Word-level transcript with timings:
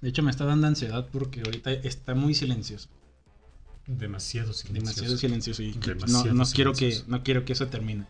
De 0.00 0.08
hecho, 0.08 0.22
me 0.22 0.30
está 0.30 0.44
dando 0.44 0.66
ansiedad 0.66 1.06
porque 1.12 1.40
ahorita 1.44 1.72
está 1.72 2.14
muy 2.14 2.34
silencioso. 2.34 2.88
Demasiado 3.86 4.52
silencioso. 4.52 4.72
Demasiado 4.90 5.16
silencioso. 5.18 5.62
Y 5.62 5.72
Demasiado 5.72 6.26
no, 6.26 6.44
no 6.44 6.50
quiero 6.50 6.72
que, 6.72 7.02
no 7.06 7.22
quiero 7.22 7.44
que 7.44 7.52
eso 7.52 7.66
termine. 7.66 8.06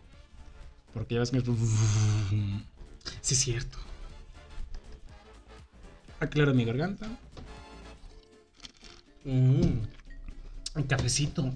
Porque 0.93 1.15
ya 1.15 1.19
ves 1.21 1.31
que... 1.31 1.41
Sí, 3.21 3.33
es 3.33 3.39
cierto. 3.39 3.77
Aclaro 6.19 6.53
mi 6.53 6.65
garganta. 6.65 7.07
Mm. 9.25 9.79
Un 10.75 10.83
cafecito. 10.87 11.53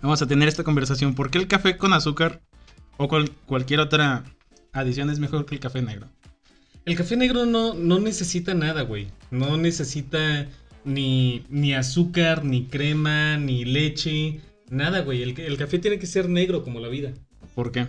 Vamos 0.00 0.22
a 0.22 0.26
tener 0.26 0.48
esta 0.48 0.64
conversación. 0.64 1.14
¿Por 1.14 1.30
qué 1.30 1.38
el 1.38 1.48
café 1.48 1.76
con 1.76 1.92
azúcar 1.92 2.40
o 2.96 3.08
cual- 3.08 3.32
cualquier 3.46 3.80
otra 3.80 4.24
adición 4.72 5.10
es 5.10 5.18
mejor 5.18 5.44
que 5.46 5.56
el 5.56 5.60
café 5.60 5.82
negro? 5.82 6.08
El 6.88 6.96
café 6.96 7.18
negro 7.18 7.44
no, 7.44 7.74
no 7.74 8.00
necesita 8.00 8.54
nada, 8.54 8.80
güey. 8.80 9.08
No 9.30 9.58
necesita 9.58 10.46
ni, 10.86 11.44
ni 11.50 11.74
azúcar, 11.74 12.46
ni 12.46 12.64
crema, 12.64 13.36
ni 13.36 13.66
leche. 13.66 14.40
Nada, 14.70 15.00
güey. 15.02 15.22
El, 15.22 15.38
el 15.38 15.58
café 15.58 15.78
tiene 15.78 15.98
que 15.98 16.06
ser 16.06 16.30
negro 16.30 16.64
como 16.64 16.80
la 16.80 16.88
vida. 16.88 17.12
¿Por 17.54 17.72
qué? 17.72 17.88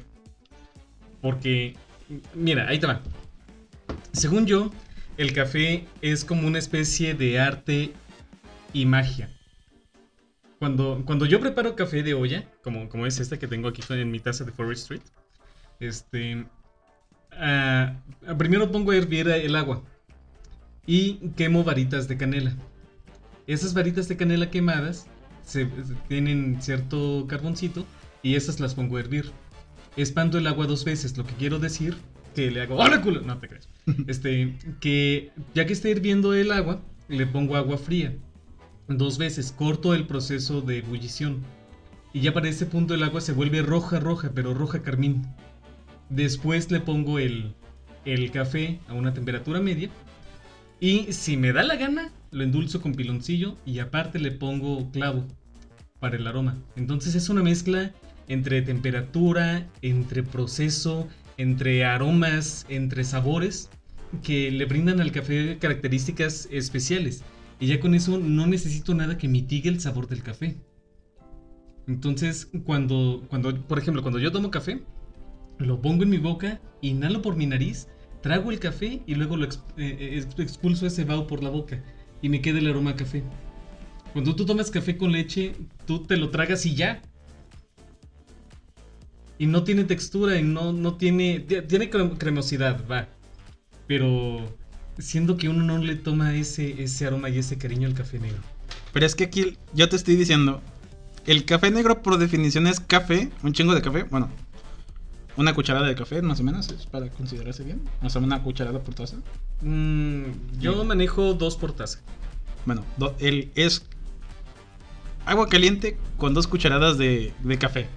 Porque, 1.22 1.78
mira, 2.34 2.68
ahí 2.68 2.78
te 2.78 2.88
va. 2.88 3.02
Según 4.12 4.46
yo, 4.46 4.70
el 5.16 5.32
café 5.32 5.86
es 6.02 6.26
como 6.26 6.46
una 6.46 6.60
especie 6.60 7.14
de 7.14 7.40
arte 7.40 7.94
y 8.74 8.86
magia. 8.86 9.34
Cuando, 10.58 11.04
cuando 11.06 11.26
yo 11.26 11.40
preparo 11.40 11.78
café 11.78 12.04
de 12.04 12.16
olla, 12.16 12.52
como, 12.66 12.90
como 12.90 13.08
es 13.08 13.22
esta 13.22 13.40
que 13.40 13.48
tengo 13.48 13.70
aquí 13.70 13.82
en 13.92 14.12
mi 14.12 14.20
taza 14.20 14.44
de 14.44 14.52
Forest 14.52 14.82
Street, 14.82 15.04
este, 15.80 16.44
ah, 17.32 17.96
primero 18.38 18.72
pongo 18.72 18.92
a 18.92 18.96
hervir 18.96 19.28
el 19.30 19.56
agua 19.56 19.84
y 20.86 21.16
quemo 21.36 21.64
varitas 21.64 22.08
de 22.08 22.18
canela. 22.18 22.56
Esas 23.48 23.74
varitas 23.74 24.08
de 24.08 24.18
canela 24.18 24.50
quemadas 24.50 25.08
se, 25.44 25.68
tienen 26.08 26.62
cierto 26.62 27.26
carboncito 27.28 27.86
y 28.22 28.36
esas 28.36 28.60
las 28.60 28.76
pongo 28.76 28.98
a 28.98 29.00
hervir. 29.00 29.32
Expando 29.98 30.38
el 30.38 30.48
agua 30.48 30.68
dos 30.68 30.86
veces, 30.86 31.18
lo 31.18 31.26
que 31.26 31.34
quiero 31.34 31.60
decir 31.60 31.96
que 32.36 32.52
le 32.52 32.62
hago 32.62 32.76
¡Hola, 32.76 33.02
culo! 33.02 33.22
No 33.22 33.38
te 33.38 33.48
crees. 33.48 33.70
Este, 34.08 34.56
que 34.80 35.32
ya 35.56 35.66
que 35.66 35.74
está 35.74 35.90
hirviendo 35.90 36.34
el 36.34 36.52
agua, 36.52 36.82
le 37.08 37.26
pongo 37.26 37.56
agua 37.56 37.78
fría. 37.78 38.16
Dos 38.88 39.18
veces, 39.18 39.52
corto 39.52 39.94
el 39.94 40.08
proceso 40.08 40.62
de 40.62 40.80
ebullición. 40.80 41.44
Y 42.14 42.22
ya 42.22 42.34
para 42.34 42.50
ese 42.50 42.66
punto 42.66 42.96
el 42.96 43.04
agua 43.04 43.22
se 43.22 43.34
vuelve 43.34 43.62
roja, 43.62 44.00
roja, 44.00 44.32
pero 44.34 44.54
roja 44.54 44.82
carmín. 44.82 45.28
Después 46.10 46.72
le 46.72 46.80
pongo 46.80 47.20
el, 47.20 47.54
el 48.06 48.32
café 48.32 48.80
a 48.88 48.94
una 48.94 49.14
temperatura 49.14 49.60
media. 49.62 49.90
Y 50.80 51.12
si 51.14 51.38
me 51.38 51.52
da 51.52 51.64
la 51.64 51.76
gana, 51.76 52.12
lo 52.32 52.44
endulzo 52.44 52.82
con 52.82 52.94
piloncillo 52.94 53.58
y 53.66 53.80
aparte 53.80 54.20
le 54.20 54.32
pongo 54.32 54.90
clavo 54.92 55.26
para 56.00 56.16
el 56.16 56.26
aroma. 56.28 56.58
Entonces 56.76 57.16
es 57.16 57.30
una 57.30 57.44
mezcla 57.44 57.94
entre 58.28 58.62
temperatura, 58.62 59.68
entre 59.82 60.24
proceso, 60.24 61.08
entre 61.38 61.86
aromas, 61.86 62.66
entre 62.70 63.04
sabores 63.04 63.70
que 64.24 64.52
le 64.52 64.66
brindan 64.66 65.02
al 65.02 65.12
café 65.12 65.58
características 65.60 66.48
especiales. 66.52 67.24
Y 67.60 67.68
ya 67.68 67.80
con 67.80 67.94
eso 67.94 68.18
no 68.18 68.48
necesito 68.48 68.94
nada 68.96 69.18
que 69.18 69.28
mitigue 69.28 69.70
el 69.70 69.82
sabor 69.82 70.08
del 70.08 70.24
café. 70.24 70.58
Entonces, 71.88 72.50
cuando, 72.66 73.26
cuando, 73.30 73.56
por 73.68 73.80
ejemplo, 73.80 74.02
cuando 74.02 74.20
yo 74.20 74.32
tomo 74.32 74.52
café, 74.52 74.84
lo 75.60 75.82
pongo 75.82 76.04
en 76.04 76.10
mi 76.10 76.18
boca, 76.18 76.60
inhalo 76.82 77.22
por 77.22 77.36
mi 77.36 77.46
nariz, 77.46 77.88
trago 78.22 78.52
el 78.52 78.60
café 78.60 79.02
y 79.06 79.16
luego 79.16 79.38
lo 79.38 79.46
eh, 79.46 79.50
eh, 79.78 80.26
expulso 80.38 80.88
ese 80.88 81.04
vaho 81.06 81.28
por 81.28 81.44
la 81.44 81.50
boca 81.50 81.82
y 82.22 82.30
me 82.30 82.42
queda 82.42 82.60
el 82.60 82.68
aroma 82.68 82.92
a 82.92 82.96
café. 82.96 83.24
Cuando 84.14 84.36
tú 84.36 84.46
tomas 84.46 84.72
café 84.72 84.98
con 84.98 85.12
leche, 85.12 85.54
tú 85.86 86.00
te 86.04 86.18
lo 86.18 86.30
tragas 86.30 86.66
y 86.66 86.76
ya. 86.76 87.02
Y 89.38 89.46
no 89.46 89.64
tiene 89.64 89.84
textura 89.86 90.38
y 90.38 90.44
no, 90.44 90.74
no 90.74 90.96
tiene. 90.96 91.40
ti- 91.40 91.62
Tiene 91.62 91.90
crem- 91.90 92.18
cremosidad, 92.18 92.86
va. 92.90 93.08
Pero 93.88 94.58
siendo 94.98 95.38
que 95.38 95.48
uno 95.48 95.64
no 95.64 95.78
le 95.78 95.96
toma 95.96 96.36
ese, 96.36 96.82
ese 96.84 97.06
aroma 97.08 97.30
y 97.30 97.38
ese 97.38 97.58
cariño 97.58 97.88
al 97.88 97.94
café 97.94 98.20
negro. 98.20 98.40
Pero 98.92 99.06
es 99.06 99.16
que 99.16 99.26
aquí 99.26 99.58
yo 99.74 99.88
te 99.88 99.96
estoy 99.96 100.16
diciendo, 100.16 100.62
el 101.26 101.46
café 101.46 101.72
negro 101.72 102.02
por 102.02 102.18
definición 102.18 102.68
es 102.68 102.80
café, 102.80 103.30
un 103.44 103.54
chingo 103.54 103.74
de 103.76 103.82
café, 103.82 104.04
bueno, 104.04 104.30
una 105.38 105.54
cucharada 105.54 105.88
de 105.88 105.96
café 105.96 106.22
más 106.22 106.40
o 106.40 106.44
menos, 106.44 106.70
es 106.70 106.86
para 106.86 107.10
considerarse 107.10 107.64
bien, 107.64 107.82
o 108.02 108.10
sea, 108.10 108.22
una 108.22 108.42
cucharada 108.44 108.80
por 108.80 108.94
taza. 108.94 109.18
Mm, 109.62 110.24
yo 110.60 110.82
Sí. 110.82 110.88
manejo 110.88 111.34
dos 111.34 111.56
por 111.58 111.72
taza. 111.74 112.00
Bueno, 112.66 112.84
do- 112.98 113.16
el, 113.20 113.52
es 113.56 113.86
agua 115.26 115.48
caliente 115.48 115.98
con 116.18 116.34
dos 116.34 116.48
cucharadas 116.48 116.98
de, 116.98 117.34
de 117.44 117.58
café. 117.58 117.88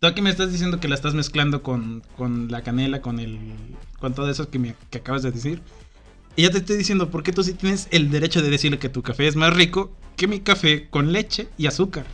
Tú 0.00 0.06
aquí 0.06 0.22
me 0.22 0.30
estás 0.30 0.50
diciendo 0.50 0.80
que 0.80 0.88
la 0.88 0.94
estás 0.94 1.14
mezclando 1.14 1.62
con, 1.62 2.02
con 2.16 2.50
la 2.50 2.62
canela, 2.62 3.02
con 3.02 3.20
el 3.20 3.38
con 3.98 4.14
todo 4.14 4.30
eso 4.30 4.48
que, 4.50 4.58
me, 4.58 4.74
que 4.90 4.98
acabas 4.98 5.22
de 5.22 5.30
decir. 5.30 5.60
Y 6.36 6.42
ya 6.42 6.50
te 6.50 6.58
estoy 6.58 6.76
diciendo, 6.78 7.10
¿por 7.10 7.22
qué 7.22 7.32
tú 7.32 7.42
sí 7.44 7.52
tienes 7.52 7.86
el 7.90 8.10
derecho 8.10 8.40
de 8.40 8.48
decirle 8.48 8.78
que 8.78 8.88
tu 8.88 9.02
café 9.02 9.26
es 9.28 9.36
más 9.36 9.54
rico 9.54 9.92
que 10.16 10.26
mi 10.26 10.40
café 10.40 10.88
con 10.88 11.12
leche 11.12 11.48
y 11.58 11.66
azúcar? 11.66 12.06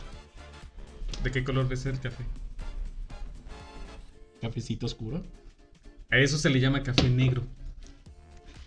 ¿De 1.23 1.31
qué 1.31 1.43
color 1.45 1.71
es 1.71 1.85
el 1.85 1.99
café? 1.99 2.25
Cafecito 4.41 4.85
oscuro. 4.85 5.23
A 6.09 6.17
eso 6.17 6.37
se 6.37 6.49
le 6.49 6.59
llama 6.59 6.83
café 6.83 7.09
negro. 7.09 7.43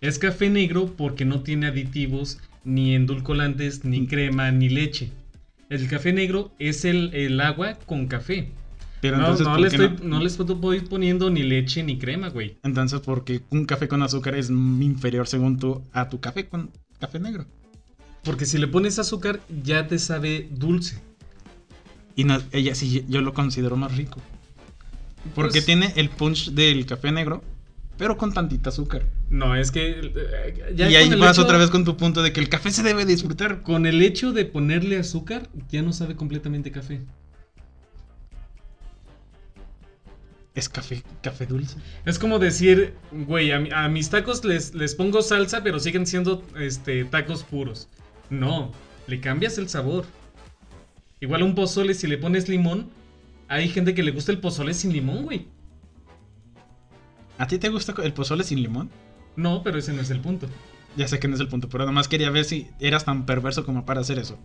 Es 0.01 0.19
café 0.19 0.49
negro 0.51 0.95
porque 0.97 1.25
no 1.25 1.43
tiene 1.43 1.67
aditivos, 1.67 2.39
ni 2.65 2.95
endulcorantes, 2.95 3.85
ni 3.85 4.07
crema, 4.07 4.51
ni 4.51 4.69
leche. 4.69 5.11
El 5.69 5.89
café 5.89 6.13
negro 6.13 6.53
es 6.59 6.85
el, 6.85 7.15
el 7.15 7.41
agua 7.41 7.79
con 7.87 8.07
café. 8.07 8.51
Pero 9.01 9.17
no, 9.17 9.23
entonces, 9.23 9.47
no 9.47 9.53
¿por 9.53 9.61
le 9.61 9.69
estoy, 9.69 9.97
no? 10.03 10.19
le 10.21 10.27
estoy 10.27 10.81
poniendo 10.89 11.31
ni 11.31 11.43
leche 11.43 11.83
ni 11.83 11.99
crema, 11.99 12.29
güey. 12.29 12.59
Entonces, 12.63 13.01
porque 13.01 13.41
un 13.51 13.65
café 13.65 13.89
con 13.89 14.03
azúcar 14.03 14.35
es 14.35 14.51
inferior 14.51 15.27
según 15.27 15.59
tú 15.59 15.83
a 15.93 16.09
tu 16.09 16.21
café 16.21 16.49
con 16.49 16.71
café 16.99 17.19
negro. 17.19 17.47
Porque 18.23 18.45
si 18.45 18.59
le 18.59 18.67
pones 18.67 18.99
azúcar, 18.99 19.41
ya 19.63 19.87
te 19.87 19.99
sabe 19.99 20.49
dulce. 20.51 21.01
Y 22.15 22.25
no, 22.25 22.39
ella 22.53 22.75
sí, 22.75 23.05
yo 23.09 23.23
lo 23.23 23.33
considero 23.33 23.77
más 23.77 23.97
rico. 23.97 24.21
Porque 25.35 25.53
Pues- 25.53 25.67
tiene 25.67 25.93
el 25.97 26.09
punch 26.11 26.51
del 26.53 26.87
café 26.87 27.13
negro, 27.13 27.43
pero 27.99 28.17
con 28.17 28.33
tantita 28.33 28.71
azúcar. 28.71 29.07
No, 29.29 29.55
es 29.55 29.71
que. 29.71 30.01
eh, 30.01 30.73
ya 30.75 30.91
y 30.91 30.97
ahí 30.97 31.09
vas 31.15 31.37
hecho- 31.37 31.43
otra 31.43 31.59
vez 31.59 31.71
con 31.71 31.85
tu 31.85 31.97
punto 31.97 32.23
de 32.23 32.33
que 32.33 32.41
el 32.41 32.49
café 32.49 32.71
se 32.71 32.83
debe 32.83 33.05
disfrutar. 33.05 33.63
Con 33.63 33.87
el 33.87 34.01
hecho 34.03 34.33
de 34.33 34.45
ponerle 34.47 34.97
azúcar, 34.99 35.49
ya 35.71 35.83
no 35.83 35.93
sabe 35.93 36.17
completamente 36.17 36.71
café. 36.73 37.01
Es 40.55 40.69
café, 40.69 41.05
café 41.23 41.47
dulce. 41.47 41.77
Es 42.05 42.19
como 42.19 42.39
decir, 42.41 42.95
güey, 43.13 43.53
a, 43.53 43.61
mi- 43.61 43.71
a 43.71 43.89
mis 43.89 44.11
tacos 44.11 44.45
les, 44.45 44.75
les 44.75 44.95
pongo 44.97 45.23
salsa, 45.23 45.63
pero 45.63 45.79
siguen 45.79 46.07
siendo 46.07 46.43
este, 46.59 47.05
tacos 47.05 47.45
puros. 47.45 47.89
No, 48.31 48.73
le 49.07 49.21
cambias 49.21 49.59
el 49.59 49.69
sabor. 49.69 50.07
Igual 51.21 51.43
a 51.43 51.45
un 51.45 51.55
pozole, 51.55 51.95
si 51.95 52.07
le 52.09 52.19
pones 52.19 52.49
limón, 52.49 52.91
hay 53.51 53.69
gente 53.69 53.95
que 53.95 54.03
le 54.05 54.13
gusta 54.13 54.31
el 54.31 54.39
pozole 54.39 54.73
sin 54.73 54.93
limón, 54.93 55.25
güey. 55.25 55.49
¿A 57.37 57.47
ti 57.49 57.59
te 57.59 57.69
gusta 57.69 57.93
el 58.03 58.13
pozole 58.13 58.45
sin 58.45 58.63
limón? 58.63 58.91
No, 59.35 59.63
pero 59.65 59.79
ese 59.79 59.93
no 59.93 60.01
es 60.01 60.11
el 60.11 60.21
punto. 60.21 60.47
Ya 60.97 61.09
sé 61.09 61.19
que 61.19 61.27
no 61.27 61.35
es 61.35 61.41
el 61.41 61.49
punto, 61.49 61.69
pero 61.69 61.85
nomás 61.85 62.07
quería 62.07 62.31
ver 62.31 62.45
si 62.45 62.69
eras 62.79 63.05
tan 63.05 63.27
perverso 63.27 63.67
como 63.67 63.85
para 63.85 64.01
hacer 64.01 64.21
eso. 64.21 64.39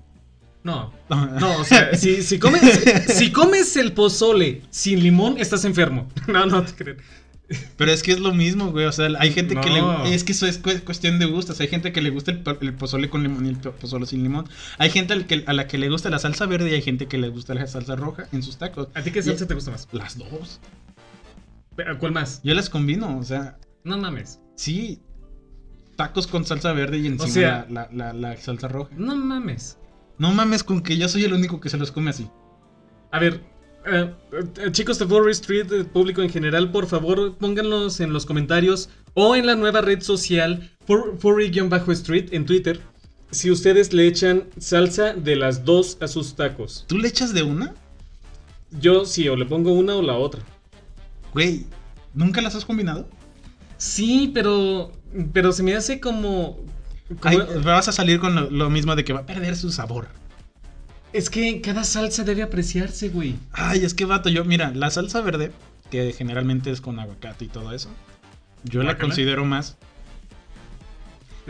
No, 0.64 0.92
no, 1.10 1.60
o 1.60 1.64
sea, 1.64 1.94
si, 1.96 2.24
si 2.24 2.40
comes, 2.40 2.62
si 3.08 3.32
comes 3.32 3.78
el 3.78 3.94
pozole 3.94 4.64
sin 4.72 5.04
limón, 5.04 5.38
estás 5.38 5.64
enfermo. 5.66 6.08
No, 6.28 6.48
no 6.48 6.64
te 6.64 6.74
creo. 6.74 6.96
Pero 7.78 7.92
es 7.92 8.02
que 8.02 8.12
es 8.12 8.20
lo 8.20 8.34
mismo, 8.34 8.72
güey. 8.72 8.86
O 8.86 8.92
sea, 8.92 9.08
hay 9.20 9.32
gente 9.32 9.56
que 9.56 9.70
le. 9.70 10.14
Es 10.16 10.24
que 10.24 10.32
eso 10.32 10.48
es 10.48 10.58
cu- 10.58 10.80
cuestión 10.84 11.20
de 11.20 11.26
gustos. 11.26 11.60
Hay 11.60 11.68
gente 11.68 11.92
que 11.92 12.02
le 12.02 12.10
gusta 12.10 12.32
el, 12.32 12.40
po- 12.42 12.58
el 12.60 12.74
pozole 12.74 13.10
con 13.10 13.22
limón 13.22 13.46
y 13.46 13.50
el 13.50 13.58
po- 13.58 13.72
pozole 13.74 14.06
sin 14.08 14.24
limón. 14.24 14.48
Hay 14.80 14.90
gente 14.90 15.14
al 15.14 15.28
que, 15.28 15.44
a 15.46 15.54
la 15.54 15.68
que 15.68 15.78
le 15.78 15.90
gusta 15.90 16.10
la 16.10 16.18
salsa 16.20 16.48
verde 16.48 16.72
y 16.72 16.74
hay 16.74 16.82
gente 16.82 17.08
que 17.08 17.18
le 17.20 17.30
gusta 17.30 17.54
la 17.54 17.68
salsa 17.68 17.96
roja 17.96 18.28
en 18.32 18.42
sus 18.42 18.58
tacos. 18.58 18.88
¿A 18.96 19.02
ti 19.04 19.12
qué 19.12 19.22
salsa 19.22 19.46
te 19.48 19.54
gusta 19.54 19.70
más? 19.72 19.88
Las 19.92 20.18
dos. 20.18 20.60
¿A 21.86 21.98
¿Cuál 22.00 22.14
más? 22.14 22.42
Yo 22.44 22.54
las 22.56 22.70
combino, 22.70 23.18
o 23.18 23.24
sea, 23.24 23.58
No 23.84 23.98
mames. 23.98 24.40
sí. 24.56 25.02
Tacos 25.98 26.28
con 26.28 26.46
salsa 26.46 26.74
verde 26.74 26.98
y 26.98 27.08
encima 27.08 27.30
sea- 27.32 27.68
la, 27.70 27.88
la- 27.94 28.12
la- 28.12 28.14
la 28.32 28.38
salsa 28.38 28.68
roja. 28.68 28.92
No 28.98 29.16
mames. 29.16 29.78
No 30.18 30.32
mames 30.34 30.64
con 30.64 30.82
que 30.82 30.98
yo 30.98 31.08
soy 31.08 31.24
el 31.24 31.34
único 31.34 31.62
que 31.62 31.70
se 31.70 31.78
los 31.78 31.92
come 31.92 32.10
así. 32.10 32.28
A 33.12 33.20
ver, 33.20 33.42
eh, 33.86 34.14
eh, 34.58 34.72
chicos 34.72 35.00
de 35.00 35.06
Forest 35.06 35.42
Street, 35.42 35.72
eh, 35.72 35.84
público 35.84 36.22
en 36.22 36.30
general, 36.30 36.72
por 36.72 36.88
favor, 36.88 37.36
pónganlos 37.38 38.00
en 38.00 38.14
los 38.14 38.26
comentarios 38.26 38.90
o 39.14 39.36
en 39.36 39.46
la 39.46 39.56
nueva 39.56 39.82
red 39.82 40.02
social 40.02 40.72
Furry-Street 40.86 42.34
en 42.34 42.46
Twitter. 42.46 42.82
Si 43.32 43.52
ustedes 43.52 43.94
le 43.94 44.08
echan 44.08 44.46
salsa 44.58 45.14
de 45.14 45.36
las 45.36 45.66
dos 45.66 45.98
a 46.02 46.08
sus 46.08 46.36
tacos. 46.36 46.86
¿Tú 46.88 46.98
le 46.98 47.08
echas 47.08 47.34
de 47.34 47.44
una? 47.44 47.74
Yo 48.80 49.06
sí, 49.06 49.28
o 49.28 49.36
le 49.36 49.46
pongo 49.46 49.74
una 49.74 49.96
o 49.96 50.02
la 50.02 50.14
otra. 50.14 50.42
Güey, 51.34 51.66
¿nunca 52.14 52.42
las 52.42 52.56
has 52.56 52.66
combinado? 52.66 53.08
Sí, 53.78 54.32
pero. 54.34 54.92
Pero 55.34 55.52
se 55.52 55.64
me 55.64 55.76
hace 55.76 56.00
como. 56.00 56.60
Ay, 57.22 57.40
vas 57.64 57.88
a 57.88 57.92
salir 57.92 58.20
con 58.20 58.36
lo, 58.36 58.50
lo 58.50 58.70
mismo 58.70 58.96
de 58.96 59.04
que 59.04 59.14
va 59.14 59.22
a 59.22 59.26
perder 59.26 59.56
su 59.56 59.72
sabor. 59.72 60.08
Es 61.16 61.30
que 61.30 61.62
cada 61.62 61.86
salsa 61.86 62.26
debe 62.26 62.44
apreciarse, 62.44 63.08
güey. 63.08 63.38
Ay, 63.54 63.86
es 63.86 63.94
que 63.94 64.04
vato, 64.04 64.28
yo, 64.28 64.44
mira, 64.44 64.72
la 64.72 64.90
salsa 64.90 65.22
verde, 65.22 65.54
que 65.90 66.12
generalmente 66.12 66.72
es 66.72 66.82
con 66.82 67.00
aguacate 67.00 67.46
y 67.46 67.48
todo 67.48 67.72
eso, 67.72 67.90
yo 68.66 68.84
la 68.84 68.98
considero 68.98 69.46
más. 69.46 69.78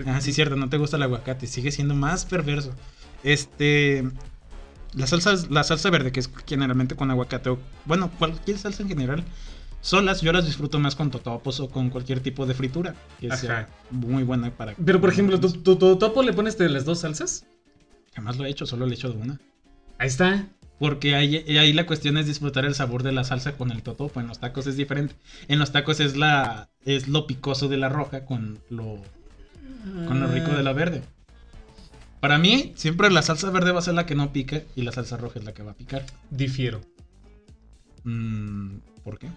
Ah, 0.06 0.22
sí, 0.22 0.34
cierto, 0.34 0.56
no 0.56 0.70
te 0.70 0.78
gusta 0.78 0.98
el 0.98 1.04
aguacate, 1.04 1.48
sigue 1.48 1.72
siendo 1.72 1.96
más 1.96 2.26
perverso. 2.26 2.76
Este. 3.24 4.04
La 4.94 5.08
salsa, 5.08 5.34
la 5.50 5.64
salsa 5.64 5.90
verde, 5.90 6.12
que 6.12 6.20
es 6.20 6.30
generalmente 6.46 6.96
con 6.96 7.10
aguacate, 7.10 7.50
o 7.50 7.58
bueno, 7.86 8.12
cualquier 8.20 8.60
salsa 8.60 8.84
en 8.84 8.90
general, 8.90 9.24
solas 9.82 10.22
yo 10.22 10.32
las 10.32 10.46
disfruto 10.46 10.78
más 10.78 10.96
con 10.96 11.10
totopos 11.10 11.60
o 11.60 11.70
con 11.70 11.90
cualquier 11.90 12.20
tipo 12.20 12.46
de 12.46 12.54
fritura, 12.54 12.94
que 13.20 13.36
sea 13.36 13.62
Ajá. 13.62 13.70
muy 13.90 14.22
buena 14.22 14.52
para. 14.52 14.76
Pero 14.76 15.02
por 15.02 15.10
ejemplo, 15.10 15.40
¿tu, 15.40 15.52
tu, 15.54 15.76
tu 15.76 15.96
topo 15.98 16.22
le 16.22 16.34
pones 16.34 16.56
de 16.56 16.70
las 16.70 16.86
dos 16.86 17.00
salsas? 17.00 17.48
Jamás 18.14 18.38
lo 18.38 18.46
he 18.46 18.50
hecho, 18.52 18.68
solo 18.68 18.86
le 18.86 18.92
he 18.92 18.96
hecho 18.96 19.10
de 19.10 19.18
una. 19.18 19.40
Ahí 19.98 20.08
está. 20.08 20.48
Porque 20.78 21.16
ahí, 21.16 21.38
ahí 21.58 21.72
la 21.72 21.86
cuestión 21.86 22.18
es 22.18 22.28
disfrutar 22.28 22.66
el 22.66 22.76
sabor 22.76 23.04
de 23.04 23.14
la 23.14 23.24
salsa 23.24 23.54
con 23.56 23.72
el 23.72 23.82
totopo. 23.82 24.20
En 24.20 24.28
los 24.28 24.40
tacos 24.40 24.68
es 24.68 24.76
diferente. 24.76 25.16
En 25.48 25.60
los 25.60 25.72
tacos 25.72 26.00
es 26.00 26.18
la 26.18 26.70
es 26.84 27.08
lo 27.08 27.28
picoso 27.28 27.70
de 27.70 27.78
la 27.78 27.90
roja 27.90 28.26
con 28.26 28.60
lo 28.70 29.02
con 30.08 30.20
lo 30.20 30.28
rico 30.28 30.52
de 30.52 30.64
la 30.64 30.74
verde. 30.74 31.02
Para 32.20 32.38
mí, 32.40 32.74
siempre 32.76 33.10
la 33.12 33.22
salsa 33.22 33.52
verde 33.52 33.72
va 33.72 33.80
a 33.80 33.84
ser 33.84 33.94
la 33.94 34.06
que 34.06 34.16
no 34.16 34.34
pica 34.34 34.64
y 34.76 34.82
la 34.82 34.92
salsa 34.92 35.16
roja 35.16 35.40
es 35.40 35.46
la 35.46 35.54
que 35.54 35.64
va 35.64 35.72
a 35.72 35.76
picar. 35.76 36.04
Difiero. 36.30 36.82
Mm, 38.04 38.78
¿Por 39.04 39.20
qué? 39.20 39.30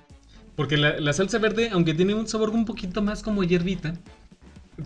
Porque 0.57 0.77
la, 0.77 0.99
la 0.99 1.13
salsa 1.13 1.39
verde, 1.39 1.69
aunque 1.71 1.95
tiene 1.95 2.15
un 2.15 2.27
sabor 2.27 2.51
un 2.51 2.65
poquito 2.65 3.03
más 3.03 3.23
como 3.23 3.45
hierbita, 3.45 3.95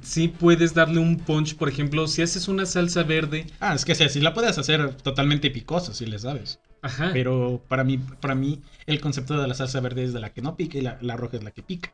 sí 0.02 0.28
puedes 0.28 0.74
darle 0.74 0.98
un 1.00 1.18
punch. 1.18 1.56
Por 1.56 1.68
ejemplo, 1.68 2.06
si 2.08 2.22
haces 2.22 2.48
una 2.48 2.66
salsa 2.66 3.02
verde, 3.02 3.46
Ah, 3.60 3.74
es 3.74 3.84
que 3.84 3.94
sí, 3.94 4.08
sí 4.08 4.20
la 4.20 4.34
puedes 4.34 4.58
hacer 4.58 4.94
totalmente 4.96 5.50
picosa 5.50 5.92
si 5.94 6.06
le 6.06 6.18
sabes. 6.18 6.60
ajá. 6.82 7.10
Pero 7.12 7.62
para 7.68 7.84
mí, 7.84 7.98
para 7.98 8.34
mí, 8.34 8.62
el 8.86 9.00
concepto 9.00 9.40
de 9.40 9.46
la 9.48 9.54
salsa 9.54 9.80
verde 9.80 10.04
es 10.04 10.12
de 10.12 10.20
la 10.20 10.30
que 10.32 10.42
no 10.42 10.56
pica 10.56 10.78
y 10.78 10.82
la, 10.82 10.98
la 11.00 11.16
roja 11.16 11.36
es 11.36 11.44
la 11.44 11.50
que 11.50 11.62
pica. 11.62 11.92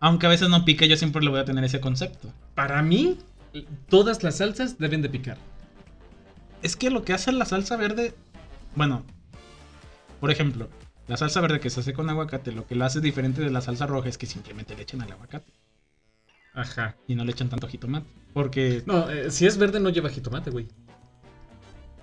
Aunque 0.00 0.26
a 0.26 0.28
veces 0.28 0.48
no 0.48 0.64
pica, 0.64 0.84
yo 0.86 0.96
siempre 0.96 1.22
le 1.22 1.30
voy 1.30 1.40
a 1.40 1.44
tener 1.44 1.64
ese 1.64 1.80
concepto. 1.80 2.32
Para 2.54 2.82
mí, 2.82 3.18
todas 3.88 4.22
las 4.22 4.36
salsas 4.36 4.78
deben 4.78 5.00
de 5.02 5.08
picar. 5.08 5.38
Es 6.62 6.76
que 6.76 6.90
lo 6.90 7.04
que 7.04 7.12
hace 7.12 7.32
la 7.32 7.44
salsa 7.44 7.76
verde, 7.76 8.14
bueno, 8.74 9.04
por 10.20 10.30
ejemplo, 10.30 10.68
la 11.08 11.16
salsa 11.16 11.40
verde 11.40 11.60
que 11.60 11.70
se 11.70 11.80
hace 11.80 11.92
con 11.92 12.08
aguacate, 12.10 12.52
lo 12.52 12.66
que 12.66 12.74
la 12.74 12.86
hace 12.86 13.00
diferente 13.00 13.42
de 13.42 13.50
la 13.50 13.60
salsa 13.60 13.86
roja 13.86 14.08
es 14.08 14.18
que 14.18 14.26
simplemente 14.26 14.74
le 14.74 14.82
echan 14.82 15.02
al 15.02 15.12
aguacate 15.12 15.52
Ajá. 16.54 16.96
y 17.08 17.14
no 17.14 17.24
le 17.24 17.32
echan 17.32 17.48
tanto 17.48 17.66
jitomate. 17.68 18.06
Porque 18.32 18.82
No, 18.86 19.08
eh, 19.10 19.30
si 19.30 19.46
es 19.46 19.58
verde 19.58 19.80
no 19.80 19.90
lleva 19.90 20.08
jitomate, 20.08 20.50
güey. 20.50 20.66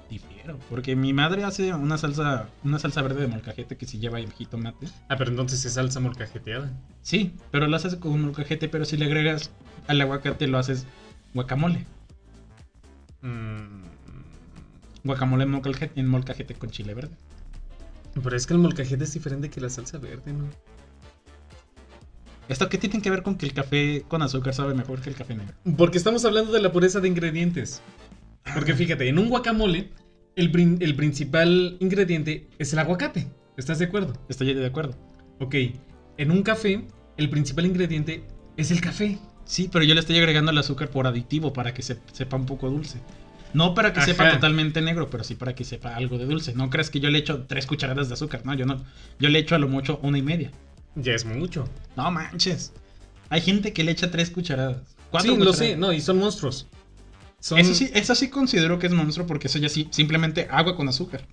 difiero, 0.10 0.60
porque 0.70 0.96
mi 0.96 1.14
madre 1.14 1.44
hace 1.46 1.74
una 1.74 1.98
salsa, 1.98 2.50
una 2.66 2.78
salsa 2.80 3.02
verde 3.02 3.22
de 3.22 3.28
molcajete 3.28 3.78
que 3.78 3.86
sí 3.86 3.98
lleva 4.00 4.20
jitomate. 4.20 4.88
Ah, 5.08 5.16
pero 5.18 5.30
entonces 5.32 5.64
es 5.66 5.74
salsa 5.74 6.00
molcajeteada. 6.02 6.70
Sí, 7.02 7.34
pero 7.52 7.68
lo 7.68 7.76
haces 7.78 7.96
con 7.96 8.22
molcajete, 8.22 8.68
pero 8.68 8.84
si 8.86 8.98
le 8.98 9.06
agregas 9.06 9.52
al 9.88 10.02
aguacate 10.02 10.48
lo 10.48 10.58
haces 10.58 10.86
guacamole. 11.34 11.86
Mm, 13.22 13.84
Guacamole 15.04 15.44
en 15.46 15.52
molcajete, 15.52 16.00
en 16.00 16.08
molcajete 16.08 16.54
con 16.56 16.70
chile 16.70 16.94
verde. 16.94 17.16
pero 18.22 18.36
es 18.36 18.46
que 18.46 18.54
el 18.54 18.60
molcajete 18.60 19.04
es 19.04 19.14
diferente 19.14 19.50
que 19.50 19.62
la 19.62 19.70
salsa 19.70 19.98
verde, 19.98 20.34
¿no? 20.34 20.46
¿Esto 22.52 22.68
qué 22.68 22.78
tiene 22.78 23.02
que 23.02 23.10
ver 23.10 23.24
con 23.24 23.38
que 23.38 23.46
el 23.46 23.54
café 23.54 24.04
con 24.10 24.22
azúcar 24.22 24.54
sabe 24.54 24.74
mejor 24.74 25.00
que 25.00 25.10
el 25.10 25.16
café 25.16 25.36
negro? 25.36 25.56
Porque 25.78 25.98
estamos 25.98 26.26
hablando 26.26 26.52
de 26.52 26.62
la 26.62 26.70
pureza 26.74 27.00
de 27.00 27.08
ingredientes. 27.08 27.82
Porque 28.54 28.74
fíjate, 28.74 29.08
en 29.08 29.20
un 29.20 29.30
guacamole, 29.30 29.90
el, 30.36 30.78
el 30.82 30.96
principal 30.96 31.78
ingrediente 31.80 32.50
es 32.60 32.74
el 32.74 32.80
aguacate. 32.80 33.30
¿Estás 33.56 33.80
de 33.80 33.86
acuerdo? 33.86 34.14
Estoy 34.28 34.54
de 34.54 34.66
acuerdo. 34.66 34.98
Ok. 35.40 35.56
En 36.18 36.30
un 36.30 36.44
café, 36.44 36.86
el 37.16 37.30
principal 37.30 37.68
ingrediente 37.68 38.26
es 38.58 38.70
el 38.72 38.82
café. 38.82 39.18
Sí, 39.46 39.70
pero 39.72 39.86
yo 39.86 39.94
le 39.94 40.02
estoy 40.02 40.18
agregando 40.18 40.52
el 40.52 40.58
azúcar 40.58 40.90
por 40.90 41.08
aditivo 41.08 41.54
para 41.54 41.74
que 41.74 41.82
se, 41.82 42.00
sepa 42.12 42.36
un 42.36 42.46
poco 42.46 42.70
dulce. 42.70 43.00
No 43.54 43.74
para 43.74 43.94
que 43.94 44.00
Ajá. 44.00 44.08
sepa 44.08 44.30
totalmente 44.30 44.82
negro, 44.82 45.10
pero 45.10 45.24
sí 45.24 45.36
para 45.36 45.56
que 45.56 45.64
sepa 45.64 45.96
algo 45.96 46.18
de 46.18 46.26
dulce. 46.26 46.54
No 46.54 46.70
creas 46.70 46.90
que 46.90 47.00
yo 47.00 47.10
le 47.10 47.20
echo 47.20 47.46
tres 47.48 47.66
cucharadas 47.66 48.10
de 48.10 48.16
azúcar, 48.16 48.42
no, 48.46 48.54
yo 48.56 48.66
no. 48.66 48.84
Yo 49.20 49.30
le 49.30 49.40
echo 49.40 49.56
a 49.56 49.58
lo 49.58 49.70
mucho 49.70 50.02
una 50.04 50.18
y 50.18 50.22
media. 50.22 50.52
Ya 50.96 51.14
es 51.14 51.26
mucho. 51.26 51.68
No 51.96 52.12
manches. 52.12 52.74
Hay 53.30 53.42
gente 53.42 53.74
que 53.74 53.84
le 53.84 53.92
echa 53.92 54.12
tres 54.12 54.30
cucharadas. 54.30 54.96
Cuatro 55.10 55.36
Sí, 55.36 55.42
lo 55.42 55.54
sé. 55.54 55.76
No, 55.78 55.94
y 55.94 56.02
son 56.02 56.20
monstruos. 56.20 56.68
Son... 57.40 57.58
Eso 57.58 57.74
sí, 57.74 57.90
eso 57.94 58.14
sí 58.14 58.30
considero 58.30 58.78
que 58.78 58.88
es 58.88 58.94
monstruo 58.94 59.26
porque 59.26 59.48
eso 59.48 59.58
ya 59.58 59.70
sí, 59.70 59.88
simplemente 59.92 60.48
agua 60.52 60.76
con 60.76 60.88
azúcar. 60.90 61.26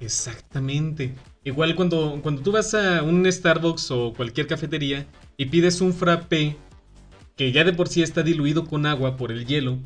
Exactamente. 0.00 1.14
Igual 1.44 1.74
cuando, 1.76 2.20
cuando 2.22 2.42
tú 2.42 2.52
vas 2.52 2.74
a 2.74 3.02
un 3.02 3.30
Starbucks 3.30 3.90
o 3.90 4.12
cualquier 4.14 4.46
cafetería 4.46 5.06
y 5.36 5.46
pides 5.46 5.80
un 5.80 5.92
frappé 5.92 6.56
que 7.36 7.52
ya 7.52 7.64
de 7.64 7.72
por 7.72 7.88
sí 7.88 8.02
está 8.02 8.22
diluido 8.22 8.66
con 8.66 8.86
agua 8.86 9.16
por 9.16 9.32
el 9.32 9.46
hielo 9.46 9.78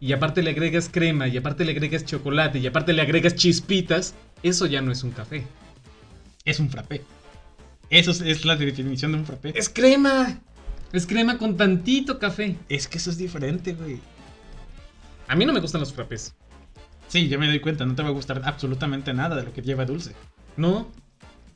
y 0.00 0.12
aparte 0.12 0.42
le 0.42 0.50
agregas 0.50 0.88
crema 0.90 1.28
y 1.28 1.36
aparte 1.36 1.64
le 1.64 1.72
agregas 1.72 2.04
chocolate 2.04 2.58
y 2.58 2.66
aparte 2.66 2.92
le 2.92 3.02
agregas 3.02 3.34
chispitas, 3.34 4.14
eso 4.42 4.66
ya 4.66 4.82
no 4.82 4.90
es 4.90 5.04
un 5.04 5.12
café. 5.12 5.44
Es 6.44 6.58
un 6.58 6.70
frappé. 6.70 7.02
Eso 7.92 8.10
es, 8.10 8.20
es 8.22 8.44
la 8.44 8.56
definición 8.56 9.12
de 9.12 9.18
un 9.18 9.26
frappé. 9.26 9.52
Es 9.56 9.68
crema. 9.68 10.40
Es 10.92 11.06
crema 11.06 11.38
con 11.38 11.56
tantito 11.56 12.18
café. 12.18 12.56
Es 12.68 12.88
que 12.88 12.98
eso 12.98 13.10
es 13.10 13.18
diferente, 13.18 13.74
güey. 13.74 13.98
A 15.28 15.36
mí 15.36 15.44
no 15.46 15.52
me 15.52 15.60
gustan 15.60 15.80
los 15.80 15.92
frappés. 15.92 16.34
Sí, 17.08 17.28
ya 17.28 17.38
me 17.38 17.46
doy 17.46 17.60
cuenta, 17.60 17.84
no 17.84 17.94
te 17.94 18.02
va 18.02 18.08
a 18.08 18.12
gustar 18.12 18.40
absolutamente 18.44 19.12
nada 19.14 19.36
de 19.36 19.42
lo 19.44 19.52
que 19.52 19.62
lleva 19.62 19.84
dulce. 19.84 20.12
No, 20.56 20.90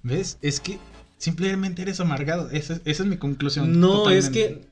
¿Ves? 0.03 0.38
Es 0.43 0.61
que 0.61 0.79
simplemente 1.19 1.83
eres 1.83 1.99
amargado. 2.00 2.50
Esa, 2.50 2.75
es- 2.75 2.83
esa 2.85 3.03
es 3.03 3.09
mi 3.09 3.17
conclusión. 3.17 3.81
no, 3.81 4.09
es 4.11 4.31
que 4.31 4.69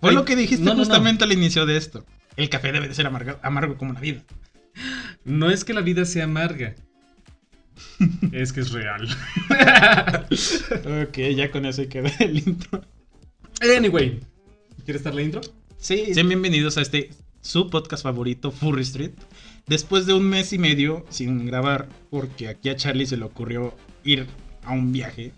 Fue 0.00 0.10
Ay, 0.10 0.16
lo 0.16 0.24
que 0.24 0.36
dijiste 0.36 0.64
no, 0.64 0.70
no, 0.72 0.76
no. 0.76 0.84
justamente 0.84 1.24
al 1.24 1.32
inicio 1.32 1.66
de 1.66 1.76
esto. 1.76 2.04
El 2.36 2.48
café 2.50 2.70
debe 2.70 2.86
de 2.86 2.94
ser 2.94 3.06
amarga- 3.06 3.40
amargo 3.42 3.76
como 3.76 3.92
la 3.94 4.00
vida. 4.00 4.22
no 5.24 5.50
es 5.50 5.64
que 5.64 5.74
la 5.74 5.80
vida 5.80 6.04
sea 6.04 6.24
amarga. 6.24 6.76
Es 8.32 8.52
que 8.52 8.60
es 8.60 8.72
real. 8.72 9.08
ok, 11.08 11.18
ya 11.36 11.50
con 11.50 11.66
eso 11.66 11.88
queda 11.88 12.10
el 12.20 12.38
intro. 12.38 12.82
Anyway, 13.76 14.20
¿quieres 14.84 15.02
dar 15.02 15.14
la 15.14 15.22
intro? 15.22 15.40
Sí. 15.78 16.14
Sean 16.14 16.28
bienvenidos 16.28 16.78
a 16.78 16.82
este 16.82 17.10
su 17.40 17.70
podcast 17.70 18.02
favorito, 18.02 18.50
Furry 18.50 18.82
Street. 18.82 19.12
Después 19.66 20.06
de 20.06 20.14
un 20.14 20.28
mes 20.28 20.52
y 20.52 20.58
medio 20.58 21.04
sin 21.08 21.46
grabar, 21.46 21.88
porque 22.10 22.48
aquí 22.48 22.68
a 22.68 22.76
Charlie 22.76 23.06
se 23.06 23.16
le 23.16 23.24
ocurrió 23.24 23.74
ir 24.04 24.26
a 24.64 24.72
un 24.72 24.92
viaje. 24.92 25.32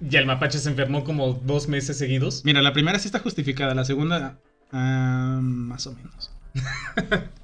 Ya 0.00 0.20
el 0.20 0.26
mapache 0.26 0.58
se 0.58 0.68
enfermó 0.68 1.04
como 1.04 1.32
dos 1.32 1.68
meses 1.68 1.96
seguidos. 1.96 2.44
Mira, 2.44 2.60
la 2.60 2.72
primera 2.72 2.98
sí 2.98 3.08
está 3.08 3.20
justificada, 3.20 3.74
la 3.74 3.84
segunda, 3.84 4.38
ah, 4.72 5.38
más 5.42 5.86
o 5.86 5.94
menos. 5.94 6.32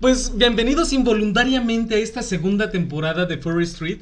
Pues 0.00 0.36
bienvenidos 0.36 0.92
involuntariamente 0.92 1.94
a 1.94 1.98
esta 1.98 2.22
segunda 2.22 2.70
temporada 2.70 3.26
de 3.26 3.38
Furry 3.38 3.64
Street. 3.64 4.00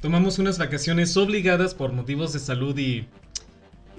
Tomamos 0.00 0.38
unas 0.38 0.58
vacaciones 0.58 1.16
obligadas 1.16 1.74
por 1.74 1.92
motivos 1.92 2.32
de 2.32 2.38
salud 2.38 2.76
y, 2.78 3.06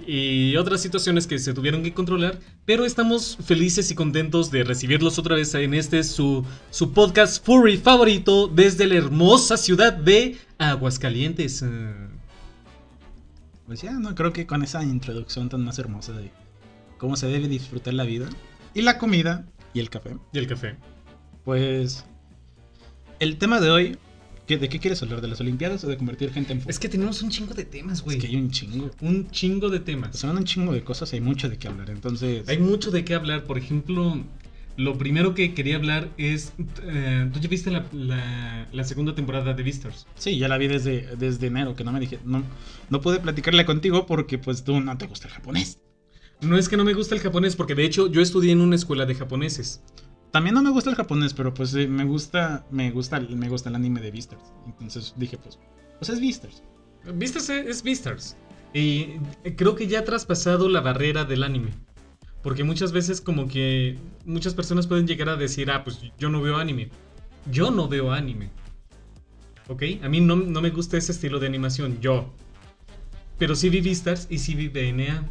y 0.06 0.56
otras 0.56 0.80
situaciones 0.82 1.26
que 1.26 1.38
se 1.38 1.54
tuvieron 1.54 1.82
que 1.82 1.94
controlar, 1.94 2.38
pero 2.64 2.84
estamos 2.84 3.38
felices 3.44 3.90
y 3.90 3.94
contentos 3.94 4.50
de 4.50 4.64
recibirlos 4.64 5.18
otra 5.18 5.36
vez 5.36 5.54
en 5.54 5.74
este 5.74 6.02
su, 6.02 6.44
su 6.70 6.92
podcast 6.92 7.44
Furry 7.44 7.76
favorito 7.78 8.48
desde 8.48 8.86
la 8.86 8.96
hermosa 8.96 9.56
ciudad 9.56 9.92
de 9.92 10.36
Aguascalientes. 10.58 11.62
Eh, 11.62 11.94
Pues 13.66 13.80
ya, 13.82 13.92
no 13.92 14.14
creo 14.14 14.32
que 14.32 14.46
con 14.46 14.62
esa 14.62 14.82
introducción 14.82 15.48
tan 15.48 15.64
más 15.64 15.78
hermosa 15.78 16.12
de 16.12 16.30
cómo 16.98 17.16
se 17.16 17.28
debe 17.28 17.48
disfrutar 17.48 17.94
la 17.94 18.04
vida 18.04 18.28
y 18.74 18.82
la 18.82 18.98
comida 18.98 19.46
y 19.72 19.80
el 19.80 19.88
café. 19.88 20.16
Y 20.32 20.38
el 20.38 20.46
café. 20.46 20.76
Pues 21.44 22.04
el 23.20 23.36
tema 23.36 23.60
de 23.60 23.70
hoy, 23.70 23.98
¿qué- 24.46 24.58
¿de 24.58 24.68
qué 24.68 24.78
quieres 24.78 25.02
hablar? 25.02 25.20
¿De 25.20 25.28
las 25.28 25.40
Olimpiadas 25.40 25.84
o 25.84 25.88
de 25.88 25.96
convertir 25.96 26.32
gente 26.32 26.52
en 26.54 26.62
Es 26.66 26.78
que 26.78 26.88
tenemos 26.88 27.22
un 27.22 27.30
chingo 27.30 27.54
de 27.54 27.64
temas, 27.64 28.02
güey. 28.02 28.16
Es 28.18 28.22
que 28.24 28.28
hay 28.30 28.36
un 28.36 28.50
chingo. 28.50 28.90
Un 29.00 29.30
chingo 29.30 29.68
de 29.70 29.80
temas. 29.80 30.18
Son 30.18 30.36
un 30.36 30.44
chingo 30.44 30.72
de 30.72 30.82
cosas, 30.82 31.12
hay 31.12 31.20
mucho 31.20 31.48
de 31.48 31.58
qué 31.58 31.68
hablar. 31.68 31.90
Entonces, 31.90 32.48
Hay 32.48 32.58
mucho 32.58 32.90
de 32.90 33.04
qué 33.04 33.14
hablar. 33.14 33.44
Por 33.44 33.58
ejemplo, 33.58 34.18
lo 34.76 34.98
primero 34.98 35.34
que 35.34 35.54
quería 35.54 35.76
hablar 35.76 36.08
es. 36.16 36.52
eh, 36.82 37.30
¿Tú 37.32 37.40
ya 37.40 37.48
viste 37.48 37.70
la, 37.70 37.86
la- 37.92 38.66
la 38.72 38.84
segunda 38.84 39.14
temporada 39.14 39.52
de 39.54 39.62
Visitors? 39.62 40.06
sí, 40.16 40.38
ya 40.38 40.48
la 40.48 40.56
vi 40.58 40.66
desde, 40.68 41.14
desde 41.16 41.46
enero, 41.48 41.76
que 41.76 41.84
no 41.84 41.92
me 41.92 42.00
dije, 42.00 42.18
no, 42.24 42.42
no 42.90 43.00
pude 43.00 43.20
platicarle 43.20 43.64
contigo 43.66 44.06
porque 44.06 44.38
pues 44.38 44.64
tú 44.64 44.80
no 44.80 44.96
te 44.98 45.06
gusta 45.06 45.28
el 45.28 45.34
japonés. 45.34 45.78
No 46.40 46.58
es 46.58 46.68
que 46.68 46.76
no 46.76 46.84
me 46.84 46.94
gusta 46.94 47.14
el 47.14 47.20
japonés, 47.20 47.54
porque 47.54 47.74
de 47.74 47.84
hecho 47.84 48.08
yo 48.10 48.20
estudié 48.20 48.52
en 48.52 48.60
una 48.60 48.74
escuela 48.76 49.06
de 49.06 49.14
japoneses. 49.14 49.82
También 50.34 50.56
no 50.56 50.62
me 50.62 50.70
gusta 50.70 50.90
el 50.90 50.96
japonés, 50.96 51.32
pero 51.32 51.54
pues 51.54 51.72
eh, 51.76 51.86
me 51.86 52.04
gusta, 52.04 52.66
me 52.72 52.90
gusta, 52.90 53.20
me 53.20 53.48
gusta 53.48 53.68
el 53.68 53.76
anime 53.76 54.00
de 54.00 54.10
Beastars. 54.10 54.42
Entonces 54.66 55.14
dije, 55.16 55.38
pues, 55.38 55.60
pues 56.00 56.08
es 56.08 56.20
Beastars. 56.20 56.60
Vistas 57.14 57.48
es 57.50 57.84
Visitors. 57.84 58.36
Y 58.72 59.20
creo 59.56 59.76
que 59.76 59.86
ya 59.86 60.00
ha 60.00 60.04
traspasado 60.04 60.68
la 60.68 60.80
barrera 60.80 61.24
del 61.24 61.44
anime. 61.44 61.70
Porque 62.42 62.64
muchas 62.64 62.90
veces 62.90 63.20
como 63.20 63.46
que 63.46 63.96
muchas 64.24 64.54
personas 64.54 64.88
pueden 64.88 65.06
llegar 65.06 65.28
a 65.28 65.36
decir, 65.36 65.70
ah, 65.70 65.84
pues 65.84 66.00
yo 66.18 66.28
no 66.30 66.42
veo 66.42 66.56
anime. 66.56 66.90
Yo 67.48 67.70
no 67.70 67.86
veo 67.86 68.10
anime. 68.10 68.50
¿Ok? 69.68 69.84
A 70.02 70.08
mí 70.08 70.20
no, 70.20 70.34
no 70.34 70.60
me 70.60 70.70
gusta 70.70 70.96
ese 70.96 71.12
estilo 71.12 71.38
de 71.38 71.46
animación, 71.46 72.00
yo. 72.00 72.34
Pero 73.38 73.54
sí 73.54 73.68
vi 73.68 73.80
Vistas 73.80 74.26
y 74.28 74.38
sí 74.38 74.56
vi 74.56 74.66
BNA. 74.66 75.28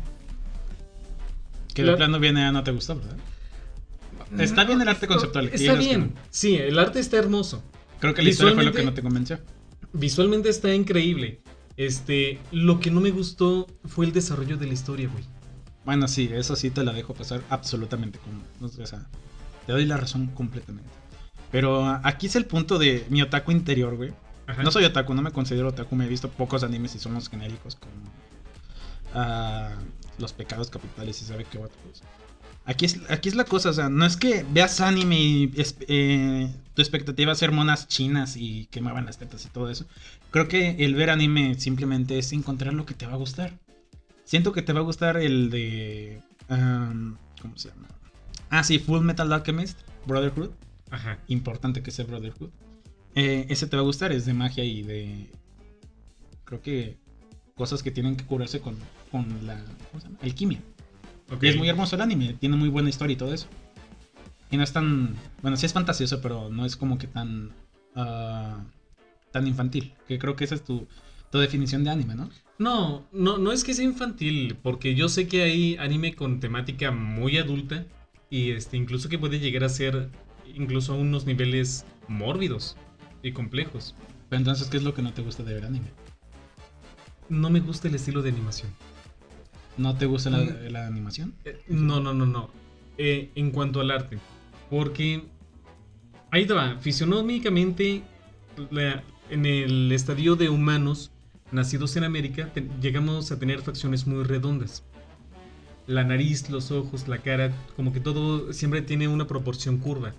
Que 1.74 1.84
de 1.84 1.94
plano 1.98 2.22
BNA 2.22 2.54
no 2.54 2.64
te 2.64 2.72
gustó, 2.72 2.96
¿verdad? 2.96 3.18
Está 4.40 4.64
bien 4.64 4.82
el 4.82 4.88
arte 4.88 5.08
conceptual. 5.08 5.50
Está 5.52 5.74
bien. 5.74 6.14
Sí, 6.30 6.56
el 6.56 6.80
arte 6.80 7.00
está 7.00 7.18
hermoso. 7.18 7.64
Creo 8.00 8.14
que 8.14 8.22
la 8.22 8.30
historia 8.30 8.56
fue 8.56 8.64
lo 8.66 8.74
que 8.74 8.84
no 8.84 8.94
te 8.94 9.02
convenció. 9.02 9.40
Visualmente 9.94 10.50
está 10.50 10.74
increíble. 10.74 11.42
Este, 11.78 12.40
lo 12.52 12.80
que 12.80 12.92
no 12.92 13.02
me 13.02 13.12
gustó 13.12 13.68
fue 13.86 14.06
el 14.06 14.14
desarrollo 14.14 14.58
de 14.58 14.68
la 14.68 14.74
historia, 14.74 15.10
güey. 15.10 15.24
Bueno, 15.86 16.08
sí, 16.08 16.30
eso 16.34 16.56
sí 16.56 16.70
te 16.70 16.84
la 16.84 16.94
dejo 16.94 17.14
pasar 17.14 17.42
absolutamente. 17.50 18.20
o 18.62 18.68
sea, 18.68 19.08
te 19.66 19.72
doy 19.72 19.86
la 19.86 19.98
razón 19.98 20.28
completamente. 20.28 20.90
Pero 21.52 21.86
aquí 22.04 22.28
es 22.28 22.36
el 22.36 22.46
punto 22.46 22.80
de 22.80 23.06
mi 23.10 23.22
otaku 23.22 23.52
interior, 23.52 23.96
güey. 23.96 24.12
No 24.64 24.72
soy 24.72 24.86
otaku, 24.86 25.14
no 25.14 25.22
me 25.22 25.32
considero 25.32 25.70
otaku. 25.70 25.96
Me 25.96 26.06
he 26.06 26.10
visto 26.10 26.30
pocos 26.30 26.64
animes 26.64 26.96
y 26.96 27.00
son 27.00 27.14
los 27.14 27.30
genéricos 27.30 27.76
como 27.76 27.94
uh, 29.16 29.70
Los 30.18 30.34
Pecados 30.34 30.70
Capitales 30.70 31.22
y 31.22 31.26
sabe 31.26 31.46
qué 31.46 31.58
otros. 31.58 32.04
Aquí 32.66 32.86
es, 32.86 33.00
aquí 33.10 33.28
es 33.28 33.36
la 33.36 33.44
cosa, 33.44 33.70
o 33.70 33.74
sea, 33.74 33.90
no 33.90 34.06
es 34.06 34.16
que 34.16 34.46
veas 34.52 34.80
anime 34.80 35.20
y 35.20 35.52
eh, 35.88 36.50
tu 36.74 36.82
expectativa 36.82 37.34
es 37.34 37.38
ser 37.38 37.52
monas 37.52 37.90
chinas 37.90 38.38
y 38.38 38.68
que 38.68 38.80
muevan 38.80 39.06
las 39.06 39.18
tetas 39.18 39.46
y 39.46 39.50
todo 39.50 39.70
eso. 39.70 39.86
Creo 40.32 40.48
que 40.48 40.78
el 40.86 40.96
ver 40.96 41.10
anime 41.10 41.56
simplemente 41.56 42.18
es 42.18 42.32
encontrar 42.32 42.74
lo 42.74 42.86
que 42.86 42.94
te 42.94 43.06
va 43.06 43.14
a 43.14 43.18
gustar. 43.18 43.60
Siento 44.24 44.54
que 44.54 44.62
te 44.62 44.72
va 44.72 44.80
a 44.80 44.84
gustar 44.84 45.18
el 45.18 45.50
de... 45.50 46.22
¿Cómo 46.48 47.58
se 47.58 47.70
llama? 47.70 47.90
Ah, 48.50 48.64
sí, 48.64 48.80
Full 48.80 49.02
Metal 49.02 49.32
Alchemist, 49.34 49.80
Brotherhood. 50.06 50.52
Ajá. 50.90 51.20
Importante 51.28 51.84
que 51.84 51.92
sea 51.92 52.06
Brotherhood. 52.06 52.52
Eh, 53.16 53.46
ese 53.50 53.68
te 53.68 53.76
va 53.76 53.82
a 53.82 53.86
gustar, 53.86 54.14
es 54.14 54.26
de 54.26 54.34
magia 54.34 54.64
y 54.64 54.84
de... 54.84 55.30
Creo 56.46 56.62
que 56.62 56.98
cosas 57.56 57.84
que 57.84 57.92
tienen 57.92 58.16
que 58.16 58.26
curarse 58.26 58.62
con, 58.62 58.78
con 59.12 59.46
la... 59.46 59.62
¿Cómo 59.92 60.02
se 60.02 60.08
llama? 60.08 60.20
Alquimia 60.22 60.62
es 61.42 61.58
muy 61.58 61.70
hermoso 61.70 61.96
el 61.96 62.02
anime, 62.02 62.36
tiene 62.40 62.56
muy 62.56 62.70
buena 62.70 62.90
historia 62.90 63.14
y 63.14 63.18
todo 63.18 63.34
eso. 63.34 63.48
Y 64.52 64.58
no 64.58 64.64
es 64.64 64.72
tan. 64.72 65.16
Bueno, 65.42 65.58
sí 65.58 65.66
es 65.66 65.74
fantasioso, 65.74 66.22
pero 66.22 66.50
no 66.50 66.66
es 66.66 66.76
como 66.76 66.98
que 66.98 67.08
tan. 67.08 67.52
Ah, 67.96 68.64
tan 69.32 69.48
infantil. 69.48 69.94
Que 70.08 70.20
creo 70.20 70.36
que 70.36 70.44
esa 70.44 70.56
es 70.56 70.64
tu, 70.64 70.88
tu 71.32 71.40
definición 71.40 71.84
de 71.84 71.90
anime, 71.90 72.16
¿no? 72.16 72.30
No, 72.60 73.08
no, 73.12 73.38
no 73.38 73.52
es 73.52 73.64
que 73.64 73.74
sea 73.74 73.84
infantil, 73.84 74.56
porque 74.62 74.94
yo 74.94 75.10
sé 75.10 75.28
que 75.28 75.42
hay 75.42 75.76
anime 75.78 76.16
con 76.16 76.40
temática 76.40 76.92
muy 76.92 77.38
adulta 77.38 77.86
y 78.30 78.52
este, 78.52 78.78
incluso 78.78 79.10
que 79.10 79.18
puede 79.18 79.40
llegar 79.40 79.64
a 79.64 79.70
ser 79.70 80.10
incluso 80.56 80.94
a 80.94 80.98
unos 80.98 81.26
niveles 81.26 81.86
mórbidos 82.08 82.78
y 83.24 83.32
complejos. 83.32 83.96
Pero 84.30 84.40
entonces, 84.40 84.68
¿qué 84.68 84.78
es 84.78 84.84
lo 84.84 84.94
que 84.94 85.02
no 85.02 85.14
te 85.14 85.24
gusta 85.24 85.44
de 85.44 85.56
ver 85.56 85.66
anime? 85.66 85.88
No 87.30 87.50
me 87.50 87.60
gusta 87.60 87.88
el 87.88 87.96
estilo 87.96 88.22
de 88.22 88.30
animación. 88.30 88.72
¿No 89.78 89.96
te 89.98 90.06
gusta 90.06 90.30
la, 90.30 90.40
mm. 90.40 90.76
animación? 90.76 91.34
Eh, 91.46 91.60
no, 91.68 92.00
no, 92.00 92.14
no, 92.14 92.26
no. 92.26 92.50
Eh, 92.98 93.32
en 93.36 93.52
cuanto 93.52 93.82
al 93.82 93.92
arte. 93.92 94.20
Porque 94.70 95.24
ahí 96.32 96.46
te 96.46 96.54
va. 96.54 96.78
Fisionómicamente, 96.80 98.04
en 99.30 99.46
el 99.46 99.92
estadio 99.92 100.36
de 100.36 100.50
humanos 100.50 101.12
nacidos 101.52 101.96
en 101.96 102.04
América, 102.04 102.52
llegamos 102.82 103.32
a 103.32 103.40
tener 103.40 103.62
facciones 103.62 104.08
muy 104.08 104.24
redondas. 104.24 104.84
La 105.86 106.04
nariz, 106.04 106.50
los 106.50 106.72
ojos, 106.72 107.08
la 107.08 107.20
cara, 107.20 107.52
como 107.76 107.94
que 107.94 108.00
todo 108.00 108.54
siempre 108.54 108.82
tiene 108.82 109.08
una 109.08 109.28
proporción 109.28 109.78
curva. 109.78 110.14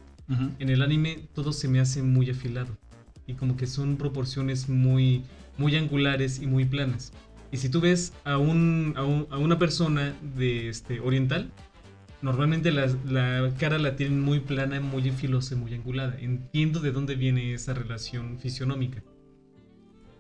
En 0.59 0.71
el 0.71 0.81
anime 0.81 1.29
todo 1.35 1.53
se 1.53 1.69
me 1.69 1.81
hace 1.81 2.03
muy 2.03 2.31
afilado. 2.31 2.77
Y 3.27 3.35
como 3.35 3.57
que 3.57 3.67
son 3.67 3.97
proporciones 3.97 4.69
muy, 4.69 5.23
muy 5.59 5.77
angulares 5.77 6.41
y 6.41 6.47
muy 6.47 6.65
planas. 6.65 7.13
Y 7.55 7.57
si 7.57 7.69
tú 7.69 7.81
ves 7.81 8.13
a, 8.25 8.37
un, 8.37 8.95
a, 8.97 9.39
una 9.39 9.61
persona 9.61 10.13
de 10.37 10.69
este, 10.69 10.99
oriental, 10.99 11.53
normalmente 12.21 12.73
la, 12.73 13.55
cara 13.61 13.79
la 13.79 13.95
tienen 13.95 14.21
muy 14.21 14.41
plana, 14.41 14.81
muy 14.81 15.09
filosa, 15.13 15.55
muy 15.55 15.73
angulada. 15.73 16.17
Entiendo 16.19 16.81
de 16.81 16.91
dónde 16.91 17.15
viene 17.15 17.55
esa 17.55 17.73
relación 17.73 18.41
fisionómica. 18.41 19.05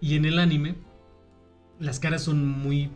Y 0.00 0.14
en 0.14 0.26
el 0.26 0.38
anime, 0.38 0.76
las 1.80 1.98
caras 1.98 2.22
son 2.22 2.46
muy, 2.46 2.90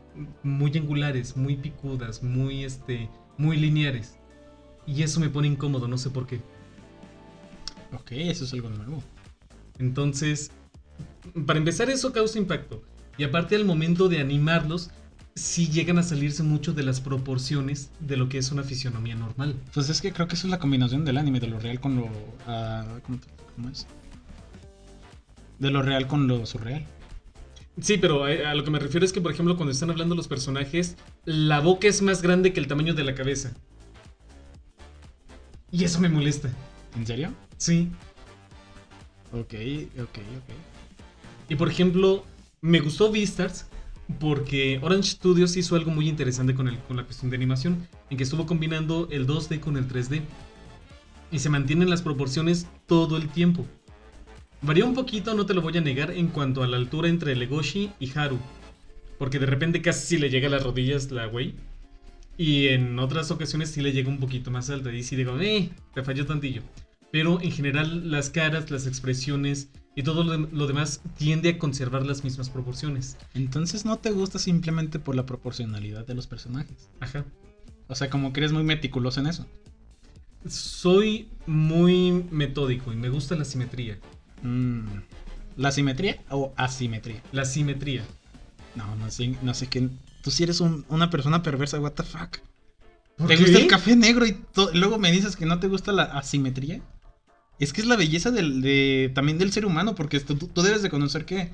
muy 0.44 0.70
angulares, 0.78 1.36
muy 1.36 1.56
picudas, 1.56 2.22
muy, 2.22 2.62
este, 2.62 3.10
muy 3.38 3.56
lineares. 3.56 4.18
Y 4.86 5.02
eso 5.02 5.18
me 5.18 5.30
pone 5.30 5.48
incómodo, 5.48 5.88
no 5.88 5.98
sé 5.98 6.10
por 6.10 6.28
qué. 6.28 6.36
Ok, 7.92 8.12
eso 8.12 8.44
es 8.44 8.52
algo 8.52 8.70
nuevo. 8.70 9.02
Entonces, 9.80 10.52
para 11.44 11.58
empezar, 11.58 11.90
eso 11.90 12.12
causa 12.12 12.38
impacto. 12.38 12.84
Y 13.18 13.24
aparte 13.24 13.56
al 13.56 13.64
momento 13.64 14.08
de 14.08 14.20
animarlos, 14.20 14.90
sí 15.34 15.68
llegan 15.68 15.98
a 15.98 16.02
salirse 16.04 16.44
mucho 16.44 16.72
de 16.72 16.84
las 16.84 17.00
proporciones 17.00 17.90
de 17.98 18.16
lo 18.16 18.28
que 18.28 18.38
es 18.38 18.52
una 18.52 18.62
fisionomía 18.62 19.16
normal. 19.16 19.56
Pues 19.74 19.88
es 19.88 20.00
que 20.00 20.12
creo 20.12 20.28
que 20.28 20.36
eso 20.36 20.46
es 20.46 20.50
la 20.52 20.60
combinación 20.60 21.04
del 21.04 21.18
anime, 21.18 21.40
de 21.40 21.48
lo 21.48 21.58
real 21.58 21.80
con 21.80 21.96
lo... 21.96 22.04
Uh, 22.04 23.00
¿cómo, 23.56 23.68
es? 23.70 23.86
De 25.58 25.70
lo 25.70 25.82
real 25.82 26.06
con 26.06 26.28
lo 26.28 26.46
surreal. 26.46 26.86
Sí, 27.80 27.98
pero 27.98 28.24
a, 28.24 28.54
lo 28.54 28.64
que 28.64 28.70
me 28.70 28.78
refiero 28.78 29.04
es 29.04 29.12
que, 29.12 29.20
por 29.20 29.32
ejemplo, 29.32 29.56
cuando 29.56 29.72
están 29.72 29.90
hablando 29.90 30.14
los 30.14 30.28
personajes, 30.28 30.96
la 31.24 31.60
boca 31.60 31.88
es 31.88 32.02
más 32.02 32.22
grande 32.22 32.52
que 32.52 32.60
el 32.60 32.68
tamaño 32.68 32.94
de 32.94 33.04
la 33.04 33.14
cabeza. 33.14 33.52
Y 35.72 35.84
eso 35.84 36.00
me 36.00 36.08
molesta. 36.08 36.50
¿En 36.96 37.06
serio? 37.06 37.32
Sí. 37.56 37.90
Ok, 39.32 39.54
ok, 40.00 40.18
ok. 40.18 40.54
Y 41.48 41.54
por 41.56 41.68
ejemplo, 41.68 42.24
me 42.60 42.80
gustó 42.80 43.10
Beastars 43.10 43.66
porque 44.18 44.80
Orange 44.82 45.10
Studios 45.10 45.56
hizo 45.56 45.76
algo 45.76 45.90
muy 45.90 46.08
interesante 46.08 46.54
con, 46.54 46.66
la 46.66 47.04
cuestión 47.04 47.30
de 47.30 47.36
animación, 47.36 47.86
en 48.10 48.16
que 48.16 48.24
estuvo 48.24 48.46
combinando 48.46 49.08
el 49.10 49.26
2D 49.26 49.60
con 49.60 49.76
el 49.76 49.86
3D. 49.86 50.22
Y 51.30 51.40
se 51.40 51.50
mantienen 51.50 51.90
las 51.90 52.00
proporciones 52.00 52.66
todo 52.86 53.18
el 53.18 53.28
tiempo. 53.28 53.66
Varía 54.62 54.86
un 54.86 54.94
poquito, 54.94 55.34
no 55.34 55.44
te 55.44 55.52
lo 55.52 55.60
voy 55.60 55.76
a 55.76 55.82
negar, 55.82 56.10
en 56.10 56.28
cuanto 56.28 56.62
a 56.62 56.66
la 56.66 56.78
altura 56.78 57.08
entre 57.08 57.36
Legoshi 57.36 57.92
y 58.00 58.18
Haru. 58.18 58.38
Porque 59.18 59.38
de 59.38 59.46
repente 59.46 59.82
casi 59.82 60.16
le 60.16 60.30
llega 60.30 60.48
a 60.48 60.50
las 60.50 60.62
rodillas 60.62 61.10
la 61.10 61.26
güey. 61.26 61.54
Y 62.38 62.68
en 62.68 62.98
otras 62.98 63.30
ocasiones 63.30 63.70
sí 63.70 63.82
le 63.82 63.92
llega 63.92 64.08
un 64.08 64.18
poquito 64.18 64.50
más 64.50 64.70
alta. 64.70 64.90
Y 64.92 65.02
sí 65.02 65.16
digo, 65.16 65.38
eh, 65.38 65.70
te 65.92 66.02
falló 66.02 66.24
tantillo. 66.24 66.62
Pero 67.10 67.40
en 67.40 67.52
general 67.52 68.10
las 68.10 68.30
caras, 68.30 68.70
las 68.70 68.86
expresiones, 68.86 69.70
y 69.98 70.04
todo 70.04 70.22
lo, 70.22 70.66
demás 70.68 71.00
tiende 71.16 71.48
a 71.48 71.58
conservar 71.58 72.06
las 72.06 72.22
mismas 72.22 72.50
proporciones. 72.50 73.16
Entonces 73.34 73.84
no 73.84 73.98
te 73.98 74.12
gusta 74.12 74.38
simplemente 74.38 75.00
por 75.00 75.16
la 75.16 75.26
proporcionalidad 75.26 76.06
de 76.06 76.14
los 76.14 76.28
personajes. 76.28 76.88
Ajá. 77.00 77.24
O 77.88 77.96
sea, 77.96 78.08
como 78.08 78.32
que 78.32 78.38
eres 78.38 78.52
muy 78.52 78.62
meticuloso 78.62 79.18
en 79.18 79.26
eso. 79.26 79.44
Soy 80.46 81.28
muy 81.46 82.24
metódico 82.30 82.92
y 82.92 82.96
me 82.96 83.08
gusta 83.08 83.34
la 83.34 83.44
simetría. 83.44 83.98
Mm. 84.42 84.86
¿La 85.56 85.72
simetría 85.72 86.22
o 86.30 86.52
asimetría? 86.56 87.20
La 87.32 87.44
simetría. 87.44 88.04
No, 88.76 88.94
no 88.94 89.10
sé, 89.10 89.36
no 89.42 89.52
sé 89.52 89.66
qué. 89.66 89.88
Tú 90.22 90.30
si 90.30 90.44
eres 90.44 90.60
una 90.60 91.10
persona 91.10 91.42
perversa, 91.42 91.80
what 91.80 91.94
the 91.94 92.04
fuck. 92.04 92.38
¿Te 93.26 93.36
gusta 93.36 93.58
el 93.58 93.66
café 93.66 93.96
negro 93.96 94.24
y 94.24 94.36
luego 94.74 94.96
me 94.96 95.10
dices 95.10 95.34
que 95.34 95.44
no 95.44 95.58
te 95.58 95.66
gusta 95.66 95.90
la 95.90 96.04
asimetría? 96.04 96.80
Es 97.58 97.72
que 97.72 97.80
es 97.80 97.86
la 97.86 97.96
belleza 97.96 98.30
del, 98.30 98.62
de, 98.62 99.10
también 99.14 99.38
del 99.38 99.52
ser 99.52 99.66
humano, 99.66 99.94
porque 99.94 100.20
tú, 100.20 100.36
tú, 100.36 100.62
debes 100.62 100.82
de 100.82 100.90
conocer 100.90 101.24
que 101.24 101.50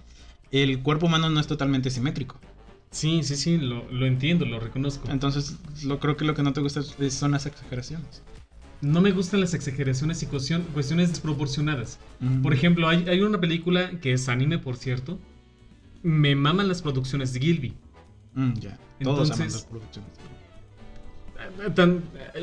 el 0.53 0.81
cuerpo 0.81 1.07
humano 1.07 1.31
no 1.31 1.41
es 1.41 1.47
totalmente 1.47 1.91
simétrico. 1.91 2.39
Sí, 2.91 3.23
sí, 3.23 3.37
sí, 3.37 3.57
lo, 3.57 3.91
lo 3.91 4.07
entiendo, 4.07 4.45
lo 4.45 4.61
reconozco. 4.61 5.11
Entonces, 5.11 5.57
lo, 5.85 5.99
creo 5.99 6.17
que 6.17 6.25
lo 6.25 6.35
que 6.35 6.43
no 6.43 6.53
te 6.53 6.61
gusta 6.61 6.83
son 6.83 7.33
las 7.33 7.47
exageraciones. 7.47 8.23
No 8.83 9.01
me 9.01 9.13
gustan 9.13 9.41
las 9.41 9.55
exageraciones 9.55 10.23
y 10.23 10.27
cuestiones 10.27 11.09
desproporcionadas. 11.09 11.99
Por 12.43 12.53
ejemplo, 12.53 12.87
hay, 12.87 13.09
hay, 13.09 13.23
una 13.23 13.41
película 13.41 13.99
que 14.01 14.13
es 14.13 14.29
anime, 14.29 14.59
por 14.59 14.77
cierto. 14.77 15.19
Me 16.03 16.37
maman 16.37 16.69
las 16.69 16.83
producciones 16.83 17.33
de 17.33 17.41
Gilby. 17.41 17.73
Mm, 18.35 18.53
ya, 18.55 18.79
todos 19.03 19.31
aman 19.31 19.51
las 19.51 19.65
producciones. 19.65 20.11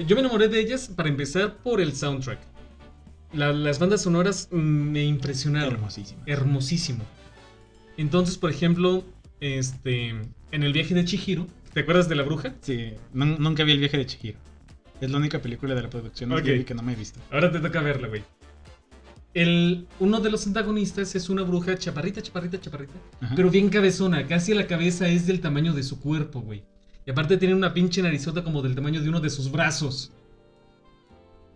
yo 0.07 0.15
me 0.15 0.21
enamoré 0.21 0.47
de 0.47 0.59
ellas 0.59 0.89
para 0.95 1.09
empezar 1.09 1.57
por 1.57 1.79
el 1.79 1.93
soundtrack 1.93 2.50
las 3.33 3.79
bandas 3.79 4.01
sonoras 4.01 4.49
me 4.51 5.03
impresionaron. 5.03 5.73
Hermosísimo. 5.75 6.21
Hermosísimo. 6.25 7.03
Entonces, 7.97 8.37
por 8.37 8.49
ejemplo, 8.49 9.03
este, 9.39 10.09
en 10.51 10.63
el 10.63 10.73
viaje 10.73 10.93
de 10.93 11.05
Chihiro, 11.05 11.47
¿te 11.73 11.81
acuerdas 11.81 12.09
de 12.09 12.15
la 12.15 12.23
bruja? 12.23 12.55
Sí, 12.61 12.93
nunca 13.13 13.63
vi 13.63 13.73
el 13.73 13.79
viaje 13.79 13.97
de 13.97 14.05
Chihiro. 14.05 14.39
Es 15.01 15.09
la 15.09 15.17
única 15.17 15.41
película 15.41 15.73
de 15.73 15.81
la 15.81 15.89
producción 15.89 16.29
que 16.43 16.73
no 16.75 16.83
me 16.83 16.93
he 16.93 16.95
visto. 16.95 17.19
Ahora 17.31 17.51
te 17.51 17.59
toca 17.59 17.81
verla, 17.81 18.07
güey. 18.07 18.23
El, 19.33 19.87
uno 19.99 20.19
de 20.19 20.29
los 20.29 20.45
antagonistas 20.45 21.15
es 21.15 21.29
una 21.29 21.43
bruja 21.43 21.77
chaparrita, 21.77 22.21
chaparrita, 22.21 22.59
chaparrita, 22.59 22.93
pero 23.35 23.49
bien 23.49 23.69
cabezona, 23.69 24.27
casi 24.27 24.53
la 24.53 24.67
cabeza 24.67 25.07
es 25.07 25.25
del 25.25 25.39
tamaño 25.39 25.73
de 25.73 25.83
su 25.83 26.01
cuerpo, 26.01 26.41
güey. 26.41 26.63
Y 27.05 27.11
aparte 27.11 27.37
tiene 27.37 27.55
una 27.55 27.73
pinche 27.73 28.01
narizota 28.01 28.43
como 28.43 28.61
del 28.61 28.75
tamaño 28.75 29.01
de 29.01 29.09
uno 29.09 29.21
de 29.21 29.29
sus 29.29 29.49
brazos. 29.49 30.11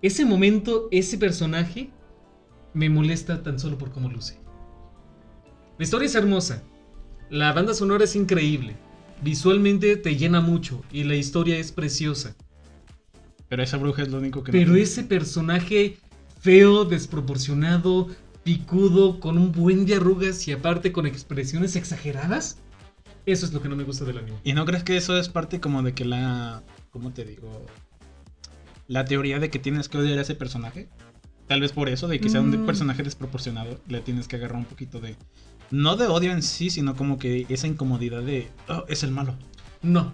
Ese 0.02 0.26
momento, 0.26 0.88
ese 0.92 1.18
personaje, 1.18 1.90
me 2.74 2.90
molesta 2.90 3.42
tan 3.42 3.60
solo 3.60 3.78
por 3.78 3.92
cómo 3.92 4.10
luce. 4.10 4.38
La 5.78 5.84
historia 5.84 6.06
es 6.06 6.16
hermosa. 6.16 6.64
La 7.30 7.54
banda 7.54 7.74
sonora 7.74 8.04
es 8.04 8.16
increíble. 8.16 8.76
Visualmente 9.22 9.98
te 9.98 10.16
llena 10.16 10.42
mucho 10.42 10.84
y 10.92 11.04
la 11.04 11.16
historia 11.16 11.58
es 11.58 11.72
preciosa. 11.72 12.36
Pero 13.48 13.64
esa 13.64 13.78
bruja 13.78 14.04
es 14.04 14.10
lo 14.10 14.18
único 14.18 14.44
que 14.44 14.52
Pero 14.52 14.76
ese 14.76 15.04
personaje 15.04 15.98
feo, 16.42 16.86
desproporcionado, 16.86 18.10
picudo, 18.44 19.20
con 19.20 19.38
un 19.38 19.52
buen 19.52 19.86
de 19.86 19.96
arrugas 19.96 20.48
y 20.48 20.52
aparte 20.52 20.92
con 20.92 21.06
expresiones 21.08 21.76
exageradas, 21.76 22.60
eso 23.26 23.46
es 23.46 23.54
lo 23.54 23.62
que 23.62 23.70
no 23.70 23.76
me 23.76 23.84
gusta 23.84 24.06
del 24.06 24.20
anime. 24.20 24.38
¿Y 24.44 24.54
no 24.54 24.66
crees 24.66 24.84
que 24.84 24.98
eso 24.98 25.18
es 25.18 25.30
parte 25.30 25.60
como 25.60 25.82
de 25.82 25.94
que 25.94 26.06
la... 26.06 26.62
¿Cómo 26.92 27.12
te 27.12 27.26
digo? 27.26 27.66
La 28.88 29.06
teoría 29.06 29.40
de 29.40 29.50
que 29.50 29.60
tienes 29.60 29.90
que 29.90 29.98
odiar 29.98 30.18
a 30.20 30.22
ese 30.22 30.36
personaje. 30.36 30.88
Tal 31.48 31.62
vez 31.62 31.72
por 31.72 31.90
eso, 31.90 32.08
de 32.08 32.20
que 32.20 32.30
sea 32.30 32.42
un 32.42 32.50
Mm. 32.50 32.66
personaje 32.66 33.04
desproporcionado, 33.04 33.80
le 33.88 34.02
tienes 34.02 34.28
que 34.28 34.36
agarrar 34.36 34.58
un 34.58 34.66
poquito 34.66 35.00
de... 35.00 35.16
No 35.72 35.96
de 35.96 36.08
odio 36.08 36.32
en 36.32 36.42
sí, 36.42 36.70
sino 36.70 36.96
como 36.96 37.18
que 37.20 37.46
esa 37.50 37.68
incomodidad 37.68 38.22
de... 38.24 38.50
Oh, 38.68 38.84
es 38.88 39.04
el 39.04 39.12
malo. 39.12 39.36
No. 39.82 40.12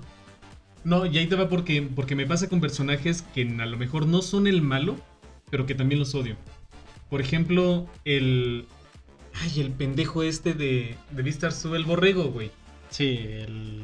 No, 0.84 1.06
y 1.06 1.18
ahí 1.18 1.28
te 1.28 1.36
va 1.36 1.48
porque, 1.48 1.82
porque 1.82 2.16
me 2.16 2.26
pasa 2.26 2.50
con 2.50 2.60
personajes 2.60 3.22
que 3.34 3.44
a 3.44 3.66
lo 3.66 3.78
mejor 3.78 4.08
no 4.08 4.22
son 4.22 4.48
el 4.48 4.62
malo, 4.62 4.98
pero 5.50 5.66
que 5.66 5.76
también 5.76 6.00
los 6.00 6.16
odio. 6.16 6.36
Por 7.10 7.22
ejemplo, 7.22 7.88
el... 8.06 8.66
Ay, 9.34 9.62
el 9.62 9.72
pendejo 9.72 10.24
este 10.24 10.54
de, 10.54 10.96
de 11.12 11.24
Vistar 11.24 11.54
el 11.74 11.86
borrego, 11.86 12.26
güey. 12.32 12.52
Sí, 12.90 13.20
el... 13.20 13.84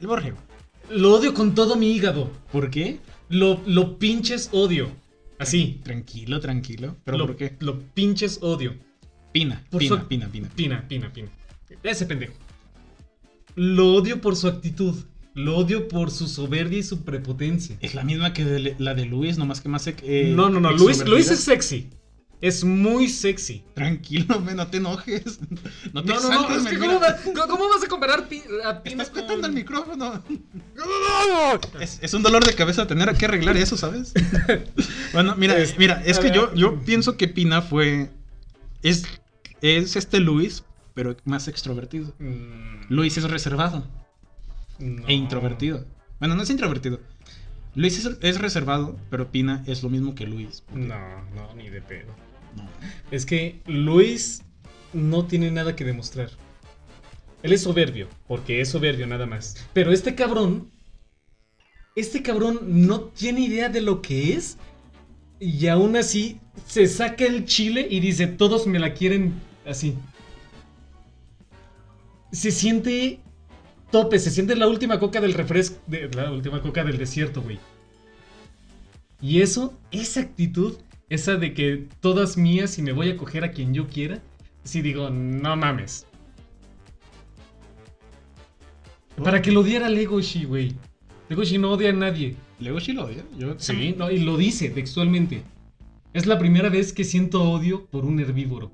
El 0.00 0.06
borrego. 0.06 0.38
Lo 0.90 1.14
odio 1.14 1.32
con 1.32 1.54
todo 1.54 1.76
mi 1.76 1.92
hígado. 1.92 2.30
¿Por 2.50 2.70
qué? 2.70 2.98
Lo, 3.32 3.60
lo 3.66 3.98
pinches 3.98 4.48
odio. 4.52 4.90
Así. 5.38 5.80
Tranquilo, 5.82 6.38
tranquilo. 6.38 6.96
¿Pero 7.04 7.18
lo, 7.18 7.26
por 7.26 7.36
qué? 7.36 7.56
Lo 7.60 7.80
pinches 7.80 8.38
odio. 8.42 8.74
Pina, 9.32 9.64
Por 9.70 9.80
pina, 9.80 10.00
su- 10.00 10.06
pina, 10.08 10.28
pina. 10.28 10.48
Pina, 10.54 10.86
pina, 10.86 11.12
pina. 11.12 11.28
Ese 11.82 12.04
pendejo. 12.06 12.34
Lo 13.54 13.94
odio 13.94 14.20
por 14.20 14.36
su 14.36 14.46
actitud. 14.48 14.94
Lo 15.34 15.56
odio 15.56 15.88
por 15.88 16.10
su 16.10 16.28
soberbia 16.28 16.78
y 16.78 16.82
su 16.82 17.04
prepotencia. 17.04 17.76
Es 17.80 17.94
la 17.94 18.04
misma 18.04 18.34
que 18.34 18.44
de- 18.44 18.76
la 18.78 18.94
de 18.94 19.06
Luis, 19.06 19.38
nomás 19.38 19.62
que 19.62 19.68
más... 19.70 19.86
eh, 19.86 20.32
no, 20.36 20.50
no, 20.50 20.60
no. 20.60 20.70
Luis. 20.72 21.04
Luis 21.06 21.30
es 21.30 21.40
sexy. 21.40 21.88
Es 22.42 22.64
muy 22.64 23.08
sexy. 23.08 23.62
Tranquilo, 23.72 24.40
me, 24.40 24.52
no 24.54 24.66
te 24.66 24.78
enojes. 24.78 25.38
No 25.92 26.02
te 26.02 26.12
No, 26.12 26.20
no, 26.20 26.56
Es 26.56 26.66
que. 26.66 26.78
¿cómo, 26.78 27.00
va- 27.00 27.16
cómo- 27.24 27.46
cómo 27.46 27.68
vas 27.70 27.84
a 27.84 27.88
comparar 27.88 28.28
pi- 28.28 28.42
a 28.64 28.82
Pina 28.82 29.02
Estás 29.04 29.10
con- 29.10 29.22
petando 29.26 29.46
el 29.46 29.52
micrófono. 29.54 30.22
Es, 31.80 31.98
es 32.02 32.14
un 32.14 32.22
dolor 32.22 32.44
de 32.44 32.54
cabeza 32.54 32.86
tener 32.86 33.14
que 33.16 33.26
arreglar 33.26 33.56
eso, 33.56 33.76
¿sabes? 33.76 34.12
Bueno, 35.12 35.34
mira, 35.36 35.56
Es- 35.58 35.78
mira, 35.78 36.02
es 36.04 36.18
que 36.18 36.28
ver. 36.28 36.34
yo, 36.34 36.54
yo 36.54 36.80
pienso 36.80 37.16
que 37.16 37.28
Pina 37.28 37.62
fue. 37.62 38.10
Es, 38.82 39.04
es 39.60 39.94
este 39.96 40.18
Luis, 40.20 40.64
pero 40.94 41.16
más 41.24 41.46
extrovertido. 41.48 42.12
Mm, 42.18 42.86
Luis 42.88 43.16
es 43.18 43.24
reservado 43.30 43.86
no. 44.78 45.06
e 45.06 45.12
introvertido. 45.14 45.84
Bueno, 46.18 46.34
no 46.34 46.42
es 46.42 46.50
introvertido. 46.50 46.98
Luis 47.74 47.98
es, 48.04 48.16
es 48.20 48.40
reservado, 48.40 48.98
pero 49.10 49.30
Pina 49.30 49.62
es 49.66 49.82
lo 49.82 49.90
mismo 49.90 50.14
que 50.14 50.26
Luis. 50.26 50.64
No, 50.74 51.22
no, 51.34 51.54
ni 51.54 51.68
de 51.70 51.80
pedo. 51.82 52.12
Es 53.10 53.26
que 53.26 53.60
Luis 53.66 54.42
no 54.92 55.26
tiene 55.26 55.50
nada 55.50 55.76
que 55.76 55.84
demostrar. 55.84 56.30
Él 57.42 57.52
es 57.52 57.62
soberbio, 57.62 58.08
porque 58.26 58.60
es 58.60 58.70
soberbio 58.70 59.06
nada 59.06 59.26
más. 59.26 59.56
Pero 59.72 59.92
este 59.92 60.14
cabrón, 60.14 60.70
este 61.96 62.22
cabrón 62.22 62.60
no 62.86 63.00
tiene 63.00 63.40
idea 63.40 63.68
de 63.68 63.80
lo 63.80 64.00
que 64.00 64.34
es. 64.34 64.58
Y 65.40 65.66
aún 65.66 65.96
así 65.96 66.40
se 66.66 66.86
saca 66.86 67.24
el 67.24 67.44
chile 67.44 67.86
y 67.90 68.00
dice, 68.00 68.28
todos 68.28 68.66
me 68.66 68.78
la 68.78 68.94
quieren 68.94 69.34
así. 69.66 69.96
Se 72.30 72.50
siente 72.50 73.20
tope, 73.90 74.18
se 74.18 74.30
siente 74.30 74.56
la 74.56 74.66
última 74.66 74.98
coca 74.98 75.20
del 75.20 75.34
refresco, 75.34 75.78
la 76.14 76.32
última 76.32 76.62
coca 76.62 76.82
del 76.82 76.96
desierto, 76.96 77.42
güey. 77.42 77.58
Y 79.20 79.40
eso, 79.42 79.78
esa 79.92 80.20
actitud, 80.20 80.76
esa 81.14 81.36
de 81.36 81.52
que 81.52 81.88
todas 82.00 82.36
mías 82.38 82.78
y 82.78 82.82
me 82.82 82.92
voy 82.92 83.10
a 83.10 83.16
coger 83.16 83.44
a 83.44 83.50
quien 83.52 83.74
yo 83.74 83.86
quiera, 83.86 84.22
sí 84.64 84.80
digo, 84.80 85.10
no 85.10 85.56
mames. 85.56 86.06
Para 89.22 89.42
que 89.42 89.52
lo 89.52 89.60
odiara 89.60 89.88
Legoshi, 89.88 90.44
güey. 90.44 90.74
Legoshi 91.28 91.58
no 91.58 91.72
odia 91.72 91.90
a 91.90 91.92
nadie. 91.92 92.34
Luego 92.60 92.80
sí 92.80 92.92
lo 92.92 93.04
odia. 93.04 93.24
Yo 93.36 93.54
Sí, 93.58 93.94
no, 93.96 94.10
y 94.10 94.20
lo 94.20 94.36
dice 94.36 94.70
textualmente. 94.70 95.42
Es 96.14 96.26
la 96.26 96.38
primera 96.38 96.68
vez 96.70 96.92
que 96.92 97.04
siento 97.04 97.42
odio 97.42 97.86
por 97.86 98.04
un 98.04 98.18
herbívoro. 98.18 98.72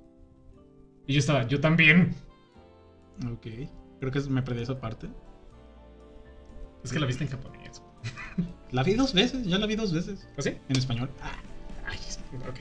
Y 1.07 1.15
yo 1.15 1.19
estaba, 1.19 1.47
yo 1.49 1.61
también. 1.61 2.15
Ok. 3.33 3.47
Creo 4.01 4.13
que 4.13 4.21
me 4.31 4.43
perdí 4.43 4.63
esa 4.63 4.81
parte. 4.81 5.09
Es 6.85 6.93
que 6.93 7.01
la 7.01 7.07
viste 7.07 7.25
en 7.25 7.31
japonés. 7.31 7.83
La 8.71 8.83
vi 8.85 8.95
dos 8.95 9.13
veces, 9.13 9.47
ya 9.47 9.59
la 9.59 9.67
vi 9.67 9.75
dos 9.75 9.93
veces. 9.93 10.29
¿Ah, 10.39 10.43
sí? 10.43 10.51
En 10.69 10.77
español. 10.77 11.11
Es- 11.19 11.48
ok. 12.37 12.61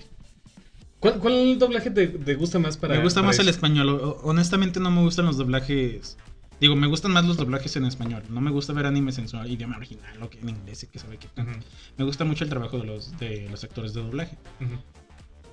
¿Cuál, 1.00 1.20
cuál 1.20 1.60
doblaje 1.60 1.92
te, 1.92 2.08
te 2.08 2.36
gusta 2.36 2.58
más 2.60 2.76
para 2.78 2.96
me 2.96 3.04
gusta 3.04 3.20
para 3.22 3.28
más 3.28 3.40
el 3.40 3.48
esto? 3.48 3.58
español. 3.58 4.18
Honestamente 4.24 4.80
no 4.80 4.90
me 4.92 5.02
gustan 5.02 5.26
los 5.26 5.38
doblajes. 5.38 6.18
Digo, 6.60 6.76
me 6.76 6.88
gustan 6.88 7.12
más 7.12 7.24
los 7.26 7.38
doblajes 7.38 7.76
en 7.76 7.86
español. 7.86 8.24
No 8.30 8.42
me 8.42 8.50
gusta 8.50 8.74
ver 8.74 8.88
animes 8.88 9.20
en 9.20 9.28
su 9.28 9.38
idioma 9.46 9.78
original 9.78 10.24
o 10.24 10.30
que 10.30 10.40
en 10.40 10.50
inglés 10.50 10.82
y 10.84 10.88
que 10.88 10.98
sabe 10.98 11.18
que 11.20 11.28
Ujú, 11.40 11.52
Me 11.98 12.04
gusta 12.04 12.26
mucho 12.26 12.44
el 12.46 12.50
trabajo 12.50 12.80
de 12.80 12.86
los, 12.86 13.16
de 13.20 13.48
los 13.52 13.64
actores 13.64 13.94
de 13.94 14.02
doblaje. 14.02 14.38
ujú. 14.60 14.74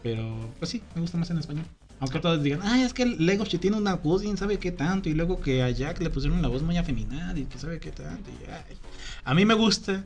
Pero, 0.02 0.50
pues 0.58 0.70
sí, 0.70 0.82
me 0.94 1.02
gusta 1.02 1.18
más 1.18 1.30
en 1.30 1.38
español. 1.38 1.66
Aunque 2.00 2.20
todos 2.20 2.42
digan, 2.42 2.60
ay, 2.62 2.82
es 2.82 2.92
que 2.92 3.02
el 3.04 3.24
Legoshi 3.24 3.58
tiene 3.58 3.76
una 3.76 3.94
voz 3.96 4.22
bien 4.22 4.36
sabe 4.36 4.58
qué 4.58 4.72
tanto. 4.72 5.08
Y 5.10 5.14
luego 5.14 5.40
que 5.40 5.62
a 5.62 5.70
Jack 5.70 6.00
le 6.00 6.10
pusieron 6.10 6.40
la 6.42 6.48
voz 6.48 6.62
muy 6.62 6.76
afeminada 6.78 7.38
y 7.38 7.44
que 7.44 7.58
sabe 7.58 7.78
qué 7.80 7.90
tanto. 7.92 8.30
y, 8.30 8.50
ay. 8.50 8.76
A 9.24 9.34
mí 9.34 9.44
me 9.44 9.54
gusta. 9.54 10.04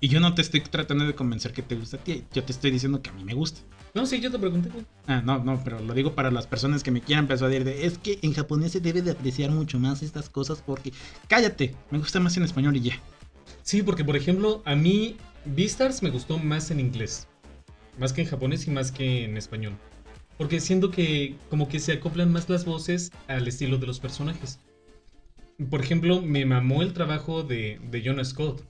Y 0.00 0.08
yo 0.08 0.18
no 0.18 0.34
te 0.34 0.40
estoy 0.40 0.60
tratando 0.62 1.04
de 1.04 1.14
convencer 1.14 1.52
que 1.52 1.62
te 1.62 1.74
gusta 1.74 1.98
a 1.98 2.00
ti. 2.00 2.24
Yo 2.32 2.42
te 2.42 2.52
estoy 2.52 2.70
diciendo 2.70 3.02
que 3.02 3.10
a 3.10 3.12
mí 3.12 3.22
me 3.22 3.34
gusta. 3.34 3.60
No, 3.92 4.06
sí, 4.06 4.20
yo 4.20 4.30
te 4.30 4.38
pregunté. 4.38 4.70
güey. 4.70 4.86
Ah, 5.06 5.20
no, 5.22 5.44
no, 5.44 5.62
pero 5.62 5.78
lo 5.80 5.92
digo 5.92 6.14
para 6.14 6.30
las 6.30 6.46
personas 6.46 6.82
que 6.82 6.90
me 6.90 7.02
quieran 7.02 7.26
persuadir 7.26 7.64
de 7.64 7.84
es 7.84 7.98
que 7.98 8.18
en 8.22 8.32
japonés 8.32 8.72
se 8.72 8.80
debe 8.80 9.02
de 9.02 9.10
apreciar 9.10 9.50
mucho 9.50 9.78
más 9.78 10.02
estas 10.02 10.30
cosas 10.30 10.62
porque 10.64 10.92
cállate, 11.28 11.74
me 11.90 11.98
gusta 11.98 12.18
más 12.18 12.36
en 12.36 12.44
español 12.44 12.76
y 12.76 12.80
ya. 12.80 12.94
Sí, 13.62 13.82
porque 13.82 14.04
por 14.04 14.16
ejemplo, 14.16 14.62
a 14.64 14.74
mí 14.74 15.16
Beastars 15.44 16.02
me 16.02 16.10
gustó 16.10 16.38
más 16.38 16.70
en 16.70 16.80
inglés. 16.80 17.26
Más 17.98 18.12
que 18.14 18.22
en 18.22 18.28
japonés 18.28 18.66
y 18.66 18.70
más 18.70 18.92
que 18.92 19.24
en 19.24 19.36
español. 19.36 19.74
Porque 20.38 20.60
siento 20.60 20.90
que 20.90 21.36
como 21.50 21.68
que 21.68 21.80
se 21.80 21.92
acoplan 21.92 22.32
más 22.32 22.48
las 22.48 22.64
voces 22.64 23.12
al 23.28 23.46
estilo 23.46 23.76
de 23.76 23.86
los 23.86 24.00
personajes. 24.00 24.60
Por 25.68 25.82
ejemplo, 25.82 26.22
me 26.22 26.46
mamó 26.46 26.80
el 26.80 26.94
trabajo 26.94 27.42
de, 27.42 27.78
de 27.90 28.02
Jonah 28.02 28.24
Scott. 28.24 28.64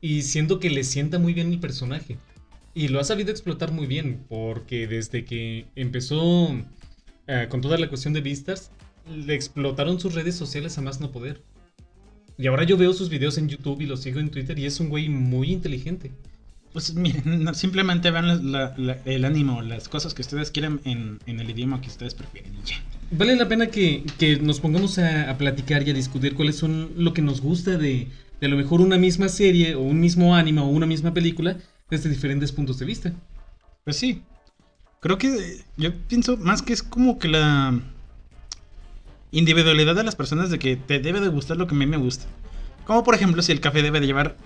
Y 0.00 0.22
siento 0.22 0.58
que 0.60 0.70
le 0.70 0.84
sienta 0.84 1.18
muy 1.18 1.34
bien 1.34 1.52
el 1.52 1.60
personaje. 1.60 2.16
Y 2.74 2.88
lo 2.88 3.00
ha 3.00 3.04
sabido 3.04 3.30
explotar 3.30 3.72
muy 3.72 3.86
bien. 3.86 4.24
Porque 4.28 4.86
desde 4.86 5.24
que 5.24 5.66
empezó 5.76 6.54
eh, 7.26 7.46
con 7.50 7.60
toda 7.60 7.78
la 7.78 7.88
cuestión 7.88 8.14
de 8.14 8.20
Beastars, 8.20 8.70
le 9.14 9.34
explotaron 9.34 10.00
sus 10.00 10.14
redes 10.14 10.36
sociales 10.36 10.78
a 10.78 10.82
más 10.82 11.00
no 11.00 11.10
poder. 11.10 11.42
Y 12.38 12.46
ahora 12.46 12.64
yo 12.64 12.76
veo 12.78 12.92
sus 12.94 13.10
videos 13.10 13.36
en 13.38 13.48
YouTube 13.48 13.82
y 13.82 13.86
los 13.86 14.00
sigo 14.00 14.18
en 14.20 14.30
Twitter 14.30 14.58
y 14.58 14.64
es 14.64 14.80
un 14.80 14.88
güey 14.88 15.08
muy 15.10 15.52
inteligente. 15.52 16.10
Pues 16.72 16.94
miren, 16.94 17.52
simplemente 17.54 18.10
vean 18.10 18.28
la- 18.28 18.34
la- 18.36 18.74
la- 18.78 18.98
el 19.04 19.24
ánimo, 19.24 19.60
las 19.60 19.88
cosas 19.88 20.14
que 20.14 20.22
ustedes 20.22 20.50
quieran 20.50 20.80
en, 20.84 21.18
en 21.26 21.40
el 21.40 21.50
idioma 21.50 21.80
que 21.80 21.88
ustedes 21.88 22.14
prefieren 22.14 22.54
y 22.54 22.66
ya. 22.66 22.76
Vale 23.10 23.34
la 23.36 23.48
pena 23.48 23.66
que, 23.66 24.04
que 24.18 24.36
nos 24.38 24.60
pongamos 24.60 24.98
a, 24.98 25.28
a 25.28 25.36
platicar 25.36 25.86
y 25.86 25.90
a 25.90 25.94
discutir 25.94 26.34
cuáles 26.34 26.56
son 26.56 26.92
lo 26.96 27.12
que 27.12 27.22
nos 27.22 27.40
gusta 27.40 27.76
de, 27.76 28.06
de 28.40 28.46
a 28.46 28.50
lo 28.50 28.56
mejor 28.56 28.80
una 28.80 28.96
misma 28.98 29.28
serie 29.28 29.74
o 29.74 29.80
un 29.80 30.00
mismo 30.00 30.34
anime 30.34 30.60
o 30.60 30.66
una 30.66 30.86
misma 30.86 31.12
película 31.12 31.56
desde 31.90 32.08
diferentes 32.08 32.52
puntos 32.52 32.78
de 32.78 32.86
vista. 32.86 33.12
Pues 33.84 33.96
sí, 33.96 34.22
creo 35.00 35.18
que 35.18 35.62
yo 35.76 35.94
pienso 36.08 36.36
más 36.36 36.62
que 36.62 36.72
es 36.72 36.82
como 36.82 37.18
que 37.18 37.28
la 37.28 37.78
individualidad 39.32 39.94
de 39.94 40.04
las 40.04 40.16
personas 40.16 40.50
de 40.50 40.58
que 40.58 40.76
te 40.76 40.98
debe 40.98 41.20
de 41.20 41.28
gustar 41.28 41.56
lo 41.56 41.66
que 41.66 41.74
a 41.74 41.78
mí 41.78 41.86
me 41.86 41.96
gusta. 41.96 42.26
Como 42.86 43.04
por 43.04 43.14
ejemplo 43.14 43.42
si 43.42 43.52
el 43.52 43.60
café 43.60 43.82
debe 43.82 44.00
de 44.00 44.06
llevar 44.06 44.36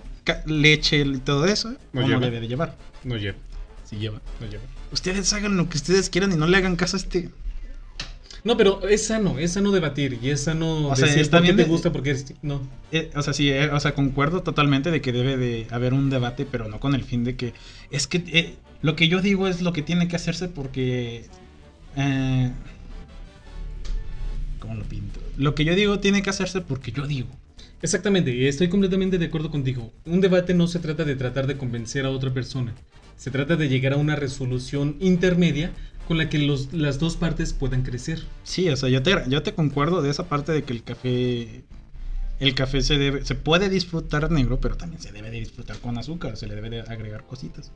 leche 0.46 0.98
y 1.00 1.18
todo 1.18 1.46
eso, 1.46 1.70
No 1.92 2.00
o 2.00 2.02
no 2.02 2.09
lleva. 2.09 2.20
debe 2.20 2.40
de 2.40 2.48
llevar. 2.48 2.76
No 3.04 3.16
lleva, 3.16 3.38
Si 3.85 3.96
lleva. 3.96 4.20
no 4.40 4.46
lleva. 4.46 4.62
Ustedes 4.92 5.33
hagan 5.33 5.57
lo 5.57 5.68
que 5.68 5.76
ustedes 5.76 6.09
quieran 6.11 6.33
y 6.33 6.37
no 6.37 6.46
le 6.46 6.57
hagan 6.57 6.76
caso 6.76 6.96
a 6.96 7.00
este. 7.00 7.30
No, 8.44 8.59
pero 8.59 8.87
es 8.87 9.07
sano, 9.07 9.38
es 9.38 9.52
sano 9.52 9.72
debatir 9.72 10.18
y 10.22 10.28
es 10.28 10.44
sano 10.44 10.88
O 10.88 10.96
sea, 10.96 11.07
decir 11.07 11.22
está 11.22 11.40
bien 11.40 11.57
te 11.57 11.64
gusta, 11.64 11.92
porque 11.92 12.11
eres... 12.11 12.35
No. 12.42 12.61
Eh, 12.92 13.11
o 13.16 13.22
sea, 13.22 13.33
sí, 13.33 13.48
eh, 13.48 13.70
o 13.70 13.80
sea, 13.80 13.94
concuerdo 13.94 14.42
totalmente 14.42 14.90
de 14.90 15.00
que 15.00 15.12
debe 15.12 15.38
de 15.38 15.66
haber 15.70 15.94
un 15.94 16.11
debate, 16.11 16.46
pero 16.50 16.68
no 16.68 16.78
con 16.78 16.94
el 16.94 17.04
fin 17.04 17.24
de 17.24 17.37
que 17.37 17.54
es 17.90 18.07
que 18.07 18.22
eh, 18.26 18.54
lo 18.83 18.96
que 18.96 19.09
yo 19.09 19.22
digo 19.22 19.48
es 19.48 19.62
lo 19.62 19.72
que 19.72 19.80
tiene 19.80 20.09
que 20.09 20.16
hacerse 20.16 20.48
porque 20.48 21.24
¿cómo 24.59 24.74
lo 24.74 24.85
pinto? 24.85 25.20
Lo 25.38 25.54
que 25.54 25.64
yo 25.64 25.74
digo 25.74 25.98
tiene 26.00 26.20
que 26.20 26.28
hacerse 26.28 26.61
porque 26.61 26.92
yo 26.92 27.07
digo. 27.07 27.30
Exactamente, 27.80 28.35
y 28.35 28.46
estoy 28.46 28.68
completamente 28.68 29.16
de 29.16 29.26
acuerdo 29.26 29.50
contigo. 29.50 29.90
Un 30.04 30.20
debate 30.20 30.52
no 30.52 30.66
se 30.66 30.80
trata 30.80 31.04
de 31.04 31.16
tratar 31.16 31.46
de 31.46 31.57
convencer 31.57 32.04
a 32.04 32.11
otra 32.11 32.33
persona. 32.33 32.74
Se 33.16 33.30
trata 33.30 33.57
de 33.57 33.68
llegar 33.68 33.94
a 33.94 33.96
una 33.96 34.16
resolución 34.16 34.96
intermedia 35.00 35.72
con 36.05 36.19
la 36.19 36.29
que 36.29 36.38
los, 36.38 36.73
las 36.73 36.99
dos 36.99 37.17
partes 37.17 37.53
puedan 37.53 37.83
crecer. 37.83 38.23
Sí, 38.43 38.69
o 38.69 38.77
sea, 38.77 38.88
yo 38.88 39.03
te, 39.03 39.14
yo 39.29 39.43
te 39.43 39.55
concuerdo 39.55 40.03
de 40.03 40.11
esa 40.11 40.29
parte 40.29 40.53
de 40.53 40.62
que 40.62 40.73
el 40.73 40.83
café. 40.83 41.64
El 42.40 42.55
café 42.55 42.83
se 42.83 42.99
debe. 42.99 43.25
Se 43.25 43.35
puede 43.35 43.69
disfrutar 43.69 44.31
negro, 44.31 44.61
pero 44.61 44.77
también 44.77 45.01
se 45.01 45.12
debe 45.12 45.31
de 45.31 45.40
disfrutar 45.40 45.79
con 45.79 45.97
azúcar. 45.99 46.37
Se 46.37 46.47
le 46.47 46.55
debe 46.55 46.71
de 46.71 46.81
agregar 46.81 47.25
cositas. 47.27 47.73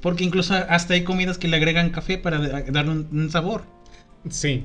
Porque 0.00 0.24
incluso 0.24 0.54
hasta 0.54 0.94
hay 0.94 1.04
comidas 1.04 1.38
que 1.38 1.48
le 1.48 1.56
agregan 1.56 1.90
café 1.90 2.18
para 2.18 2.38
darle 2.38 2.90
un, 2.90 3.08
un 3.12 3.30
sabor. 3.30 3.64
Sí, 4.30 4.64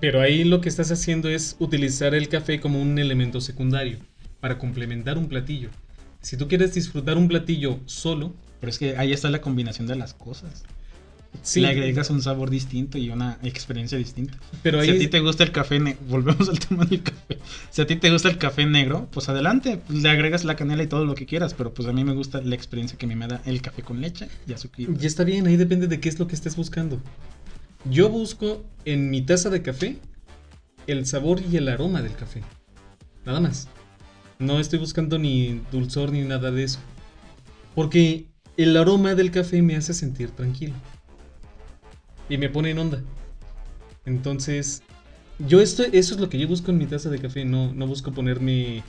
pero 0.00 0.20
ahí 0.20 0.44
lo 0.44 0.60
que 0.60 0.68
estás 0.68 0.90
haciendo 0.90 1.28
es 1.28 1.56
utilizar 1.58 2.14
el 2.14 2.28
café 2.28 2.60
como 2.60 2.80
un 2.80 2.98
elemento 2.98 3.40
secundario 3.40 3.98
para 4.40 4.58
complementar 4.58 5.18
un 5.18 5.28
platillo. 5.28 5.70
Si 6.20 6.36
tú 6.36 6.48
quieres 6.48 6.74
disfrutar 6.74 7.16
un 7.16 7.28
platillo 7.28 7.80
solo. 7.86 8.34
Pero 8.62 8.70
es 8.70 8.78
que 8.78 8.96
ahí 8.96 9.12
está 9.12 9.28
la 9.28 9.40
combinación 9.40 9.88
de 9.88 9.96
las 9.96 10.14
cosas. 10.14 10.62
Le 11.56 11.66
agregas 11.66 12.10
un 12.10 12.22
sabor 12.22 12.50
distinto 12.50 12.98
y 12.98 13.10
una 13.10 13.38
experiencia 13.42 13.98
distinta. 13.98 14.38
Pero 14.62 14.82
si 14.82 14.90
a 14.90 14.98
ti 14.98 15.08
te 15.08 15.20
gusta 15.20 15.42
el 15.44 15.50
café 15.50 15.80
negro, 15.80 16.00
volvemos 16.08 16.48
al 16.50 16.58
tema 16.58 16.84
del 16.84 17.02
café. 17.02 17.38
Si 17.70 17.82
a 17.82 17.86
ti 17.86 17.96
te 17.96 18.10
gusta 18.10 18.28
el 18.28 18.38
café 18.38 18.64
negro, 18.66 19.08
pues 19.10 19.28
adelante, 19.28 19.80
pues 19.86 20.02
le 20.02 20.10
agregas 20.10 20.44
la 20.44 20.56
canela 20.56 20.82
y 20.82 20.86
todo 20.86 21.04
lo 21.04 21.14
que 21.14 21.26
quieras, 21.26 21.54
pero 21.54 21.74
pues 21.74 21.88
a 21.88 21.92
mí 21.92 22.04
me 22.04 22.12
gusta 22.12 22.40
la 22.42 22.54
experiencia 22.54 22.96
que 22.96 23.06
a 23.06 23.08
mí 23.08 23.16
me 23.16 23.26
da 23.26 23.42
el 23.44 23.60
café 23.60 23.82
con 23.82 24.00
leche 24.00 24.28
y 24.46 24.52
azúcar. 24.52 24.86
Y 25.00 25.06
está 25.06 25.24
bien, 25.24 25.46
ahí 25.46 25.56
depende 25.56 25.88
de 25.88 26.00
qué 26.00 26.08
es 26.08 26.18
lo 26.18 26.28
que 26.28 26.34
estés 26.34 26.54
buscando. 26.54 27.00
Yo 27.90 28.08
busco 28.08 28.64
en 28.84 29.10
mi 29.10 29.22
taza 29.22 29.50
de 29.50 29.62
café 29.62 29.98
el 30.86 31.06
sabor 31.06 31.40
y 31.50 31.56
el 31.56 31.68
aroma 31.68 32.02
del 32.02 32.14
café. 32.14 32.42
Nada 33.24 33.40
más. 33.40 33.68
No 34.38 34.60
estoy 34.60 34.78
buscando 34.78 35.18
ni 35.18 35.60
dulzor 35.70 36.12
ni 36.12 36.22
nada 36.22 36.50
de 36.50 36.64
eso. 36.64 36.78
Porque 37.74 38.26
el 38.56 38.76
aroma 38.76 39.14
del 39.14 39.30
café 39.30 39.62
me 39.62 39.76
hace 39.76 39.94
sentir 39.94 40.30
tranquilo. 40.30 40.74
Y 42.32 42.38
me 42.38 42.48
pone 42.48 42.70
en 42.70 42.78
onda. 42.78 43.02
Entonces, 44.06 44.82
yo 45.38 45.60
esto, 45.60 45.82
eso 45.82 46.14
es 46.14 46.18
lo 46.18 46.30
que 46.30 46.38
yo 46.38 46.48
busco 46.48 46.70
en 46.70 46.78
mi 46.78 46.86
taza 46.86 47.10
de 47.10 47.18
café. 47.18 47.44
No, 47.44 47.74
no 47.74 47.86
busco 47.86 48.10
ponerme 48.10 48.82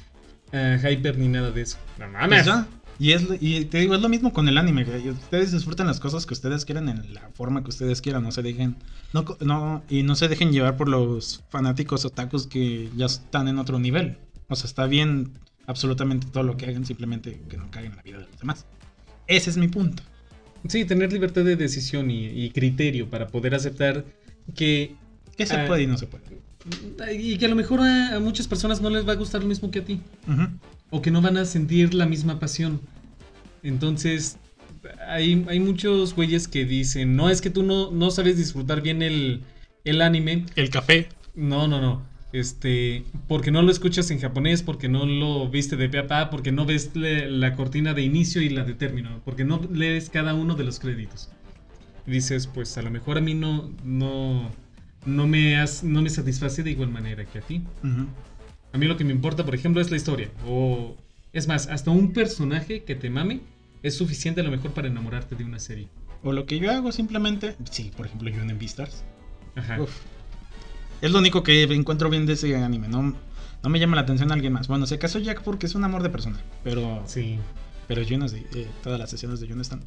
uh, 0.54 0.88
hyper 0.88 1.18
ni 1.18 1.28
nada 1.28 1.52
de 1.52 1.64
eso. 1.64 1.78
No 2.00 2.08
mames. 2.08 2.48
Pues 2.48 2.66
y, 3.00 3.12
es, 3.12 3.28
y 3.42 3.66
te 3.66 3.80
digo, 3.80 3.96
es 3.96 4.02
lo 4.02 4.08
mismo 4.08 4.32
con 4.32 4.48
el 4.48 4.58
anime. 4.58 4.86
ustedes 5.10 5.52
disfrutan 5.52 5.88
las 5.88 6.00
cosas 6.00 6.26
que 6.26 6.34
ustedes 6.34 6.64
quieran 6.64 6.88
en 6.88 7.14
la 7.14 7.32
forma 7.34 7.64
que 7.64 7.70
ustedes 7.70 8.00
quieran. 8.00 8.24
No 8.24 8.32
se 8.32 8.44
dejen. 8.44 8.78
No, 9.12 9.26
no, 9.42 9.84
y 9.90 10.04
no 10.04 10.16
se 10.16 10.30
dejen 10.30 10.54
llevar 10.54 10.78
por 10.78 10.88
los 10.88 11.44
fanáticos 11.50 12.06
otakus 12.06 12.48
que 12.48 12.90
ya 12.96 13.08
están 13.08 13.50
en 13.50 13.60
otro 13.60 13.78
nivel. 13.78 14.20
O 14.48 14.56
sea, 14.56 14.68
está 14.68 14.86
bien 14.86 15.34
absolutamente 15.68 16.28
todo 16.28 16.44
lo 16.44 16.56
que 16.56 16.68
hagan, 16.68 16.86
simplemente 16.86 17.42
que 17.50 17.58
no 17.58 17.70
caguen 17.72 17.94
la 17.98 18.04
vida 18.04 18.20
de 18.20 18.28
los 18.28 18.40
demás. 18.40 18.66
Ese 19.28 19.50
es 19.50 19.58
mi 19.58 19.68
punto. 19.68 20.02
Sí, 20.68 20.86
tener 20.86 21.12
libertad 21.12 21.44
de 21.44 21.56
decisión 21.56 22.10
y, 22.10 22.50
criterio 22.52 23.10
para 23.10 23.28
poder 23.28 23.56
aceptar 23.56 24.06
que... 24.56 24.96
Que 25.38 25.46
se 25.46 25.58
puede 25.60 25.84
y 25.84 25.88
no 25.88 25.98
se 25.98 26.08
puede. 26.08 26.24
Y 27.18 27.38
que 27.38 27.46
a 27.46 27.50
lo 27.50 27.56
mejor 27.56 27.82
a, 27.82 28.20
muchas 28.20 28.48
personas 28.48 28.82
no 28.82 28.90
les 28.90 29.08
va 29.08 29.14
a 29.14 29.16
gustar 29.16 29.42
lo 29.42 29.48
mismo 29.48 29.72
que 29.72 29.80
a 29.80 29.86
ti. 29.86 30.00
O 30.90 31.02
que 31.02 31.12
no 31.12 31.22
van 31.22 31.38
a 31.38 31.46
sentir 31.46 31.94
la 31.94 32.06
misma 32.06 32.40
pasión. 32.40 32.80
Entonces, 33.64 34.38
hay, 35.08 35.46
hay 35.48 35.60
muchos 35.60 36.14
güeyes 36.16 36.48
que 36.48 36.66
dicen, 36.66 37.16
no, 37.16 37.30
es 37.30 37.42
que 37.42 37.50
tú 37.50 37.64
no, 37.64 37.92
no 37.92 38.12
sabes 38.12 38.38
disfrutar 38.38 38.82
bien 38.82 39.02
el, 39.02 39.42
el 39.84 40.02
anime. 40.02 40.46
El 40.56 40.70
café. 40.70 41.10
No, 41.36 41.68
no, 41.68 41.82
no. 41.82 42.13
Este, 42.34 43.06
porque 43.28 43.52
no 43.52 43.62
lo 43.62 43.72
escuchas 43.72 44.10
en 44.10 44.20
japonés, 44.20 44.64
porque 44.64 44.90
no 44.90 45.06
lo 45.06 45.48
viste 45.50 45.76
de 45.78 45.88
pe 45.88 46.04
porque 46.32 46.52
no 46.52 46.66
ves 46.66 46.90
la 46.96 47.54
cortina 47.54 47.94
de 47.94 48.02
inicio 48.02 48.42
y 48.42 48.50
la 48.50 48.64
de 48.64 48.74
término, 48.74 49.22
porque 49.24 49.46
no 49.46 49.62
lees 49.72 50.10
cada 50.10 50.34
uno 50.34 50.56
de 50.56 50.64
los 50.64 50.80
créditos. 50.80 51.30
dices, 52.08 52.48
pues 52.48 52.76
a 52.80 52.82
lo 52.82 52.90
mejor 52.90 53.20
a 53.20 53.22
mí 53.22 53.36
no, 53.36 53.72
no, 53.84 54.50
no, 55.06 55.28
me, 55.28 55.58
has, 55.58 55.84
no 55.84 56.02
me 56.02 56.10
satisface 56.10 56.64
de 56.64 56.72
igual 56.72 56.90
manera 56.90 57.24
que 57.24 57.38
a 57.38 57.42
ti. 57.42 57.62
A 58.74 58.78
mí 58.80 58.88
lo 58.88 58.98
que 58.98 59.04
me 59.04 59.12
importa, 59.12 59.46
por 59.46 59.54
ejemplo, 59.54 59.80
es 59.80 59.92
la 59.92 59.98
historia. 59.98 60.32
O, 60.48 60.98
es 61.34 61.48
más, 61.48 61.68
hasta 61.68 61.92
un 61.92 62.14
personaje 62.14 62.84
que 62.84 62.96
te 62.96 63.12
mame 63.12 63.42
es 63.84 63.96
suficiente 63.96 64.42
a 64.42 64.44
lo 64.44 64.50
mejor 64.50 64.72
para 64.72 64.88
enamorarte 64.88 65.36
de 65.36 65.44
una 65.44 65.60
serie. 65.60 65.88
O 66.24 66.32
lo 66.34 66.48
que 66.48 66.58
yo 66.58 66.72
hago 66.72 66.92
simplemente, 66.92 67.56
sí, 67.70 67.92
por 67.96 68.08
ejemplo, 68.08 68.32
yo 68.32 68.42
en 68.42 68.58
Beastars. 68.58 69.04
Ajá. 69.56 69.78
Es 71.04 71.12
lo 71.12 71.20
único 71.20 71.44
que 71.44 71.64
encuentro 71.64 72.10
bien 72.10 72.26
de 72.26 72.32
ese 72.32 72.56
anime. 72.56 72.88
No, 72.88 73.14
no 73.62 73.70
me 73.70 73.78
llama 73.78 73.98
la 73.98 74.04
atención 74.04 74.32
a 74.32 74.36
alguien 74.36 74.54
más. 74.54 74.70
Bueno, 74.70 74.88
si 74.88 74.96
acaso 74.96 75.20
Jack 75.20 75.42
porque 75.44 75.66
es 75.66 75.76
un 75.76 75.84
amor 75.84 76.02
de 76.02 76.10
persona. 76.10 76.40
Pero. 76.64 77.04
Sí. 77.08 77.40
Pero 77.90 78.04
Jonas, 78.04 78.32
eh, 78.32 78.70
todas 78.82 78.98
las 78.98 79.10
sesiones 79.10 79.42
de 79.42 79.48
Jonas 79.50 79.68
están 79.68 79.84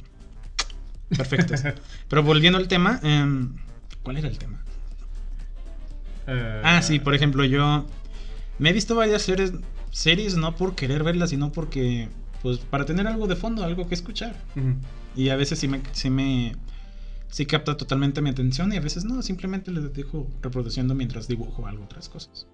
perfectas. 1.17 1.63
pero 2.07 2.21
volviendo 2.21 2.59
al 2.59 2.67
tema. 2.67 2.99
Em, 3.01 3.55
¿Cuál 4.03 4.17
era 4.17 4.27
el 4.27 4.37
tema? 4.37 4.63
Ah, 6.63 6.83
sí, 6.83 6.99
por 6.99 7.15
ejemplo, 7.15 7.43
yo. 7.45 7.87
Me 8.59 8.69
he 8.69 8.73
visto 8.73 8.93
varias 8.93 9.23
series, 9.23 9.53
series 9.89 10.35
no 10.35 10.55
por 10.55 10.75
querer 10.75 11.03
verlas, 11.03 11.31
sino 11.31 11.51
porque. 11.51 12.09
Pues 12.43 12.59
para 12.59 12.85
tener 12.85 13.07
algo 13.07 13.25
de 13.25 13.35
fondo, 13.35 13.63
algo 13.63 13.87
que 13.87 13.95
escuchar. 13.95 14.35
Y 15.15 15.29
a 15.29 15.35
veces 15.35 15.57
sí 15.57 15.67
me, 15.67 15.81
sí 15.93 16.11
me 16.11 16.55
sí 17.29 17.45
capta 17.45 17.77
totalmente 17.77 18.21
mi 18.21 18.29
atención 18.29 18.71
y 18.73 18.77
a 18.77 18.81
veces 18.81 19.05
no, 19.05 19.21
simplemente 19.21 19.71
les 19.71 19.93
dejo 19.93 20.27
reproduciendo 20.41 20.95
mientras 20.95 21.27
dibujo 21.27 21.67
algo, 21.67 21.83
otras 21.83 22.09
cosas. 22.09 22.47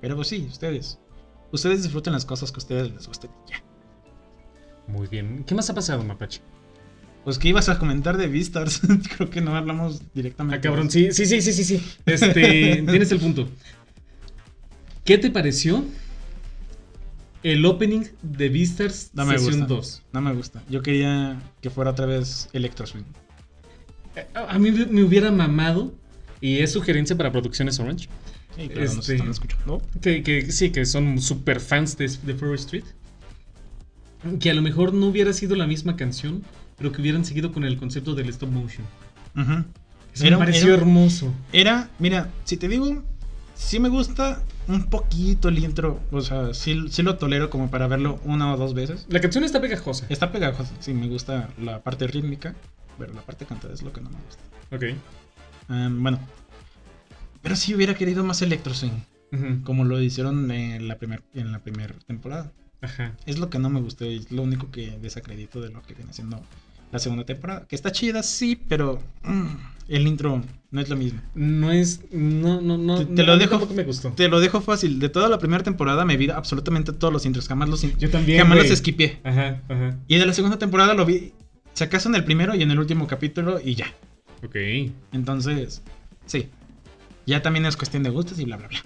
Pero 0.00 0.16
pues 0.16 0.28
sí, 0.28 0.46
ustedes. 0.48 0.98
Ustedes 1.52 1.82
disfruten 1.82 2.12
las 2.12 2.24
cosas 2.24 2.52
que 2.52 2.56
a 2.56 2.62
ustedes 2.62 2.92
les 2.92 3.06
gusten 3.06 3.30
ya. 3.48 3.62
Muy 4.86 5.06
bien. 5.08 5.44
¿Qué 5.44 5.54
más 5.54 5.68
ha 5.70 5.74
pasado, 5.74 6.02
Mapache? 6.04 6.40
Pues 7.24 7.38
que 7.38 7.48
ibas 7.48 7.68
a 7.68 7.78
comentar 7.78 8.16
de 8.16 8.28
Vistars. 8.28 8.80
Creo 9.16 9.30
que 9.30 9.40
no 9.40 9.54
hablamos 9.54 10.02
directamente. 10.14 10.56
Ah, 10.56 10.60
cabrón, 10.60 10.90
sí, 10.90 11.12
sí, 11.12 11.26
sí, 11.26 11.42
sí, 11.42 11.52
sí, 11.52 11.64
sí. 11.64 11.82
Este, 12.06 12.82
tienes 12.88 13.12
el 13.12 13.20
punto. 13.20 13.48
¿Qué 15.04 15.18
te 15.18 15.30
pareció 15.30 15.84
el 17.42 17.64
opening 17.64 18.04
de 18.22 18.48
Vistars 18.48 19.10
no 19.14 19.26
me 19.26 19.36
gusta, 19.36 19.66
2? 19.66 20.02
No 20.12 20.20
me 20.20 20.32
gusta. 20.32 20.62
Yo 20.68 20.82
quería 20.82 21.40
que 21.60 21.70
fuera 21.70 21.90
otra 21.90 22.06
vez 22.06 22.48
Electro 22.52 22.86
Swing. 22.86 23.04
A 24.34 24.58
mí 24.58 24.70
me 24.70 25.02
hubiera 25.02 25.30
mamado, 25.30 25.94
y 26.40 26.58
es 26.58 26.72
sugerencia 26.72 27.16
para 27.16 27.30
Producciones 27.30 27.78
Orange. 27.78 28.08
Sí, 28.56 28.68
claro, 28.68 28.82
este, 28.84 29.14
están 29.14 29.30
escuchando. 29.30 29.82
Que, 30.00 30.50
sí, 30.50 30.70
que 30.70 30.84
son 30.86 31.20
super 31.20 31.60
fans 31.60 31.96
de, 31.96 32.08
de 32.08 32.54
Street. 32.54 32.84
Que 34.38 34.50
a 34.50 34.54
lo 34.54 34.62
mejor 34.62 34.92
no 34.92 35.06
hubiera 35.06 35.32
sido 35.32 35.56
la 35.56 35.66
misma 35.66 35.96
canción, 35.96 36.42
pero 36.76 36.92
que 36.92 37.00
hubieran 37.00 37.24
seguido 37.24 37.52
con 37.52 37.64
el 37.64 37.76
concepto 37.78 38.14
del 38.14 38.28
stop 38.30 38.50
motion. 38.50 38.84
Eso 40.14 40.24
me 40.24 40.36
pareció 40.36 40.74
hermoso. 40.74 41.32
Era, 41.52 41.90
mira, 41.98 42.30
si 42.44 42.56
te 42.56 42.68
digo, 42.68 43.02
sí 43.54 43.78
me 43.78 43.88
gusta 43.88 44.42
un 44.66 44.86
poquito 44.86 45.48
el 45.48 45.58
intro. 45.58 46.00
O 46.10 46.20
sea, 46.20 46.52
sí, 46.52 46.76
sí, 46.90 47.02
lo 47.02 47.16
tolero 47.16 47.48
como 47.50 47.70
para 47.70 47.86
verlo 47.86 48.20
una 48.24 48.52
o 48.52 48.56
dos 48.56 48.74
veces. 48.74 49.06
La 49.08 49.20
canción 49.20 49.44
está 49.44 49.60
pegajosa. 49.60 50.06
Está 50.08 50.32
pegajosa, 50.32 50.72
sí, 50.80 50.92
me 50.92 51.08
gusta 51.08 51.50
la 51.60 51.82
parte 51.82 52.06
rítmica 52.06 52.54
pero 53.00 53.14
la 53.14 53.22
parte 53.22 53.46
cantada 53.46 53.74
es 53.74 53.82
lo 53.82 53.92
que 53.92 54.00
no 54.00 54.10
me 54.10 54.18
gusta. 54.26 54.42
Ok. 54.70 54.84
Em, 55.70 56.02
bueno. 56.02 56.20
Pero 57.42 57.56
sí 57.56 57.74
hubiera 57.74 57.94
querido 57.94 58.22
más 58.22 58.42
Electro 58.42 58.74
Swing. 58.74 59.00
Como 59.64 59.84
lo 59.84 60.00
hicieron 60.00 60.50
en 60.50 60.88
la 60.88 60.98
primera 60.98 61.22
en 61.34 61.52
la 61.52 61.60
primera 61.60 61.94
temporada. 62.06 62.52
Ajá. 62.80 63.14
Es 63.26 63.38
lo 63.38 63.48
que 63.48 63.58
no 63.58 63.70
me 63.70 63.80
gustó 63.80 64.04
es 64.04 64.30
lo 64.32 64.42
único 64.42 64.70
que 64.70 64.98
desacredito 65.00 65.60
de 65.60 65.70
lo 65.70 65.82
que 65.82 65.94
viene 65.94 66.12
siendo 66.12 66.42
la 66.92 66.98
segunda 66.98 67.24
temporada. 67.24 67.66
Que 67.68 67.76
está 67.76 67.92
chida, 67.92 68.22
sí, 68.22 68.56
pero 68.68 69.00
mm, 69.22 69.46
el 69.88 70.06
intro 70.06 70.42
no 70.70 70.80
es 70.80 70.88
lo 70.88 70.96
mismo. 70.96 71.20
No 71.34 71.70
es. 71.70 72.00
No, 72.10 72.60
no, 72.60 72.76
no. 72.76 73.06
Te, 73.06 73.22
lo 73.22 73.38
dejo. 73.38 73.64
Me 73.74 73.84
gustó. 73.84 74.10
Te 74.10 74.28
lo 74.28 74.40
dejo 74.40 74.60
fácil. 74.60 74.98
De 74.98 75.08
toda 75.08 75.28
la 75.28 75.38
primera 75.38 75.62
temporada 75.62 76.04
me 76.04 76.16
vi 76.16 76.30
absolutamente 76.30 76.92
todos 76.92 77.12
los 77.12 77.24
intros. 77.26 77.48
Jamás 77.48 77.68
los. 77.68 77.82
Yo 77.98 78.10
también. 78.10 78.40
Jamás 78.40 78.58
los 78.58 78.70
esquipié. 78.70 79.20
Ajá, 79.24 79.62
ajá. 79.68 79.96
Y 80.08 80.16
de 80.16 80.26
la 80.26 80.32
segunda 80.32 80.58
temporada 80.58 80.94
lo 80.94 81.06
vi 81.06 81.32
se 81.80 81.84
acaso 81.84 82.10
en 82.10 82.14
el 82.14 82.24
primero 82.24 82.54
y 82.54 82.60
en 82.60 82.70
el 82.70 82.78
último 82.78 83.06
capítulo 83.06 83.58
y 83.58 83.74
ya. 83.74 83.86
Ok. 84.44 84.54
Entonces, 85.12 85.80
sí. 86.26 86.50
Ya 87.24 87.40
también 87.40 87.64
es 87.64 87.74
cuestión 87.74 88.02
de 88.02 88.10
gustos 88.10 88.38
y 88.38 88.44
bla, 88.44 88.58
bla, 88.58 88.68
bla. 88.68 88.84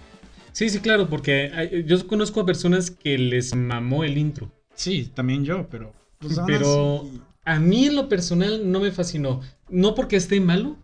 Sí, 0.53 0.71
sí, 0.71 0.79
claro, 0.79 1.09
porque 1.09 1.83
yo 1.89 2.07
conozco 2.07 2.43
a 2.43 2.47
personas 2.47 2.93
que 2.93 3.19
les 3.19 3.53
mamó 3.53 4.05
el 4.05 4.17
intro. 4.17 4.53
Sí, 4.77 5.11
también 5.13 5.45
yo, 5.45 5.69
pero... 5.69 5.93
Pues, 6.21 6.39
pero 6.47 7.11
a 7.45 7.59
mí 7.59 7.87
en 7.87 7.97
lo 7.97 8.09
personal 8.09 8.71
no 8.71 8.79
me 8.79 8.93
fascinó. 8.93 9.41
No 9.69 9.97
porque 9.97 10.15
esté 10.15 10.39
malo, 10.39 10.77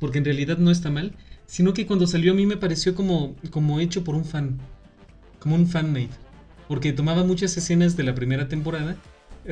porque 0.00 0.16
en 0.16 0.24
realidad 0.24 0.56
no 0.56 0.70
está 0.70 0.90
mal, 0.90 1.16
sino 1.44 1.74
que 1.74 1.84
cuando 1.84 2.06
salió 2.06 2.32
a 2.32 2.34
mí 2.34 2.46
me 2.46 2.56
pareció 2.56 2.94
como, 2.94 3.36
como 3.50 3.78
hecho 3.78 4.04
por 4.04 4.14
un 4.14 4.24
fan. 4.24 4.58
Como 5.38 5.54
un 5.54 5.66
fanmate. 5.66 6.16
Porque 6.66 6.94
tomaba 6.94 7.24
muchas 7.24 7.54
escenas 7.58 7.94
de 7.94 8.04
la 8.04 8.14
primera 8.14 8.48
temporada 8.48 8.96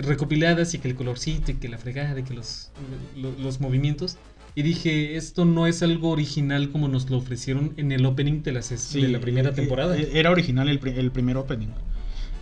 recopiladas 0.03 0.75
y 0.75 0.79
que 0.79 0.89
el 0.89 0.95
colorcito 0.95 1.51
y 1.51 1.55
que 1.55 1.69
la 1.69 1.79
fregada 1.79 2.21
y 2.21 2.23
que 2.23 2.35
los, 2.35 2.71
los, 3.17 3.61
movimientos 3.61 4.17
y 4.55 4.63
dije, 4.63 5.17
esto 5.17 5.45
no 5.45 5.67
es 5.67 5.83
algo 5.83 6.11
original 6.11 6.71
como 6.71 6.89
nos 6.89 7.09
lo 7.11 7.19
ofrecieron 7.19 7.73
en 7.77 7.93
el 7.93 8.05
opening 8.07 8.43
de 8.43 8.53
la, 8.53 8.63
Sí, 8.63 9.01
de 9.03 9.09
la 9.09 9.21
primera 9.21 9.51
eh, 9.51 9.53
temporada. 9.53 9.97
eh, 9.99 10.11
Era 10.15 10.31
original 10.31 10.69
el, 10.69 10.81
el 10.87 11.11
primer 11.11 11.37
opening. 11.37 11.69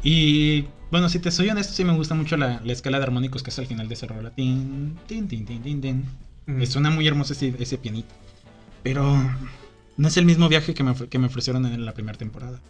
Y 0.02 0.66
bueno, 0.90 1.08
si 1.08 1.18
te 1.18 1.30
soy 1.30 1.48
honesto, 1.48 1.72
sí 1.72 1.82
me 1.82 1.94
gusta 1.96 2.14
mucho 2.14 2.36
la, 2.36 2.60
la 2.64 2.72
escala 2.72 2.98
de 2.98 3.04
armónicos 3.04 3.42
que 3.42 3.50
es 3.50 3.58
al 3.58 3.66
final 3.66 3.88
de 3.88 3.94
ese 3.94 4.06
rola. 4.06 4.30
Tin, 4.30 4.96
tin, 5.06 5.26
tin, 5.26 5.44
tin, 5.44 5.62
tin, 5.62 5.80
tin. 5.80 6.04
Mm. 6.46 6.52
Me 6.52 6.66
Suena 6.66 6.90
muy 6.90 7.06
hermoso 7.06 7.32
ese, 7.32 7.54
ese 7.58 7.78
pianito. 7.78 8.14
Pero 8.82 9.16
no 9.96 10.08
es 10.08 10.16
el 10.16 10.26
mismo 10.26 10.48
viaje 10.48 10.74
que 10.74 10.82
me, 10.84 10.94
que 10.94 11.18
me 11.18 11.26
ofrecieron 11.26 11.64
en 11.66 11.84
la 11.84 11.94
primera 11.94 12.18
temporada. 12.18 12.60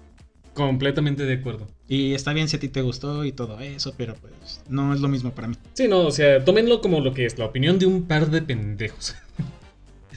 Completamente 0.55 1.25
de 1.25 1.35
acuerdo. 1.35 1.67
Y 1.89 2.15
está 2.15 2.33
bien 2.33 2.49
si 2.49 2.57
a 2.57 2.61
ti 2.61 2.69
te 2.69 2.81
gustó 2.81 3.25
y 3.25 3.33
todo 3.33 3.59
eso, 3.61 3.93
pero 3.97 4.15
pues 4.15 4.63
no 4.69 4.95
es 4.95 5.01
lo 5.01 5.09
mismo 5.09 5.33
para 5.33 5.49
mí. 5.49 5.57
Sí, 5.75 5.89
no, 5.89 6.01
o 6.07 6.11
sea, 6.13 6.45
tómenlo 6.45 6.81
como 6.81 7.01
lo 7.01 7.13
que 7.13 7.27
es, 7.27 7.37
la 7.39 7.45
opinión 7.47 7.79
de 7.79 7.87
un 7.87 8.05
par 8.05 8.31
de 8.31 8.43
pendejos. 8.43 9.15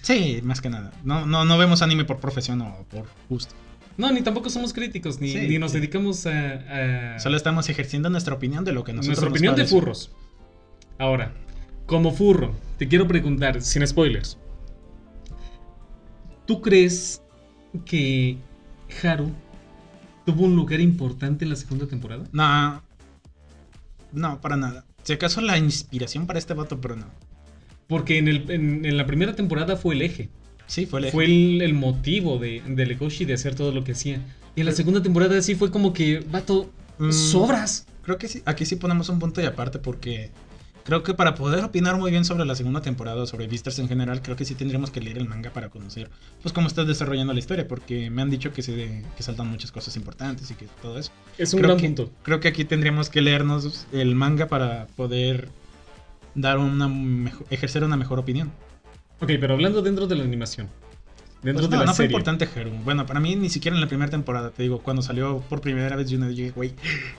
Sí, 0.04 0.40
más 0.42 0.62
que 0.62 0.70
nada. 0.70 0.94
No, 1.04 1.26
no, 1.26 1.44
no 1.44 1.58
vemos 1.58 1.82
anime 1.82 2.06
por 2.06 2.20
profesión 2.22 2.62
o 2.62 2.86
por 2.90 3.08
gusto. 3.28 3.54
No, 3.98 4.10
ni 4.10 4.22
tampoco 4.22 4.50
somos 4.50 4.72
críticos, 4.72 5.20
ni, 5.20 5.30
Sí, 5.30 5.48
ni 5.50 5.58
nos 5.60 5.72
sí. 5.72 5.80
dedicamos 5.80 6.26
a... 6.28 7.16
a- 7.16 7.20
Solo 7.20 7.36
estamos 7.36 7.68
ejerciendo 7.68 8.10
nuestra 8.10 8.34
opinión 8.36 8.64
de 8.64 8.72
lo 8.72 8.86
que 8.86 8.94
nosotros 8.94 9.08
nuestra 9.18 9.30
nos 9.30 9.34
opinión 9.38 9.56
de 9.58 9.66
furros. 9.66 10.12
Ahora, 10.98 11.34
como 11.88 12.14
furro, 12.14 12.54
te 12.78 12.88
quiero 12.88 13.06
preguntar, 13.06 13.62
sin 13.62 13.86
spoilers. 13.86 14.38
¿Tú 16.46 16.62
crees 16.62 17.22
que 17.84 18.38
Haru 19.04 19.32
tuvo 20.28 20.44
un 20.44 20.56
lugar 20.58 20.82
importante 20.82 21.46
en 21.46 21.50
la 21.50 21.56
segunda 21.56 21.88
temporada? 21.88 22.26
No. 22.34 22.84
No, 24.12 24.42
para 24.42 24.58
nada. 24.58 24.86
Si 25.04 25.14
acaso 25.14 25.40
la 25.42 25.58
inspiración 25.58 26.28
para 26.28 26.38
este 26.38 26.54
vato, 26.54 26.80
pero 26.82 26.96
no. 26.98 27.06
Porque 27.88 28.18
en, 28.18 28.28
el- 28.28 28.52
en- 28.52 28.86
en 28.86 28.98
la 28.98 29.06
primera 29.06 29.36
temporada 29.36 29.78
fue 29.78 29.96
el 29.96 30.02
eje. 30.02 30.30
Sí, 30.66 30.86
fue 30.86 31.00
el 31.00 31.06
eje. 31.06 31.12
Fue 31.14 31.26
el, 31.26 31.62
el 31.62 31.74
motivo 31.74 32.38
de, 32.40 32.62
de 32.68 32.86
Legoshi 32.86 33.24
de 33.24 33.34
hacer 33.36 33.56
todo 33.56 33.72
lo 33.72 33.86
que 33.86 33.94
hacía. 33.94 34.20
Y 34.56 34.60
en 34.62 34.66
la 34.66 34.74
segunda 34.74 35.02
temporada 35.02 35.42
sí 35.42 35.56
fue 35.56 35.72
como 35.72 35.94
que, 35.94 36.20
vato, 36.30 36.70
Mm. 37.00 37.12
sobras. 37.12 37.86
Creo 38.02 38.18
que 38.18 38.28
sí, 38.28 38.42
aquí 38.46 38.66
sí 38.66 38.76
ponemos 38.76 39.08
un 39.10 39.20
punto 39.20 39.40
y 39.40 39.46
aparte 39.46 39.78
porque 39.78 40.32
creo 40.88 41.04
que 41.04 41.14
para 41.14 41.36
poder 41.36 41.64
opinar 41.66 41.98
muy 41.98 42.10
bien 42.12 42.24
sobre 42.26 42.46
la 42.46 42.56
segunda 42.56 42.82
temporada 42.82 43.22
o 43.22 43.28
sobre 43.28 43.46
Vistas 43.48 43.78
en 43.78 43.88
general, 43.90 44.22
creo 44.22 44.36
que 44.38 44.46
sí 44.46 44.56
tendríamos 44.56 44.90
que 44.90 45.02
leer 45.02 45.18
el 45.18 45.28
manga 45.28 45.52
para 45.52 45.68
conocer 45.70 46.10
pues 46.42 46.54
cómo 46.54 46.68
está 46.68 46.86
desarrollando 46.86 47.34
la 47.34 47.40
historia, 47.40 47.68
porque 47.68 48.10
me 48.10 48.22
han 48.22 48.30
dicho 48.30 48.54
que 48.54 48.62
se 48.64 49.04
que 49.18 49.22
saltan 49.24 49.48
muchas 49.48 49.72
cosas 49.72 49.96
importantes 49.98 50.50
y 50.50 50.56
que 50.56 50.66
todo 50.82 50.98
eso. 50.98 51.12
Es 51.38 51.54
un 51.54 51.60
creo 51.60 51.70
gran 51.76 51.82
que, 51.82 51.88
punto. 51.88 52.12
Creo 52.24 52.40
que 52.40 52.48
aquí 52.48 52.64
tendríamos 52.64 53.10
que 53.10 53.22
leernos 53.22 53.86
el 53.92 54.16
manga 54.16 54.48
para 54.48 54.88
poder 54.96 55.50
dar 56.36 56.58
una 56.58 56.88
mejo- 56.88 57.46
ejercer 57.50 57.84
una 57.84 57.98
mejor 57.98 58.18
opinión. 58.20 58.52
Ok, 59.20 59.32
pero 59.40 59.56
hablando 59.56 59.82
dentro 59.82 60.08
de 60.08 60.16
la 60.16 60.24
animación. 60.24 60.70
Dentro 61.44 61.62
Pues 61.62 61.70
de 61.70 61.76
no, 61.78 61.84
la 61.84 61.86
no 61.86 61.94
fue 61.94 62.06
importante 62.06 62.50
Haru. 62.56 62.72
Bueno, 62.84 63.06
para 63.06 63.20
mí 63.20 63.36
ni 63.36 63.50
siquiera 63.50 63.76
en 63.78 63.82
la 63.82 63.88
primera 63.88 64.10
temporada, 64.10 64.50
te 64.50 64.64
digo, 64.64 64.80
cuando 64.82 65.02
salió 65.04 65.40
por 65.48 65.62
primera 65.62 65.96
vez 65.96 66.10
Yuna 66.10 66.28
dije, 66.28 66.50
güey, 66.52 66.74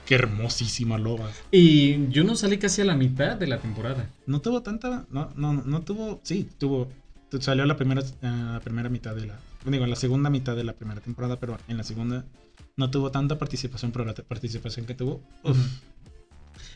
qué 0.05 0.15
hermosísima 0.15 0.97
loba. 0.97 1.29
Y 1.51 2.09
yo 2.09 2.23
no 2.25 2.35
salí 2.35 2.57
casi 2.57 2.81
a 2.81 2.85
la 2.85 2.95
mitad 2.95 3.37
de 3.37 3.47
la 3.47 3.59
temporada. 3.59 4.09
No 4.27 4.41
tuvo 4.41 4.61
tanta, 4.61 5.05
no, 5.09 5.31
no, 5.35 5.53
no 5.53 5.81
tuvo, 5.83 6.19
sí, 6.23 6.47
tuvo, 6.57 6.89
tu- 7.29 7.41
salió 7.41 7.65
la 7.65 7.77
primera, 7.77 8.01
eh, 8.01 8.05
la 8.21 8.59
primera 8.61 8.89
mitad 8.89 9.15
de 9.15 9.25
la, 9.27 9.39
digo, 9.65 9.85
en 9.85 9.89
la 9.89 9.95
segunda 9.95 10.29
mitad 10.29 10.55
de 10.55 10.65
la 10.65 10.73
primera 10.73 10.99
temporada, 10.99 11.39
pero 11.39 11.57
en 11.69 11.77
la 11.77 11.83
segunda 11.83 12.25
no 12.75 12.91
tuvo 12.91 13.11
tanta 13.11 13.37
participación, 13.37 13.91
pero 13.93 14.03
la 14.05 14.13
participación 14.13 14.85
que 14.85 14.95
tuvo, 14.95 15.21
uf, 15.43 15.57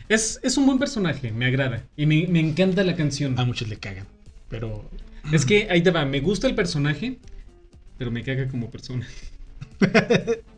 Es, 0.10 0.40
es 0.44 0.58
un 0.58 0.66
buen 0.66 0.80
personaje, 0.80 1.32
me 1.32 1.46
agrada. 1.46 1.84
Y 1.98 2.06
me, 2.06 2.26
me 2.28 2.40
encanta 2.40 2.84
la 2.84 2.96
canción. 2.96 3.38
a 3.40 3.46
muchos 3.46 3.68
le 3.68 3.78
cagan, 3.78 4.06
pero 4.50 4.90
Es 5.32 5.46
que 5.46 5.68
ahí 5.70 5.82
te 5.82 5.92
va, 5.92 6.06
me 6.06 6.20
gusta 6.20 6.48
el 6.48 6.56
personaje, 6.56 7.20
pero 7.98 8.12
me 8.12 8.24
caga 8.24 8.48
como 8.48 8.70
persona. 8.70 9.08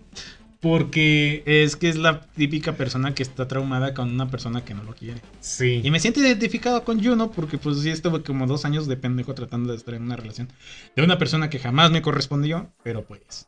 Porque. 0.65 1.43
es 1.45 1.75
que 1.75 1.89
es 1.89 1.95
la 1.95 2.21
típica 2.21 2.73
persona 2.73 3.13
que 3.13 3.21
está 3.21 3.47
traumada 3.47 3.93
con 3.93 4.11
una 4.11 4.31
persona 4.31 4.65
que 4.65 4.73
no 4.73 4.83
lo 4.83 4.95
quiere. 4.95 5.21
Sí. 5.39 5.81
Y 5.83 5.91
me 5.91 5.99
siento 5.99 6.21
identificado 6.21 6.83
con 6.83 7.03
Juno 7.03 7.29
porque 7.29 7.59
pues 7.59 7.79
sí 7.81 7.91
estuve 7.91 8.23
como 8.23 8.47
dos 8.47 8.65
años 8.65 8.87
de 8.87 8.97
pendejo 8.97 9.35
tratando 9.35 9.71
de 9.71 9.77
estar 9.77 9.93
en 9.93 10.01
una 10.03 10.15
relación 10.15 10.49
de 10.95 11.03
una 11.03 11.19
persona 11.19 11.51
que 11.51 11.59
jamás 11.59 11.91
me 11.91 12.01
correspondió, 12.01 12.71
pero 12.81 13.05
pues 13.05 13.47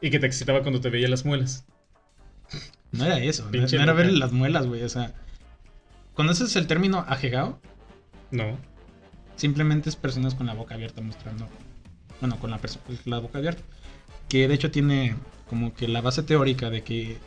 Y 0.00 0.10
que 0.10 0.18
te 0.18 0.26
excitaba 0.26 0.62
cuando 0.62 0.80
te 0.80 0.90
veía 0.90 1.08
las 1.08 1.24
muelas. 1.24 1.66
no 2.90 3.04
era 3.04 3.22
eso, 3.22 3.48
no, 3.52 3.66
era 3.66 3.92
ver 3.92 4.12
las 4.12 4.32
muelas, 4.32 4.66
güey, 4.66 4.82
o 4.82 4.88
sea, 4.88 5.14
¿conoces 6.14 6.56
el 6.56 6.66
término 6.66 7.04
ajegao? 7.06 7.60
No. 8.32 8.58
Simplemente 9.36 9.88
es 9.88 9.94
personas 9.94 10.34
con 10.34 10.46
la 10.46 10.54
boca 10.54 10.74
abierta 10.74 11.00
mostrando, 11.00 11.48
bueno, 12.24 12.38
con 12.40 12.50
la, 12.50 13.18
boca 13.18 13.36
abierta, 13.36 13.62
que 14.30 14.48
de 14.48 14.54
hecho 14.54 14.70
tiene 14.70 15.14
como 15.46 15.74
que 15.74 15.88
la 15.88 16.00
base 16.00 16.22
teórica 16.22 16.70
de 16.70 16.82
que 16.82 17.18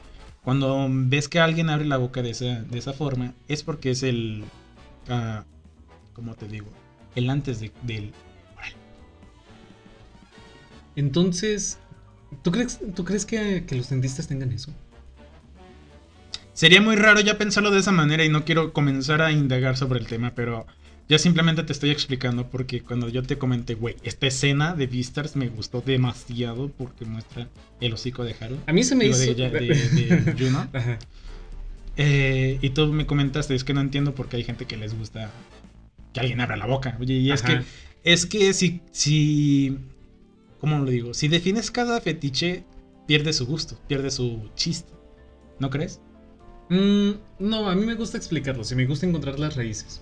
cuando 0.44 0.88
ves 0.90 1.28
que 1.28 1.40
alguien 1.40 1.70
abre 1.70 1.86
la 1.86 1.98
boca 1.98 2.24
de 2.24 2.32
esa, 2.32 2.64
de 2.64 2.80
esa 2.80 2.94
forma 2.94 3.36
es 3.48 3.62
porque 3.62 3.92
es 3.92 4.02
el, 4.02 4.44
ah, 5.08 5.44
¿cómo 6.14 6.34
te 6.34 6.48
digo? 6.48 6.66
El 7.14 7.30
antes 7.30 7.60
de, 7.60 7.72
del 7.84 8.12
Entonces. 10.96 11.78
¿Tú 12.42 12.52
crees, 12.52 12.80
¿tú 12.94 13.06
crees 13.06 13.26
que, 13.26 13.66
que 13.66 13.76
los 13.76 13.90
dentistas 13.90 14.28
tengan 14.28 14.52
eso? 14.52 14.74
Sería 16.54 16.82
muy 16.82 16.96
raro 16.96 17.22
ya 17.22 17.38
pensarlo 17.38 17.70
de 17.72 17.80
esa 17.80 17.92
manera 17.92 18.26
y 18.26 18.30
no 18.30 18.44
quiero 18.44 18.74
comenzar 18.74 19.22
a 19.22 19.32
indagar 19.32 19.78
sobre 19.78 20.00
el 20.00 20.08
tema, 20.08 20.34
pero 20.36 20.66
ya 21.10 21.17
simplemente 21.20 21.63
te 21.63 21.72
estoy 21.74 21.89
explicando 21.91 22.50
porque 22.50 22.82
cuando 22.82 23.08
yo 23.10 23.24
te 23.24 23.38
comenté, 23.38 23.76
güey, 23.76 23.96
esta 24.04 24.28
escena 24.28 24.76
de 24.76 24.88
Beastars 24.88 25.36
me 25.36 25.48
gustó 25.50 25.82
demasiado 25.82 26.70
porque 26.70 27.06
muestra 27.06 27.48
el 27.80 27.93
hocico 27.93 28.24
de 28.24 28.36
Haru. 28.39 28.58
A 28.67 28.74
mí 28.74 28.84
se 28.84 28.96
me 28.96 29.06
hizo. 29.06 29.20
de, 29.34 29.50
de- 29.50 29.60
de 29.60 30.34
Juno. 30.38 30.67
Ajá. 30.74 31.00
Eh, 31.96 32.60
y 32.62 32.70
tú 32.72 32.88
me 32.93 33.06
comentaste, 33.06 33.56
es 33.56 33.63
que 33.63 33.74
no 33.74 33.82
entiendo 33.82 34.13
por 34.13 34.28
qué 34.30 34.38
hay 34.38 34.43
gente 34.43 34.65
que 34.65 34.78
les 34.78 34.93
gusta 34.98 35.32
que 36.13 36.20
alguien 36.20 36.41
abra 36.41 36.58
la 36.58 36.65
boca. 36.67 36.98
Oye, 37.00 37.15
y 37.15 37.32
es 37.32 37.43
Ajá. 37.43 37.60
que, 37.60 38.12
es 38.13 38.26
que 38.26 38.54
si, 38.54 38.82
si, 38.91 39.78
¿cómo 40.60 40.78
lo 40.80 40.86
digo? 40.91 41.13
Si 41.13 41.28
defines 41.28 41.72
cada 41.72 42.00
fetiche, 42.02 42.63
pierde 43.08 43.34
su 43.34 43.46
gusto, 43.48 43.80
pierde 43.88 44.12
su 44.12 44.50
chiste. 44.56 44.91
¿No 45.60 45.70
crees? 45.72 46.00
Mm, 46.70 47.12
no, 47.39 47.67
a 47.70 47.76
mí 47.76 47.86
me 47.86 47.96
gusta 47.96 48.17
explicarlo. 48.17 48.63
Si 48.63 48.76
me 48.76 48.86
gusta 48.86 49.06
encontrar 49.08 49.39
las 49.39 49.56
raíces. 49.56 50.02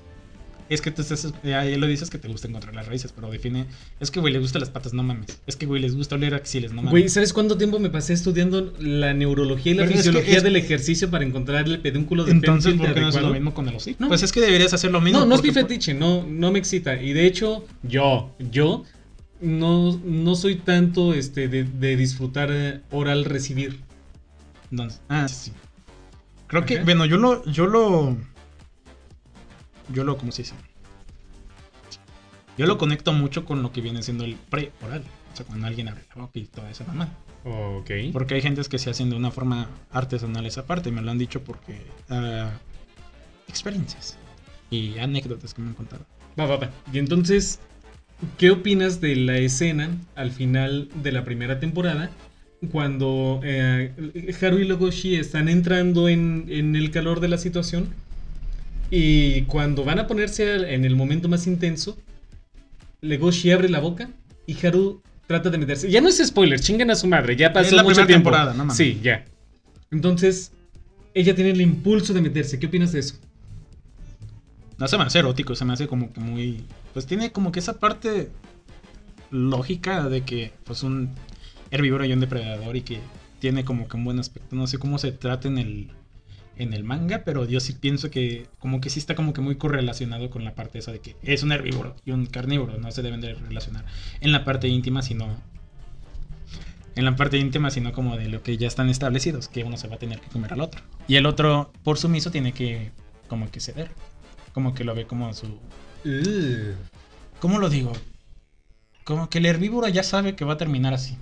Es 0.67 0.81
que 0.81 0.89
tú 0.89 1.03
estás, 1.03 1.31
ya, 1.43 1.63
ya 1.63 1.77
lo 1.77 1.85
dices 1.85 2.09
que 2.09 2.17
te 2.17 2.27
gusta 2.27 2.47
encontrar 2.47 2.73
las 2.73 2.87
raíces, 2.87 3.11
pero 3.11 3.29
define, 3.29 3.67
es 3.99 4.09
que 4.09 4.19
güey 4.19 4.33
les 4.33 4.41
gustan 4.41 4.61
las 4.61 4.69
patas, 4.71 4.93
no 4.93 5.03
mames. 5.03 5.39
Es 5.45 5.55
que 5.55 5.67
güey 5.67 5.79
les 5.79 5.95
gusta 5.95 6.15
oler 6.15 6.33
axiles, 6.33 6.71
no 6.71 6.77
mames. 6.77 6.91
Güey, 6.91 7.09
¿sabes 7.09 7.33
cuánto 7.33 7.55
tiempo 7.57 7.77
me 7.77 7.91
pasé 7.91 8.13
estudiando 8.13 8.73
la 8.79 9.13
neurología 9.13 9.73
y 9.73 9.75
la 9.75 9.83
Pero 9.83 9.91
es 9.91 9.97
que 9.97 10.03
fisiología 10.09 10.37
es- 10.37 10.43
del 10.43 10.55
ejercicio 10.55 11.11
para 11.11 11.23
encontrar 11.23 11.65
el 11.67 11.79
pedúnculo 11.81 12.23
de 12.25 12.31
Entonces, 12.31 12.73
¿por 12.73 12.93
qué 12.93 12.99
no 13.01 13.09
es 13.09 13.15
lo 13.21 13.29
mismo 13.31 13.53
con 13.53 13.69
el 13.69 13.75
hocico? 13.75 13.97
No. 14.01 14.07
Pues 14.07 14.23
es 14.23 14.31
que 14.31 14.41
deberías 14.41 14.73
hacer 14.73 14.89
lo 14.91 15.01
mismo. 15.01 15.19
No, 15.19 15.25
no 15.27 15.35
es 15.35 15.43
mi 15.43 15.51
fetiche, 15.51 15.93
no, 15.93 16.25
no 16.27 16.51
me 16.51 16.57
excita. 16.57 16.99
Y 16.99 17.13
de 17.13 17.27
hecho, 17.27 17.63
yo, 17.83 18.33
yo 18.51 18.83
no, 19.41 19.99
no 20.03 20.33
soy 20.35 20.55
tanto 20.55 21.13
este 21.13 21.47
de, 21.47 21.63
de 21.65 21.95
disfrutar 21.95 22.49
eh, 22.51 22.81
oral 22.89 23.25
recibir. 23.25 23.81
Entonces, 24.71 24.99
ah, 25.09 25.27
sí. 25.27 25.51
Creo 26.47 26.65
que, 26.65 26.79
bueno, 26.83 27.05
yo 27.05 27.17
lo, 27.17 27.45
yo 27.51 27.67
lo, 27.67 28.17
yo 29.93 30.03
lo, 30.03 30.17
¿cómo 30.17 30.31
se 30.31 30.43
dice? 30.43 30.55
Yo 32.57 32.65
lo 32.67 32.77
conecto 32.77 33.11
mucho 33.11 33.45
con 33.45 33.61
lo 33.61 33.71
que 33.71 33.81
viene 33.81 34.01
siendo 34.01 34.23
el 34.23 34.35
pre-oral. 34.35 35.03
O 35.33 35.35
sea, 35.35 35.45
cuando 35.45 35.67
alguien 35.67 35.89
abre 35.89 36.03
la 36.15 36.21
boca 36.21 36.39
y 36.39 36.45
toda 36.45 36.69
esa 36.71 36.85
mamá. 36.85 37.09
Ok. 37.43 37.91
Porque 38.13 38.35
hay 38.35 38.41
gentes 38.41 38.69
que 38.69 38.79
se 38.79 38.89
hacen 38.89 39.09
de 39.09 39.17
una 39.17 39.29
forma 39.29 39.69
artesanal 39.91 40.45
esa 40.45 40.65
parte. 40.65 40.91
Me 40.91 41.01
lo 41.01 41.11
han 41.11 41.17
dicho 41.17 41.43
porque... 41.43 41.81
ah, 42.09 42.51
experiencias. 43.47 44.17
Y 44.69 44.97
anécdotas 44.97 45.53
que 45.53 45.61
me 45.61 45.67
han 45.69 45.73
contado. 45.73 46.05
Va, 46.39 46.45
va, 46.45 46.57
va. 46.57 46.69
Y 46.93 46.99
entonces, 46.99 47.59
¿qué 48.37 48.51
opinas 48.51 49.01
de 49.01 49.17
la 49.17 49.37
escena 49.37 49.89
al 50.15 50.31
final 50.31 50.89
de 51.03 51.11
la 51.11 51.25
primera 51.25 51.59
temporada? 51.59 52.09
Cuando 52.71 53.41
eh, 53.43 53.93
Haru 54.41 54.59
y 54.59 54.63
Legoshi 54.63 55.15
están 55.17 55.49
entrando 55.49 56.07
en, 56.07 56.45
en 56.47 56.75
el 56.75 56.89
calor 56.89 57.19
de 57.19 57.27
la 57.27 57.37
situación. 57.37 57.93
Y 58.91 59.41
cuando 59.43 59.83
van 59.83 59.99
a 59.99 60.07
ponerse 60.07 60.73
en 60.73 60.85
el 60.85 60.95
momento 60.95 61.27
más 61.27 61.47
intenso, 61.47 61.97
Legoshi 63.01 63.51
abre 63.51 63.69
la 63.69 63.79
boca 63.79 64.09
y 64.45 64.65
Haru 64.65 65.01
trata 65.27 65.49
de 65.49 65.57
meterse. 65.57 65.89
Ya 65.89 66.01
no 66.01 66.09
es 66.09 66.25
spoiler, 66.25 66.59
chingan 66.59 66.91
a 66.91 66.95
su 66.95 67.07
madre, 67.07 67.35
ya 67.35 67.51
pasó 67.51 67.67
Es 67.69 67.73
la 67.73 67.83
mucho 67.83 68.05
tiempo. 68.05 68.29
temporada, 68.29 68.51
no 68.53 68.59
mames. 68.59 68.77
Sí, 68.77 68.99
ya. 69.01 69.25
Entonces, 69.91 70.51
ella 71.13 71.33
tiene 71.35 71.51
el 71.51 71.61
impulso 71.61 72.13
de 72.13 72.21
meterse. 72.21 72.59
¿Qué 72.59 72.67
opinas 72.67 72.91
de 72.91 72.99
eso? 72.99 73.15
No 74.77 74.87
se 74.87 74.97
me 74.97 75.03
hace 75.03 75.19
erótico, 75.19 75.55
se 75.55 75.65
me 75.65 75.73
hace 75.73 75.87
como 75.87 76.11
que 76.11 76.19
muy... 76.19 76.63
Pues 76.93 77.05
tiene 77.05 77.31
como 77.31 77.51
que 77.51 77.59
esa 77.59 77.79
parte 77.79 78.29
lógica 79.31 80.07
de 80.09 80.21
que 80.21 80.53
pues 80.63 80.83
un 80.83 81.09
herbívoro 81.71 82.05
y 82.05 82.13
un 82.13 82.19
depredador 82.19 82.75
y 82.75 82.81
que 82.81 82.99
tiene 83.39 83.65
como 83.65 83.87
que 83.87 83.97
un 83.97 84.03
buen 84.05 84.19
aspecto. 84.19 84.55
No 84.55 84.67
sé 84.67 84.77
cómo 84.77 84.97
se 84.97 85.11
trata 85.11 85.47
en 85.47 85.57
el, 85.57 85.91
en 86.57 86.73
el 86.73 86.83
manga, 86.83 87.23
pero 87.25 87.45
yo 87.45 87.59
sí 87.59 87.73
pienso 87.73 88.09
que 88.09 88.47
como 88.59 88.81
que 88.81 88.89
sí 88.89 88.99
está 88.99 89.15
como 89.15 89.33
que 89.33 89.41
muy 89.41 89.55
correlacionado 89.55 90.29
con 90.29 90.43
la 90.43 90.55
parte 90.55 90.79
esa 90.79 90.91
de 90.91 90.99
que 90.99 91.15
es 91.21 91.43
un 91.43 91.51
herbívoro 91.51 91.95
y 92.05 92.11
un 92.11 92.25
carnívoro, 92.25 92.77
no 92.77 92.91
se 92.91 93.01
deben 93.01 93.21
de 93.21 93.33
relacionar 93.33 93.85
en 94.21 94.31
la 94.31 94.43
parte 94.43 94.67
íntima, 94.67 95.01
sino 95.01 95.27
en 96.95 97.05
la 97.05 97.15
parte 97.15 97.37
íntima, 97.37 97.69
sino 97.71 97.91
como 97.91 98.15
de 98.17 98.29
lo 98.29 98.41
que 98.41 98.57
ya 98.57 98.67
están 98.67 98.89
establecidos, 98.89 99.49
que 99.49 99.63
uno 99.63 99.77
se 99.77 99.87
va 99.87 99.95
a 99.95 99.99
tener 99.99 100.19
que 100.19 100.29
comer 100.29 100.53
al 100.53 100.61
otro. 100.61 100.81
Y 101.07 101.15
el 101.15 101.25
otro, 101.25 101.71
por 101.83 101.97
sumiso, 101.97 102.31
tiene 102.31 102.53
que 102.53 102.91
como 103.27 103.51
que 103.51 103.59
ceder, 103.59 103.91
como 104.53 104.73
que 104.73 104.83
lo 104.83 104.95
ve 104.95 105.05
como 105.05 105.33
su... 105.33 105.59
¿Cómo 107.39 107.59
lo 107.59 107.69
digo? 107.69 107.91
Como 109.03 109.29
que 109.29 109.39
el 109.39 109.45
herbívoro 109.45 109.87
ya 109.89 110.03
sabe 110.03 110.35
que 110.35 110.45
va 110.45 110.53
a 110.53 110.57
terminar 110.57 110.93
así. 110.93 111.17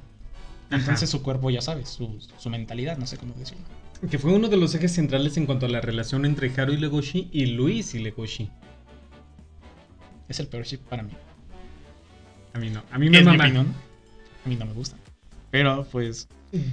Entonces 0.70 1.10
su 1.10 1.22
cuerpo 1.22 1.50
ya 1.50 1.62
sabe, 1.62 1.86
su, 1.86 2.20
su 2.38 2.50
mentalidad, 2.50 2.98
no 2.98 3.08
sé 3.08 3.18
cómo 3.18 3.34
decirlo. 3.36 3.64
Que 4.10 4.20
fue 4.20 4.34
uno 4.34 4.50
de 4.50 4.58
los 4.58 4.76
ejes 4.76 4.92
centrales 4.94 5.38
en 5.38 5.46
cuanto 5.46 5.66
a 5.66 5.70
la 5.70 5.80
relación 5.82 6.26
entre 6.26 6.52
Haru 6.56 6.74
y 6.74 6.78
Legoshi 6.78 7.30
y 7.32 7.46
Luis 7.48 7.96
y 7.96 8.00
Legoshi. 8.00 8.50
Es 10.28 10.40
el 10.40 10.48
peor 10.48 10.66
ship 10.66 10.80
para 10.90 11.04
mí. 11.04 11.12
A 12.54 12.60
mí 12.60 12.70
no. 12.70 12.84
A 12.92 12.98
mí 13.00 13.10
me 13.10 13.22
mama. 13.24 13.44
opinión. 13.46 13.68
A 14.46 14.50
mí 14.50 14.56
no 14.56 14.66
me 14.66 14.74
gusta. 14.74 14.98
Pero 15.52 15.88
pues 15.92 16.28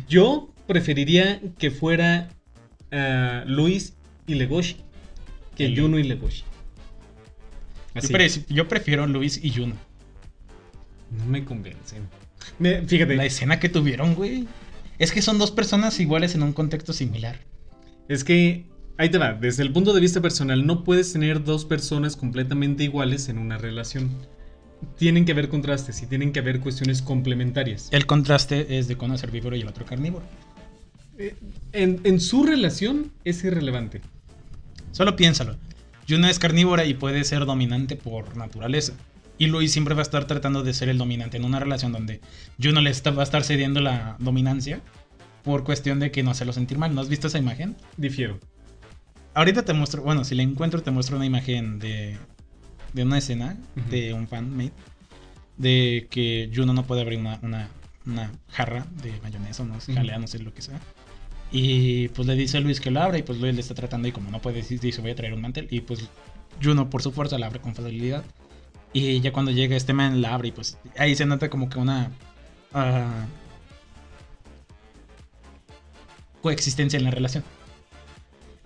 Yo 0.09 0.53
preferiría 0.66 1.40
que 1.59 1.71
fuera 1.71 2.29
ah, 2.93 3.45
Luis 3.47 3.95
y 4.27 4.35
Legoshi 4.35 4.77
que 5.57 5.66
El- 5.66 5.81
Juno 5.81 5.99
y 5.99 6.03
Legoshi. 6.05 6.45
yo, 7.95 8.09
pre- 8.09 8.29
yo 8.49 8.69
prefiero 8.69 9.07
Luis 9.07 9.38
y 9.43 9.51
Juno. 9.51 9.77
No 11.16 11.27
me 11.27 11.45
convencen. 11.45 12.09
Me- 12.59 12.83
fíjate, 12.83 13.14
La 13.16 13.25
escena 13.25 13.59
que 13.61 13.69
tuvieron, 13.69 14.14
güey. 14.14 14.47
Es 15.01 15.11
que 15.13 15.23
son 15.23 15.39
dos 15.39 15.51
personas 15.51 15.99
iguales 15.99 16.35
en 16.37 16.43
un 16.45 16.53
contexto 16.53 16.93
similar. 16.93 17.41
es 18.09 18.23
que 18.23 18.67
ahí 18.99 19.09
te 19.09 19.19
va. 19.19 19.33
Desde 19.33 19.63
el 19.63 19.73
punto 19.73 19.93
de 19.95 20.01
vista 20.01 20.21
personal, 20.21 20.67
no 20.67 20.85
puedes 20.85 21.13
tener 21.13 21.43
dos 21.43 21.65
personas 21.65 22.17
completamente 22.17 22.85
iguales 22.85 23.29
en 23.29 23.39
una 23.39 23.57
relación. 23.59 24.11
Tienen 24.97 25.25
que 25.25 25.33
haber 25.33 25.49
contrastes 25.49 26.03
y 26.03 26.07
tienen 26.07 26.33
que 26.33 26.41
haber 26.41 26.61
cuestiones 26.61 27.03
complementarias. 27.03 27.89
El 27.93 28.07
contraste 28.07 28.79
es 28.79 28.89
de 28.89 28.97
cono 28.97 29.15
es 29.15 29.23
herbívoro 29.23 29.57
y 29.57 29.63
el 29.63 29.69
otro 29.69 29.85
carnívoro. 29.87 30.25
Eh, 31.19 31.35
En, 31.73 32.01
en 32.05 32.21
su 32.21 32.45
relación 32.45 33.11
es 33.25 33.43
irrelevante. 33.45 34.01
Solo 34.93 35.17
piénsalo. 35.17 35.57
Juno 36.09 36.27
es 36.29 36.39
carnívora 36.39 36.85
y 36.85 36.95
puede 36.95 37.25
ser 37.25 37.47
dominante 37.47 37.97
por 37.97 38.37
naturaleza. 38.37 38.93
Y 39.40 39.46
Luis 39.46 39.72
siempre 39.72 39.94
va 39.94 40.00
a 40.00 40.03
estar 40.03 40.26
tratando 40.26 40.62
de 40.62 40.74
ser 40.74 40.90
el 40.90 40.98
dominante 40.98 41.38
en 41.38 41.44
una 41.46 41.59
relación 41.59 41.92
donde 41.92 42.20
Juno 42.62 42.83
le 42.83 42.90
está- 42.90 43.11
va 43.11 43.22
a 43.22 43.24
estar 43.24 43.42
cediendo 43.42 43.81
la 43.81 44.16
dominancia 44.18 44.83
por 45.42 45.64
cuestión 45.64 45.98
de 45.98 46.11
que 46.11 46.22
no 46.22 46.31
hacerlo 46.31 46.53
sentir 46.53 46.76
mal. 46.76 46.94
¿No 46.94 47.00
has 47.00 47.09
visto 47.09 47.26
esa 47.29 47.38
imagen? 47.38 47.74
Difiero. 47.96 48.38
Ahorita 49.33 49.64
te 49.64 49.72
muestro, 49.72 50.03
bueno, 50.03 50.24
si 50.24 50.35
la 50.35 50.42
encuentro 50.42 50.83
te 50.83 50.90
muestro 50.90 51.16
una 51.16 51.24
imagen 51.24 51.79
de, 51.79 52.18
de 52.92 53.03
una 53.03 53.16
escena 53.16 53.57
Ujú. 53.79 53.90
de 53.90 54.12
un 54.12 54.29
fanmate 54.29 54.72
de 55.57 56.07
que 56.11 56.50
Juno 56.55 56.74
no 56.74 56.85
puede 56.85 57.00
abrir 57.00 57.18
una, 57.18 57.38
una, 57.42 57.68
una 58.05 58.31
jarra 58.50 58.87
de 59.03 59.18
mayonesa 59.22 59.64
no 59.64 59.81
sé, 59.81 59.94
jalea, 59.94 60.18
no 60.18 60.26
sé 60.26 60.38
lo 60.40 60.53
que 60.53 60.61
sea. 60.61 60.79
Y 61.50 62.09
pues 62.09 62.29
le 62.29 62.35
dice 62.35 62.59
a 62.59 62.61
Luis 62.61 62.79
que 62.79 62.90
lo 62.90 63.00
abra 63.00 63.16
y 63.16 63.22
pues 63.22 63.40
Luis 63.40 63.55
le 63.55 63.62
está 63.62 63.74
tratando 63.74 64.07
y 64.07 64.12
como 64.12 64.31
no 64.31 64.42
puede 64.42 64.57
decir, 64.59 64.79
dice 64.81 65.00
voy 65.00 65.12
a 65.12 65.14
traer 65.14 65.33
un 65.33 65.40
mantel 65.40 65.66
y 65.70 65.81
pues 65.81 66.00
Juno 66.62 66.90
por 66.90 67.00
su 67.03 67.11
fuerza 67.11 67.38
la 67.38 67.46
abre 67.46 67.61
con 67.61 67.74
facilidad. 67.74 68.22
Y 68.92 69.20
ya 69.20 69.33
cuando 69.33 69.53
llega 69.53 69.76
este 69.76 69.92
man 69.92 70.20
la 70.20 70.35
abre 70.35 70.48
y 70.48 70.53
pues 70.53 70.76
ahí 70.98 71.14
se 71.14 71.24
nota 71.26 71.48
como 71.48 71.68
que 71.68 71.79
una 71.79 72.11
ah, 72.72 73.26
coexistencia 76.42 76.96
en 76.98 77.05
la 77.05 77.11
relación. 77.11 77.44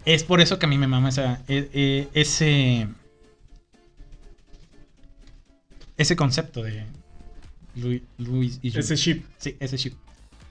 Es 0.04 0.22
por 0.24 0.40
eso 0.40 0.58
que 0.58 0.66
a 0.66 0.68
mí 0.68 0.78
me 0.78 0.86
mama 0.86 1.08
esa, 1.10 1.42
e- 1.48 1.68
e- 1.72 2.08
ese 2.14 2.88
ese 5.96 6.16
concepto 6.16 6.62
de 6.62 6.84
Lu- 7.76 8.02
Luis 8.18 8.58
y 8.62 8.70
Juno. 8.70 8.80
Ese 8.80 8.96
ship. 8.96 9.24
Sí, 9.38 9.56
ese 9.60 9.76
ship. 9.76 9.94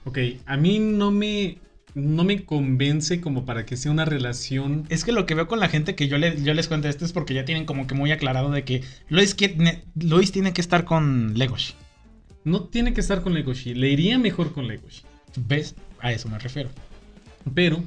Ok, 0.05 0.17
a 0.45 0.57
mí 0.57 0.79
no 0.79 1.11
me, 1.11 1.57
no 1.95 2.23
me 2.23 2.43
convence 2.45 3.21
como 3.21 3.45
para 3.45 3.65
que 3.65 3.77
sea 3.77 3.91
una 3.91 4.05
relación. 4.05 4.85
Es 4.89 5.03
que 5.05 5.11
lo 5.11 5.25
que 5.25 5.35
veo 5.35 5.47
con 5.47 5.59
la 5.59 5.69
gente 5.69 5.95
que 5.95 6.07
yo, 6.07 6.17
le- 6.17 6.41
yo 6.41 6.53
les 6.53 6.67
cuento 6.67 6.87
esto 6.87 7.05
es 7.05 7.13
porque 7.13 7.33
ya 7.33 7.45
tienen 7.45 7.65
como 7.65 7.85
que 7.87 7.93
muy 7.95 8.11
aclarado 8.11 8.49
de 8.51 8.63
que 8.63 8.83
Luis, 9.09 9.35
quiere- 9.35 9.83
Luis 9.95 10.31
tiene 10.31 10.53
que 10.53 10.61
estar 10.61 10.85
con 10.85 11.37
Legoshi. 11.37 11.73
No 12.43 12.63
tiene 12.63 12.93
que 12.93 13.01
estar 13.01 13.21
con 13.21 13.33
Legoshi, 13.33 13.73
le 13.73 13.89
iría 13.89 14.17
mejor 14.17 14.53
con 14.53 14.67
Legoshi. 14.67 15.03
¿Ves? 15.47 15.75
A 15.99 16.11
eso 16.11 16.27
me 16.29 16.39
refiero. 16.39 16.69
Pero, 17.53 17.83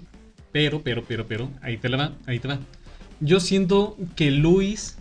pero, 0.53 0.83
pero, 0.83 1.05
pero, 1.07 1.27
pero, 1.27 1.51
ahí 1.63 1.77
te 1.77 1.89
la 1.89 1.97
va, 1.97 2.13
ahí 2.27 2.39
te 2.39 2.49
va. 2.49 2.59
Yo 3.21 3.41
siento 3.41 3.97
que 4.15 4.31
Luis 4.31 4.99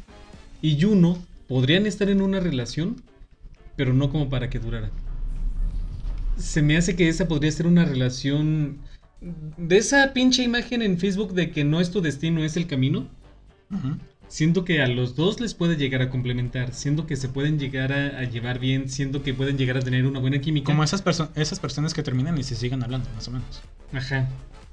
y 0.61 0.81
Juno 0.81 1.23
podrían 1.47 1.85
estar 1.85 2.09
en 2.09 2.21
una 2.21 2.39
relación, 2.39 3.01
pero 3.75 3.93
no 3.93 4.09
como 4.09 4.29
para 4.29 4.49
que 4.49 4.59
durara. 4.59 4.89
Se 6.37 6.61
me 6.61 6.75
hace 6.75 6.95
que 6.95 7.07
esa 7.07 7.27
podría 7.27 7.51
ser 7.51 7.67
una 7.67 7.85
relación 7.85 8.79
de 9.21 9.77
esa 9.77 10.13
pinche 10.13 10.43
imagen 10.43 10.81
en 10.81 10.97
Facebook 10.99 11.33
de 11.33 11.51
que 11.51 11.63
no 11.63 11.79
es 11.79 11.91
tu 11.91 12.01
destino, 12.01 12.43
es 12.43 12.57
el 12.57 12.67
camino. 12.67 13.07
Siento 14.27 14.65
que 14.65 14.81
a 14.81 14.87
los 14.87 15.15
dos 15.15 15.39
les 15.39 15.53
puede 15.53 15.77
llegar 15.77 16.01
a 16.01 16.09
complementar, 16.09 16.73
siento 16.73 17.05
que 17.05 17.15
se 17.15 17.29
pueden 17.29 17.59
llegar 17.59 17.93
a, 17.93 18.19
a 18.19 18.23
llevar 18.23 18.59
bien, 18.59 18.89
siento 18.89 19.21
que 19.21 19.33
pueden 19.33 19.57
llegar 19.57 19.77
a 19.77 19.81
tener 19.81 20.05
una 20.05 20.19
buena 20.19 20.39
química. 20.41 20.65
Como 20.65 20.83
esas, 20.83 21.03
perso- 21.05 21.29
esas 21.35 21.59
personas 21.59 21.93
que 21.93 22.01
terminan 22.03 22.37
y 22.37 22.43
se 22.43 22.55
siguen 22.55 22.83
hablando, 22.83 23.07
más 23.13 23.27
o 23.27 23.31
menos. 23.31 23.61
Ajá. 23.93 24.27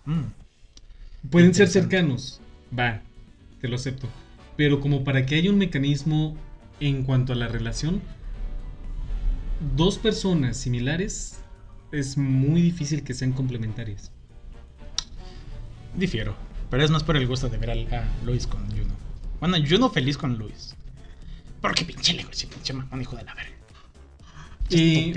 Mm. 0.07 1.28
Pueden 1.31 1.55
ser 1.55 1.68
cercanos, 1.68 2.40
va, 2.76 3.02
te 3.61 3.68
lo 3.68 3.76
acepto. 3.76 4.09
Pero 4.57 4.81
como 4.81 5.05
para 5.05 5.26
que 5.26 5.35
haya 5.37 5.50
un 5.50 5.59
mecanismo 5.59 6.37
en 6.81 7.05
cuanto 7.05 7.33
a 7.33 7.37
la 7.37 7.48
relación, 7.48 8.00
dos 9.76 9.98
personas 9.98 10.57
similares 10.57 11.38
es 11.92 12.16
muy 12.16 12.62
difícil 12.62 13.02
que 13.05 13.14
sean 13.14 13.33
complementarias. 13.33 14.12
Difiero. 15.96 16.35
Pero 16.70 16.85
es 16.85 16.90
más 16.90 17.05
por 17.05 17.16
el 17.16 17.26
gusto 17.26 17.48
de 17.48 17.59
ver 17.59 17.70
a, 17.70 18.09
Luis 18.24 18.46
con 18.46 18.66
Juno. 18.70 18.94
Bueno, 19.40 19.57
Juno 19.68 19.90
feliz 19.90 20.16
con 20.16 20.38
Luis. 20.38 20.74
Porque 21.61 21.85
pinche 21.85 22.14
Legoshi, 22.14 22.46
pinche 22.46 22.72
mamón, 22.72 23.02
hijo 23.02 23.16
de 23.16 23.24
la 23.24 23.35
verga. 23.35 23.52
Y 24.70 25.12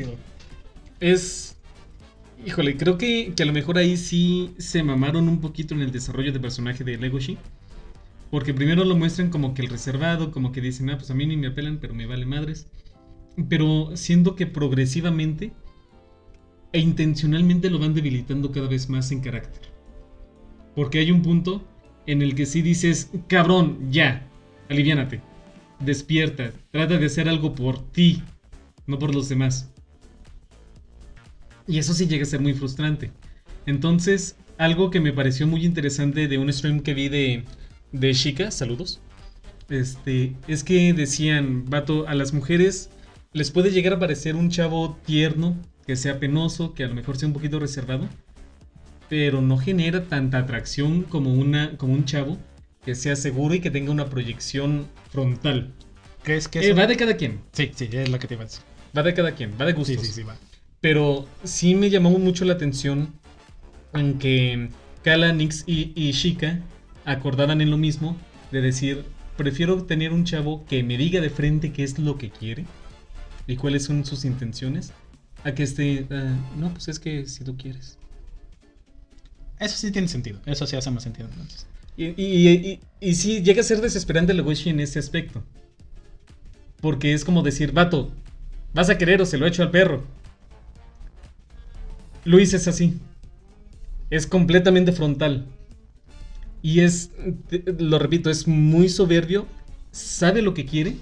es... 0.99 1.55
Híjole, 2.45 2.75
creo 2.75 2.97
que, 2.97 3.33
que 3.35 3.43
a 3.43 3.45
lo 3.45 3.53
mejor 3.53 3.77
ahí 3.77 3.95
sí 3.95 4.53
se 4.57 4.83
mamaron 4.83 5.29
un 5.29 5.39
poquito 5.39 5.73
en 5.73 5.81
el 5.81 5.91
desarrollo 5.91 6.33
de 6.33 6.39
personaje 6.39 6.83
de 6.83 6.97
Legoshi. 6.97 7.38
Porque 8.29 8.53
primero 8.53 8.83
lo 8.83 8.97
muestran 8.97 9.29
como 9.29 9.53
que 9.53 9.61
el 9.61 9.69
reservado, 9.69 10.31
como 10.31 10.51
que 10.51 10.59
dicen, 10.59 10.89
ah, 10.89 10.97
pues 10.97 11.09
a 11.09 11.13
mí 11.13 11.25
ni 11.25 11.38
me 11.38 11.47
apelan, 11.47 11.77
pero 11.79 11.93
me 11.93 12.05
vale 12.05 12.25
madres. 12.25 12.67
Pero 13.47 13.91
siento 13.95 14.35
que 14.35 14.45
progresivamente 14.45 15.53
e 16.73 16.79
intencionalmente 16.79 17.69
lo 17.69 17.79
van 17.79 17.93
debilitando 17.93 18.51
cada 18.51 18.67
vez 18.67 18.89
más 18.89 19.09
en 19.11 19.21
carácter. 19.21 19.74
Porque 20.75 20.99
hay 20.99 21.11
un 21.11 21.21
punto 21.21 21.63
en 22.05 22.21
el 22.21 22.35
que 22.35 22.45
sí 22.45 22.61
dices, 22.61 23.11
cabrón, 23.27 23.91
ya, 23.91 24.27
aliviánate, 24.69 25.21
despierta, 25.79 26.51
trata 26.71 26.97
de 26.97 27.05
hacer 27.05 27.29
algo 27.29 27.55
por 27.55 27.89
ti, 27.91 28.21
no 28.85 28.99
por 28.99 29.13
los 29.15 29.29
demás. 29.29 29.71
Y 31.67 31.79
eso 31.79 31.93
sí 31.93 32.07
llega 32.07 32.23
a 32.23 32.27
ser 32.27 32.41
muy 32.41 32.53
frustrante. 32.53 33.11
Entonces, 33.65 34.38
algo 34.57 34.89
que 34.91 34.99
me 34.99 35.13
pareció 35.13 35.47
muy 35.47 35.65
interesante 35.65 36.27
de 36.27 36.38
un 36.38 36.51
stream 36.51 36.81
que 36.81 36.93
vi 36.93 37.09
de, 37.09 37.43
de 37.91 38.13
Chica, 38.13 38.51
saludos, 38.51 39.01
este, 39.69 40.35
es 40.47 40.63
que 40.63 40.93
decían, 40.93 41.65
vato, 41.65 42.07
a 42.07 42.13
las 42.13 42.33
mujeres 42.33 42.91
les 43.33 43.51
puede 43.51 43.71
llegar 43.71 43.93
a 43.93 43.99
parecer 43.99 44.35
un 44.35 44.49
chavo 44.49 44.97
tierno, 45.05 45.57
que 45.85 45.95
sea 45.95 46.19
penoso, 46.19 46.73
que 46.73 46.83
a 46.83 46.88
lo 46.88 46.95
mejor 46.95 47.17
sea 47.17 47.27
un 47.27 47.33
poquito 47.33 47.59
reservado, 47.59 48.07
pero 49.10 49.41
no 49.41 49.58
genera 49.58 50.06
tanta 50.06 50.39
atracción 50.39 51.04
como, 51.04 51.34
una, 51.34 51.78
como 51.78 51.94
un 51.94 52.06
chavo 52.06 52.38
que 52.84 52.96
sea 52.96 53.15
seguro 53.15 53.56
y 53.56 53.60
que 53.62 53.72
tenga 53.72 53.91
una 53.91 54.06
proyección 54.10 54.88
frontal. 55.12 55.72
¿Crees 56.24 56.48
que 56.48 56.60
Eh, 56.60 56.74
va 56.74 56.88
de 56.88 56.98
cada 56.98 57.15
quien, 57.18 57.39
Sí, 57.52 57.72
sí, 57.76 57.89
es 57.91 58.10
lo 58.10 58.20
que 58.20 58.28
te 58.28 58.34
iba 58.36 58.44
a 58.44 58.46
decir. 58.48 58.62
va 58.98 59.04
de 59.04 59.13
cada 59.13 59.32
quien, 59.34 59.52
va 59.60 59.65
de 59.65 59.72
Sí, 59.74 59.78
gustos. 59.78 60.06
sí, 60.08 60.13
sí, 60.13 60.24
va. 60.24 60.36
Pero 60.82 61.28
sí 61.44 61.76
me 61.76 61.89
llamó 61.89 62.12
mucho 62.20 62.46
la 62.46 62.54
atención 62.54 63.13
en 63.94 64.18
que 64.20 64.70
Kala, 65.04 65.32
Nix 65.34 65.64
y, 65.68 65.91
y 65.95 66.12
Shika 66.12 66.60
acordaran 67.06 67.62
en 67.62 67.70
lo 67.72 67.78
mismo 67.78 68.18
de 68.51 68.62
decir, 68.62 69.06
prefiero 69.38 69.84
tener 69.84 70.12
un 70.14 70.26
chavo 70.26 70.66
que 70.68 70.84
me 70.84 70.97
diga 70.97 71.22
de 71.22 71.30
frente 71.30 71.72
qué 71.72 71.84
es 71.84 71.97
lo 71.99 72.18
que 72.18 72.30
quiere 72.30 72.66
y 73.47 73.56
cuáles 73.58 73.84
son 73.84 74.06
sus 74.06 74.26
intenciones, 74.26 74.91
a 75.43 75.53
que 75.53 75.64
esté, 75.64 76.08
"Ah, 76.10 76.36
no, 76.58 76.72
pues 76.72 76.88
es 76.88 76.99
que 76.99 77.28
si 77.28 77.43
tú 77.43 77.56
quieres. 77.58 77.97
Eso 79.60 79.78
sí 79.78 79.91
tiene 79.91 80.08
sentido. 80.08 80.39
Eso 80.45 80.66
sí 80.68 80.76
hace 80.76 80.91
más 80.91 81.03
sentido 81.03 81.30
entonces. 81.30 81.68
Y, 81.97 83.14
sí, 83.14 83.41
llega 83.41 83.62
a 83.62 83.64
ser 83.64 83.80
desesperante 83.82 84.34
Legoshi 84.34 84.70
en 84.70 84.80
ese 84.80 84.99
aspecto. 84.99 85.43
Porque 86.82 87.14
es 87.14 87.24
como 87.24 87.41
decir, 87.41 87.72
vato, 87.72 88.12
¿vas 88.74 88.89
a 88.89 88.97
querer 88.97 89.22
o 89.22 89.26
se 89.26 89.38
lo 89.38 89.47
echo 89.47 89.64
al 89.64 89.72
perro? 89.72 90.03
Luis 92.26 92.53
es 92.53 92.68
así. 92.68 92.99
Es 94.10 94.28
completamente 94.28 94.91
frontal. 94.91 95.45
Y 96.62 96.82
es, 96.82 97.12
lo 97.78 97.99
repito, 97.99 98.30
es 98.30 98.47
muy 98.47 98.89
soberbio, 98.89 99.45
sabe 99.91 100.41
lo 100.41 100.53
que 100.53 100.66
quiere 100.66 100.95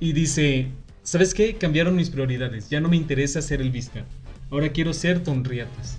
y 0.00 0.14
dice, 0.14 0.68
¿sabes 1.02 1.34
qué? 1.34 1.56
Cambiaron 1.56 1.94
mis 1.94 2.08
prioridades, 2.08 2.70
ya 2.70 2.80
no 2.80 2.88
me 2.88 2.96
interesa 2.96 3.42
ser 3.42 3.60
el 3.60 3.70
Vizca. 3.70 4.06
Ahora 4.50 4.72
quiero 4.72 4.94
ser 4.94 5.22
Tonriatas. 5.22 5.98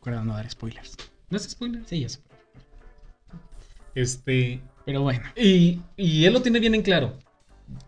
Recuerda 0.00 0.24
no 0.24 0.32
dar 0.34 0.48
spoilers. 0.50 0.96
¿No 1.28 1.36
es 1.36 1.42
spoiler? 1.44 1.82
Sí, 1.86 2.00
ya 2.00 2.08
sé. 2.08 2.20
Este, 3.94 4.60
Pero 4.86 5.02
bueno. 5.02 5.22
y, 5.36 5.80
y 5.96 6.24
él 6.24 6.32
lo 6.32 6.40
tiene 6.42 6.58
bien 6.58 6.74
en 6.74 6.82
claro. 6.82 7.18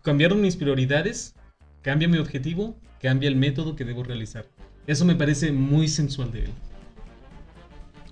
Cambiaron 0.03 0.39
mis 0.39 0.55
prioridades, 0.55 1.33
cambia 1.81 2.07
mi 2.07 2.19
objetivo, 2.19 2.77
cambia 3.01 3.29
el 3.29 3.35
método 3.35 3.75
que 3.75 3.83
debo 3.83 4.03
realizar. 4.03 4.45
Eso 4.85 5.05
me 5.05 5.15
parece 5.15 5.51
muy 5.51 5.87
sensual 5.87 6.31
de 6.31 6.45
él. 6.45 6.51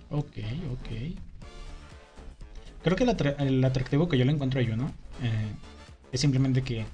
Ok, 0.10 0.38
ok. 0.72 1.16
Creo 2.84 2.95
que 2.97 3.04
el, 3.04 3.10
atra- 3.10 3.36
el 3.39 3.64
atractivo 3.64 4.10
que 4.10 4.18
yo 4.18 4.26
le 4.26 4.32
encuentro 4.32 4.60
a 4.60 4.64
Yuno 4.64 4.88
eh, 5.22 5.52
es 6.12 6.20
simplemente 6.22 6.64
que 6.64 6.86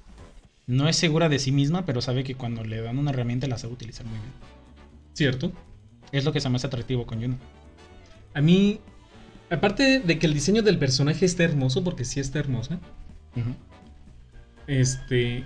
no 0.66 0.90
es 0.90 0.98
segura 0.98 1.30
de 1.30 1.40
sí 1.40 1.54
misma, 1.54 1.86
pero 1.86 2.02
sabe 2.02 2.26
que 2.26 2.36
cuando 2.36 2.66
le 2.66 2.82
dan 2.82 2.98
una 3.00 3.12
herramienta 3.12 3.48
la 3.48 3.58
sabe 3.58 3.74
utilizar 3.74 4.06
muy 4.06 4.20
bien. 4.20 4.32
¿Cierto? 5.14 5.54
Es 6.12 6.24
lo 6.26 6.32
que 6.32 6.40
se 6.42 6.50
me 6.50 6.56
hace 6.56 6.68
atractivo 6.68 7.06
con 7.06 7.20
Yuno. 7.20 7.38
A 8.34 8.42
mí, 8.42 8.80
aparte 9.50 10.00
de 10.00 10.20
que 10.20 10.28
el 10.28 10.34
diseño 10.34 10.62
del 10.62 10.78
personaje 10.78 11.26
está 11.26 11.44
hermoso, 11.44 11.84
porque 11.84 12.06
sí 12.06 12.20
está 12.20 12.40
hermosa, 12.40 12.80
este, 14.68 15.44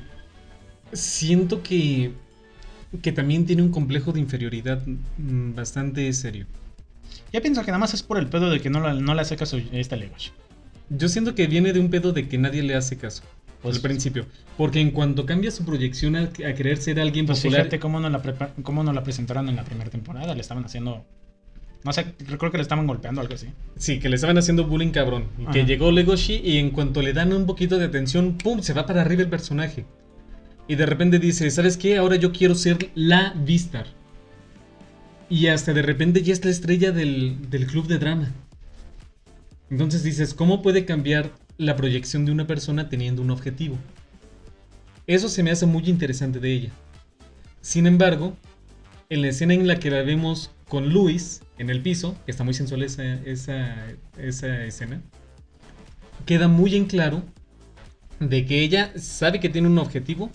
siento 0.94 1.62
que, 1.64 2.12
que 3.02 3.12
también 3.12 3.46
tiene 3.46 3.62
un 3.62 3.72
complejo 3.72 4.12
de 4.12 4.20
inferioridad 4.20 4.82
mm, 5.18 5.54
bastante 5.56 6.12
serio. 6.14 6.46
Ya 7.34 7.42
pienso 7.42 7.62
que 7.62 7.68
nada 7.68 7.80
más 7.80 7.94
es 7.94 8.04
por 8.04 8.18
el 8.18 8.28
pedo 8.28 8.50
de 8.50 8.60
que 8.60 8.70
no, 8.70 8.80
la- 8.80 8.94
no 8.94 9.14
le 9.14 9.22
hace 9.22 9.36
caso 9.36 9.58
a 9.58 9.78
esta 9.78 9.96
Legoshi. 9.96 10.32
Yo 10.90 11.08
siento 11.08 11.36
que 11.36 11.48
viene 11.48 11.72
de 11.74 11.80
un 11.80 11.90
pedo 11.90 12.12
de 12.12 12.28
que 12.28 12.38
nadie 12.38 12.64
le 12.64 12.76
hace 12.76 12.98
caso. 12.98 13.24
Pues- 13.62 13.76
al 13.78 13.82
principio. 13.82 14.26
Porque 14.58 14.80
en 14.80 14.92
cuanto 14.92 15.26
cambia 15.26 15.52
su 15.52 15.64
proyección 15.66 16.16
a, 16.16 16.22
a 16.24 16.54
querer 16.54 16.78
ser 16.78 17.00
alguien 17.00 17.26
Pues 17.26 17.40
popular. 17.40 17.62
fíjate 17.62 17.80
cómo 17.80 18.00
nos, 18.00 18.12
la 18.12 18.22
cómo 18.64 18.84
nos 18.84 18.94
la 18.96 19.04
presentaron 19.04 19.50
en 19.50 19.56
la 19.56 19.64
primera 19.64 19.90
temporada. 19.90 20.34
Le 20.36 20.42
estaban 20.42 20.66
haciendo. 20.66 21.06
No 21.84 21.92
sé, 21.94 22.06
recuerdo 22.28 22.52
que 22.52 22.58
le 22.60 22.62
estaban 22.64 22.86
golpeando 22.86 23.22
o 23.22 23.24
algo 23.24 23.34
así. 23.34 23.48
Sí, 23.78 24.00
que 24.00 24.08
le 24.08 24.16
estaban 24.16 24.38
haciendo 24.38 24.66
bullying 24.66 24.92
cabrón. 24.92 25.26
Y 25.40 25.46
que 25.48 25.66
llegó 25.66 25.92
Legoshi 25.92 26.36
y 26.44 26.58
en 26.58 26.70
cuanto 26.70 27.02
le 27.02 27.12
dan 27.14 27.34
un 27.34 27.46
poquito 27.48 27.80
de 27.80 27.86
atención, 27.86 28.38
¡pum! 28.38 28.62
Se 28.62 28.74
va 28.74 28.86
para 28.86 29.02
arriba 29.02 29.24
el 29.24 29.30
personaje. 29.30 29.86
Y 30.68 30.76
de 30.76 30.86
repente 30.86 31.18
dice, 31.18 31.50
¿sabes 31.50 31.78
qué? 31.78 31.98
Ahora 31.98 32.18
yo 32.18 32.32
quiero 32.32 32.54
ser 32.54 32.92
la 32.94 33.34
Vistar. 33.36 33.88
Y 35.28 35.48
hasta 35.48 35.74
de 35.74 35.82
repente 35.82 36.22
ya 36.22 36.34
es 36.34 36.46
la 36.46 36.52
estrella 36.52 36.92
del, 36.92 37.50
del 37.50 37.66
club 37.66 37.88
de 37.88 37.98
drama. 37.98 38.32
Entonces 39.70 40.04
dices, 40.04 40.34
¿cómo 40.34 40.62
puede 40.62 40.86
cambiar 40.86 41.32
la 41.58 41.76
proyección 41.76 42.26
de 42.26 42.32
una 42.32 42.48
persona 42.48 42.90
teniendo 42.90 43.22
un 43.22 43.32
objetivo? 43.32 43.78
Eso 45.08 45.30
se 45.30 45.44
me 45.44 45.52
hace 45.52 45.66
muy 45.66 45.84
interesante 45.90 46.40
de 46.40 46.54
ella. 46.54 46.70
Sin 47.62 47.86
embargo, 47.86 48.36
en 49.10 49.22
la 49.22 49.28
escena 49.28 49.54
en 49.54 49.68
la 49.68 49.78
que 49.78 49.92
la 49.92 50.04
vemos 50.04 50.52
con 50.68 50.90
Luis 50.90 51.42
en 51.58 51.70
el 51.70 51.82
piso, 51.82 52.16
que 52.26 52.32
está 52.32 52.44
muy 52.44 52.54
sensual 52.54 52.82
esa, 52.82 53.04
esa, 53.26 54.66
escena, 54.66 55.02
queda 56.26 56.48
muy 56.48 56.76
en 56.76 56.86
claro 56.86 57.24
de 58.20 58.46
que 58.46 58.62
ella 58.62 58.94
sabe 58.96 59.40
que 59.40 59.50
tiene 59.50 59.68
un 59.68 59.78
objetivo, 59.80 60.32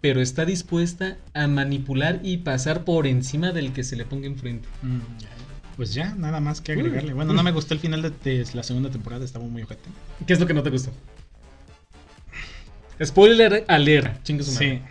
pero 0.00 0.20
está 0.20 0.44
dispuesta 0.44 1.18
a 1.34 1.48
manipular 1.48 2.20
y 2.22 2.38
pasar 2.38 2.84
por 2.84 3.06
encima 3.06 3.52
del 3.52 3.72
que 3.72 3.82
se 3.82 3.96
le 3.96 4.04
ponga 4.04 4.26
enfrente. 4.26 4.68
Mm. 4.82 5.00
Pues 5.76 5.92
ya, 5.92 6.14
nada 6.14 6.40
más 6.40 6.60
que 6.60 6.72
agregarle. 6.72 7.12
Bueno, 7.12 7.32
no 7.34 7.42
me 7.42 7.52
gustó 7.52 7.74
el 7.74 7.80
final 7.80 8.00
de, 8.02 8.10
de 8.10 8.46
la 8.54 8.62
segunda 8.62 8.90
temporada, 8.90 9.24
estaba 9.24 9.44
muy 9.44 9.62
ojete. 9.62 9.88
¿Qué 10.26 10.32
es 10.32 10.40
lo 10.40 10.46
que 10.46 10.54
no 10.54 10.62
te 10.62 10.70
gustó? 10.70 10.90
Spoiler 13.04 13.64
alert, 13.68 14.22
chingue 14.22 14.42
su 14.42 14.52
madre. 14.52 14.76
Sí, 14.78 14.82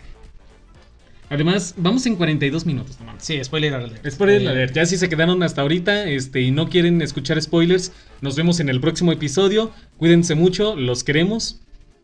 Además, 1.28 1.74
vamos 1.76 2.06
en 2.06 2.14
42 2.14 2.64
minutos. 2.66 3.00
no 3.00 3.06
mames. 3.06 3.24
sí, 3.24 3.42
spoiler 3.42 3.74
alert. 3.74 4.08
Spoiler 4.08 4.42
Eh, 4.42 4.48
alert. 4.48 4.74
Ya 4.74 4.86
si 4.86 4.96
se 4.96 5.08
quedaron 5.08 5.42
hasta 5.42 5.62
ahorita 5.62 6.04
este, 6.04 6.40
y 6.40 6.52
no 6.52 6.68
quieren 6.68 7.02
escuchar 7.02 7.42
spoilers, 7.42 7.90
nos 8.20 8.36
vemos 8.36 8.60
en 8.60 8.68
el 8.68 8.80
próximo 8.80 9.10
episodio. 9.10 9.72
Cuídense 9.96 10.36
mucho, 10.36 10.76
los 10.76 11.02
queremos. 11.02 11.60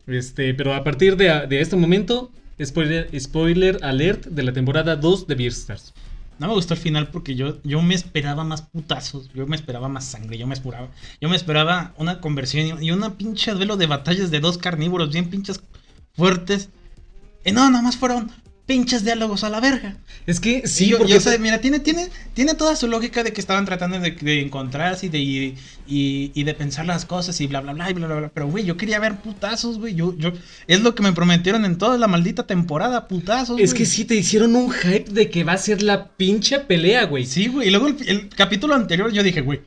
Este, 0.09 0.55
pero 0.55 0.74
a 0.74 0.83
partir 0.83 1.16
de, 1.16 1.47
de 1.47 1.61
este 1.61 1.76
momento, 1.76 2.33
spoiler, 2.61 3.09
spoiler 3.20 3.78
alert 3.83 4.26
de 4.26 4.43
la 4.43 4.53
temporada 4.53 4.97
2 4.97 5.28
de 5.28 5.35
Beastars. 5.37 5.95
No 6.39 6.49
me 6.49 6.55
gustó 6.55 6.74
el 6.74 6.80
final 6.80 7.09
porque 7.09 7.35
yo, 7.35 7.62
yo 7.62 7.80
me 7.83 7.95
esperaba 7.95 8.45
más 8.45 8.62
putazos, 8.62 9.30
yo 9.33 9.47
me 9.47 9.57
esperaba 9.57 9.89
más 9.89 10.05
sangre, 10.05 10.39
yo 10.39 10.47
me 10.47 10.55
esperaba, 10.55 10.89
yo 11.20 11.28
me 11.28 11.37
esperaba 11.37 11.95
una 11.99 12.20
conversión 12.20 12.83
y, 12.83 12.91
una 12.91 13.16
pinche 13.16 13.53
duelo 13.53 13.76
de 13.76 13.87
batallas 13.87 14.30
de 14.30 14.41
dos 14.41 14.59
carnívoros 14.59 15.12
bien 15.12 15.30
pinches 15.30 15.62
fuertes. 16.14 16.70
Y 17.45 17.53
no, 17.53 17.68
nada 17.70 17.83
más 17.83 17.97
fueron 17.97 18.30
pinches 18.67 19.05
diálogos 19.05 19.43
a 19.45 19.51
la 19.51 19.61
verga. 19.61 19.97
Es 20.27 20.39
que 20.41 20.67
sí, 20.69 20.87
yo, 20.89 20.99
porque 20.99 21.15
yo 21.15 21.21
sé, 21.21 21.39
mira, 21.39 21.61
tiene, 21.61 21.81
tiene, 21.81 22.09
tiene 22.33 22.55
toda 22.55 22.77
su 22.77 22.87
lógica 22.87 23.23
de 23.25 23.33
que 23.33 23.41
estaban 23.41 23.65
tratando 23.65 23.99
de, 23.99 24.13
de 24.13 24.41
encontrarse 24.41 25.07
y 25.07 25.09
de, 25.09 25.19
y, 25.19 25.55
y- 25.87 26.31
y 26.35 26.45
de 26.45 26.55
pensar 26.55 26.87
las 26.87 27.05
cosas 27.05 27.41
y 27.41 27.47
bla, 27.49 27.61
bla, 27.61 27.73
bla, 27.73 27.91
y 27.91 27.95
bla, 27.95 28.07
bla, 28.07 28.17
bla. 28.17 28.31
Pero, 28.33 28.47
güey, 28.47 28.65
yo 28.65 28.77
quería 28.77 29.01
ver 29.01 29.17
putazos, 29.17 29.79
güey. 29.79 29.95
Yo, 29.95 30.17
yo, 30.17 30.33
es 30.69 30.81
lo 30.83 30.95
que 30.95 31.03
me 31.03 31.13
prometieron 31.13 31.65
en 31.65 31.77
toda 31.77 31.99
la 31.99 32.07
maldita 32.07 32.47
temporada, 32.47 33.09
putazos. 33.09 33.59
es 33.61 33.71
güey. 33.73 33.79
que 33.83 33.87
sí 33.87 34.05
te 34.05 34.15
hicieron 34.15 34.55
un 34.55 34.71
hype 34.71 35.11
de 35.11 35.29
que 35.29 35.43
va 35.45 35.55
a 35.55 35.59
ser 35.59 35.83
la 35.83 36.09
pinche 36.09 36.61
pelea, 36.61 37.05
güey. 37.07 37.27
Sí, 37.27 37.49
güey. 37.49 37.69
Y 37.69 37.71
luego 37.73 37.89
el, 37.89 37.97
el 38.09 38.29
capítulo 38.29 38.75
anterior 38.75 39.13
yo 39.13 39.23
dije, 39.25 39.41
güey, 39.41 39.61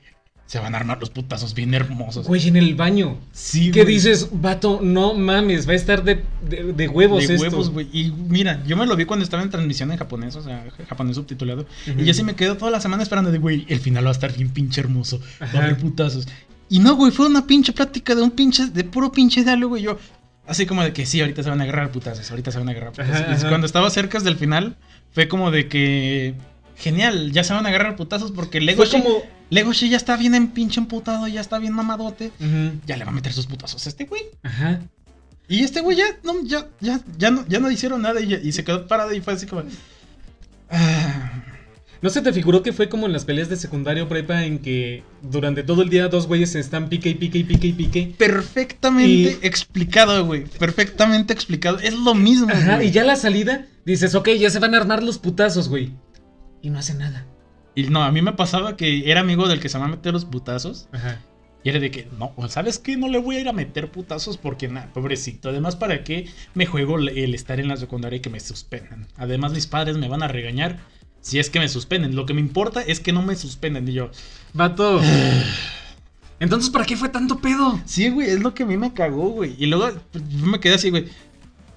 se 0.48 0.60
van 0.60 0.76
a 0.76 0.78
armar 0.78 1.00
los 1.00 1.10
putazos 1.10 1.54
bien 1.56 1.74
hermosos. 1.74 2.28
Güey, 2.28 2.48
en 2.48 2.56
el 2.56 2.76
baño. 2.76 3.18
sí, 3.32 3.72
¿Qué 3.72 3.82
güey. 3.84 3.96
dices, 3.96 4.30
vato? 4.32 4.80
No 4.84 5.14
mames, 5.16 5.68
va 5.68 5.72
a 5.74 5.76
estar 5.76 6.04
de, 6.04 6.24
de- 6.48 6.72
de 6.74 6.88
huevos 6.88 7.28
de 7.28 7.34
esto. 7.34 7.42
huevos, 7.48 7.72
güey. 7.72 7.88
Y 7.92 8.12
mira, 8.12 8.64
yo 8.68 8.78
me 8.78 8.86
lo 8.86 8.96
vi 8.96 9.06
cuando 9.06 9.24
estaba 9.24 9.42
en 9.42 9.50
transmisión 9.50 9.92
en 9.92 9.98
japonés, 9.98 10.36
o 10.36 10.44
sea, 10.44 10.64
japonés 10.88 11.16
subtitulado. 11.16 11.66
Y 11.98 12.06
yo 12.06 12.14
sí 12.14 12.24
me 12.24 12.36
quedo 12.36 12.58
toda 12.58 12.70
la 12.70 12.80
semana 12.80 13.02
esperando 13.02 13.32
de, 13.32 13.40
güey, 13.40 13.66
el 13.70 13.80
final 13.80 14.06
va 14.06 14.10
a 14.10 14.12
estar 14.14 14.32
bien 14.36 14.50
pinche 14.50 14.82
hermoso. 14.82 15.20
Va 15.42 15.46
Ajá. 15.48 15.58
a 15.60 15.64
haber 15.64 15.78
putazos. 15.78 16.28
Y 16.70 16.80
no, 16.80 16.96
güey, 16.96 17.12
fue 17.12 17.26
una 17.28 17.48
pinche 17.48 17.74
plática 17.74 18.14
de 18.14 18.22
un 18.22 18.32
pinche, 18.32 18.68
de 18.68 18.84
puro 18.84 19.12
pinche 19.12 19.44
diálogo. 19.44 19.78
Y 19.78 19.82
yo, 19.84 19.98
así 20.48 20.68
como 20.68 20.84
de 20.84 20.94
que 20.94 21.08
sí, 21.08 21.22
ahorita 21.22 21.42
se 21.42 21.50
van 21.50 21.60
a 21.62 21.64
agarrar 21.64 21.92
putazos, 21.92 22.30
ahorita 22.30 22.52
se 22.52 22.60
van 22.60 22.68
a 22.68 22.72
agarrar 22.72 22.92
putazos. 22.92 23.16
Ajá, 23.16 23.32
y 23.32 23.34
ajá. 23.36 23.50
cuando 23.50 23.66
estaba 23.66 23.90
cerca 23.90 24.20
del 24.20 24.36
final, 24.36 24.76
fue 25.12 25.28
como 25.28 25.50
de 25.50 25.68
que. 25.68 26.36
Genial, 26.78 27.32
ya 27.32 27.44
se 27.44 27.54
van 27.54 27.66
a 27.66 27.70
agarrar 27.70 27.96
putazos 27.96 28.32
porque 28.32 28.58
Fue 28.60 28.66
Legoshi, 28.66 29.02
como... 29.02 29.22
Legoshi 29.50 29.90
ya 29.90 29.98
está 29.98 30.18
bien 30.18 30.36
en 30.36 30.50
pinche 30.50 30.80
emputado, 30.80 31.28
ya 31.28 31.42
está 31.42 31.58
bien 31.60 31.74
mamadote. 31.74 32.32
Ya 32.86 32.98
le 32.98 33.06
va 33.06 33.12
a 33.12 33.14
meter 33.14 33.32
sus 33.34 33.48
putazos 33.48 33.86
a 33.86 33.90
este 33.90 34.06
güey. 34.06 34.24
Ajá. 34.44 34.82
Y 35.48 35.64
este 35.64 35.82
güey 35.82 35.98
ya 35.98 36.06
no, 36.24 36.34
ya, 36.44 36.68
ya, 36.82 37.00
ya 37.18 37.32
no, 37.32 37.46
ya 37.48 37.60
no 37.60 37.70
hicieron 37.70 38.02
nada 38.02 38.20
y, 38.20 38.52
se 38.52 38.64
quedó 38.64 38.88
parado 38.88 39.14
y 39.14 39.22
fue 39.22 39.34
así 39.34 39.46
como. 39.46 39.64
ah, 40.70 41.32
¿No 42.02 42.10
se 42.10 42.22
te 42.22 42.34
figuró 42.34 42.62
que 42.62 42.74
fue 42.74 42.90
como 42.90 43.06
en 43.08 43.14
las 43.14 43.26
peleas 43.26 43.50
de 43.50 43.56
secundaria 43.56 44.04
o 44.04 44.08
prepa 44.08 44.44
en 44.44 44.60
que 44.60 45.04
durante 45.24 45.64
todo 45.64 45.82
el 45.82 45.90
día 45.90 46.08
dos 46.08 46.28
güeyes 46.28 46.52
se 46.52 46.60
están 46.60 46.90
pique 46.90 47.10
y 47.10 47.16
pique 47.16 47.40
y 47.40 47.44
pique 47.44 47.68
y 47.68 47.74
pique? 47.74 48.16
perfectamente 48.18 49.40
Y- 49.42 49.46
explicado, 49.48 50.26
güey. 50.26 50.44
Perfectamente 50.46 51.34
explicado. 51.34 51.80
Es 51.80 51.94
lo 51.94 52.14
mismo. 52.16 52.48
Ajá, 52.52 52.76
güey. 52.76 52.90
y 52.90 52.92
ya 52.92 53.04
la 53.04 53.16
salida 53.16 53.66
dices, 53.86 54.14
ok, 54.16 54.30
ya 54.32 54.50
se 54.50 54.60
van 54.60 54.74
a 54.74 54.78
armar 54.78 55.04
los 55.04 55.18
putazos, 55.20 55.70
güey. 55.70 55.94
Y 56.66 56.72
no 56.72 56.80
hacen 56.80 56.98
nada. 56.98 57.28
Y 57.76 57.84
no, 57.84 58.04
a 58.04 58.12
mí 58.12 58.24
me 58.24 58.34
pasaba 58.34 58.76
que 58.76 59.12
era 59.12 59.22
amigo 59.22 59.48
del 59.48 59.60
que 59.60 59.70
se 59.70 59.78
va 59.78 59.86
a 59.86 59.88
meter 59.88 60.14
los 60.14 60.26
putazos. 60.26 60.90
Ajá. 60.92 61.22
Y 61.64 61.70
era 61.70 61.80
de 61.80 61.92
que, 61.92 62.08
no, 62.18 62.34
¿sabes 62.50 62.80
qué? 62.80 62.98
No 62.98 63.08
le 63.08 63.20
voy 63.20 63.36
a 63.36 63.42
ir 63.42 63.48
a 63.48 63.54
meter 63.54 63.92
putazos 63.92 64.38
porque, 64.38 64.68
nada, 64.68 64.92
pobrecito. 64.92 65.50
Además, 65.50 65.76
¿para 65.76 66.04
qué 66.04 66.28
me 66.56 66.66
juego 66.66 66.98
el 66.98 67.36
estar 67.36 67.60
en 67.60 67.68
la 67.68 67.78
secundaria 67.78 68.18
y 68.18 68.20
que 68.20 68.32
me 68.32 68.40
suspendan? 68.40 69.06
Además, 69.16 69.52
mis 69.52 69.68
padres 69.68 70.00
me 70.00 70.08
van 70.08 70.24
a 70.24 70.28
regañar 70.28 70.80
si 71.22 71.38
es 71.38 71.52
que 71.52 71.60
me 71.60 71.70
suspenden. 71.70 72.16
Lo 72.16 72.26
que 72.26 72.34
me 72.34 72.42
importa 72.42 72.82
es 72.82 73.00
que 73.00 73.14
no 73.14 73.22
me 73.22 73.36
suspenden. 73.36 73.88
Y 73.88 73.94
yo, 73.94 74.10
Vato. 74.54 75.00
Entonces, 76.40 76.72
¿para 76.72 76.86
qué 76.86 76.98
fue 76.98 77.10
tanto 77.10 77.38
pedo? 77.38 77.80
Sí, 77.86 78.10
güey, 78.10 78.32
es 78.32 78.40
lo 78.40 78.56
que 78.56 78.64
a 78.64 78.66
mí 78.66 78.76
me 78.76 78.92
cagó, 78.92 79.30
güey. 79.30 79.56
Y 79.60 79.68
luego 79.68 80.00
pues, 80.12 80.24
yo 80.30 80.48
me 80.48 80.60
quedé 80.60 80.74
así, 80.74 80.90
güey. 80.90 81.06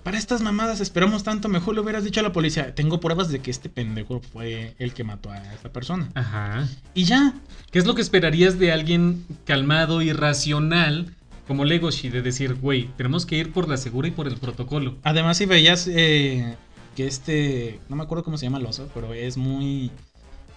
Para 0.02 0.16
estas 0.16 0.40
mamadas 0.40 0.80
esperamos 0.80 1.22
tanto, 1.22 1.48
mejor 1.48 1.74
le 1.74 1.80
hubieras 1.80 2.04
dicho 2.04 2.20
a 2.20 2.22
la 2.22 2.32
policía. 2.32 2.74
Tengo 2.74 3.00
pruebas 3.00 3.28
de 3.28 3.40
que 3.40 3.50
este 3.50 3.68
pendejo 3.68 4.20
fue 4.20 4.74
el 4.78 4.94
que 4.94 5.04
mató 5.04 5.30
a 5.30 5.38
esta 5.52 5.72
persona. 5.72 6.08
Ajá. 6.14 6.66
Y 6.94 7.04
ya. 7.04 7.34
¿Qué 7.70 7.78
es 7.78 7.86
lo 7.86 7.94
que 7.94 8.02
esperarías 8.02 8.58
de 8.58 8.72
alguien 8.72 9.24
calmado 9.44 10.00
y 10.00 10.12
racional 10.12 11.14
como 11.46 11.64
Legoshi? 11.64 12.08
De 12.08 12.22
decir, 12.22 12.54
güey, 12.54 12.88
tenemos 12.96 13.26
que 13.26 13.36
ir 13.36 13.52
por 13.52 13.68
la 13.68 13.76
segura 13.76 14.08
y 14.08 14.12
por 14.12 14.28
el 14.28 14.36
protocolo. 14.36 14.96
Además, 15.02 15.36
si 15.36 15.46
veías 15.46 15.86
eh, 15.88 16.56
que 16.96 17.06
este. 17.06 17.80
No 17.88 17.96
me 17.96 18.04
acuerdo 18.04 18.24
cómo 18.24 18.38
se 18.38 18.46
llama 18.46 18.58
el 18.58 18.66
oso, 18.66 18.88
pero 18.94 19.12
es 19.12 19.36
muy 19.36 19.90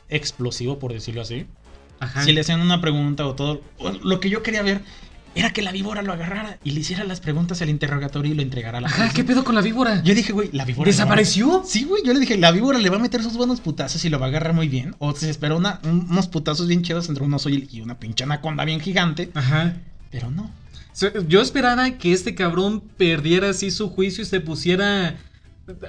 explosivo, 0.08 0.80
por 0.80 0.94
decirlo 0.94 1.22
así. 1.22 1.46
Ajá. 2.00 2.24
Si 2.24 2.32
le 2.32 2.42
hacían 2.42 2.62
una 2.62 2.80
pregunta 2.80 3.28
o 3.28 3.36
todo. 3.36 3.62
Lo 4.04 4.20
que 4.20 4.30
yo 4.30 4.44
quería 4.44 4.62
ver 4.62 4.82
era 5.34 5.54
que 5.54 5.62
la 5.62 5.72
víbora 5.72 6.02
lo 6.02 6.12
agarrara 6.12 6.58
y 6.64 6.72
le 6.72 6.82
hiciera 6.82 7.04
las 7.06 7.22
preguntas 7.22 7.62
al 7.62 7.70
interrogatorio 7.70 8.32
y 8.34 8.36
lo 8.36 8.42
entregara 8.42 8.80
a 8.80 8.82
la 8.82 8.88
Ajá. 8.88 9.12
¿qué 9.14 9.24
pedo 9.24 9.44
con 9.46 9.56
la 9.56 9.62
víbora? 9.62 10.04
Yo 10.04 10.14
dije, 10.14 10.34
güey, 10.34 10.50
la 10.52 10.66
víbora. 10.66 10.90
a- 10.90 10.92
¿Desapareció? 10.92 11.64
Sí, 11.66 11.86
güey, 11.86 12.04
yo 12.06 12.14
le 12.14 12.20
dije, 12.20 12.38
la 12.38 12.52
víbora 12.52 12.78
le 12.80 12.90
va 12.90 12.98
a 12.98 13.00
meter 13.00 13.24
sus 13.24 13.38
buenos 13.38 13.62
putazos 13.62 14.04
y 14.04 14.10
lo 14.10 14.20
va 14.20 14.26
a 14.26 14.30
agarrar 14.30 14.54
muy 14.54 14.68
bien. 14.68 14.96
O 15.00 15.16
se 15.16 15.30
espera 15.30 15.56
una- 15.56 15.80
un- 15.84 16.08
unos 16.10 16.28
putazos 16.28 16.68
bien 16.68 16.82
chidos 16.82 17.08
entre 17.10 17.24
un 17.24 17.34
oso 17.34 17.50
y, 17.50 17.82
una 17.82 17.98
pinche 18.00 18.24
anaconda 18.26 18.66
bien 18.66 18.82
gigante. 18.82 19.32
Ajá. 19.34 19.78
Pero 20.12 20.30
no. 20.32 20.52
Yo 21.30 21.42
esperaba 21.42 21.90
que 21.92 22.12
este 22.12 22.36
cabrón 22.36 22.82
perdiera 22.98 23.50
así 23.52 23.72
su 23.72 23.90
juicio 23.90 24.24
y 24.24 24.26
se 24.26 24.42
pusiera 24.42 25.16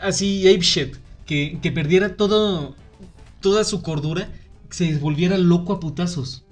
así 0.00 0.46
ape 0.48 0.60
shit. 0.60 0.94
Que, 1.26 1.58
que 1.62 1.72
perdiera 1.72 2.16
todo, 2.16 2.76
toda 3.40 3.64
su 3.64 3.82
cordura, 3.82 4.28
se 4.70 4.96
volviera 4.98 5.36
loco 5.38 5.72
a 5.72 5.80
putazos. 5.80 6.44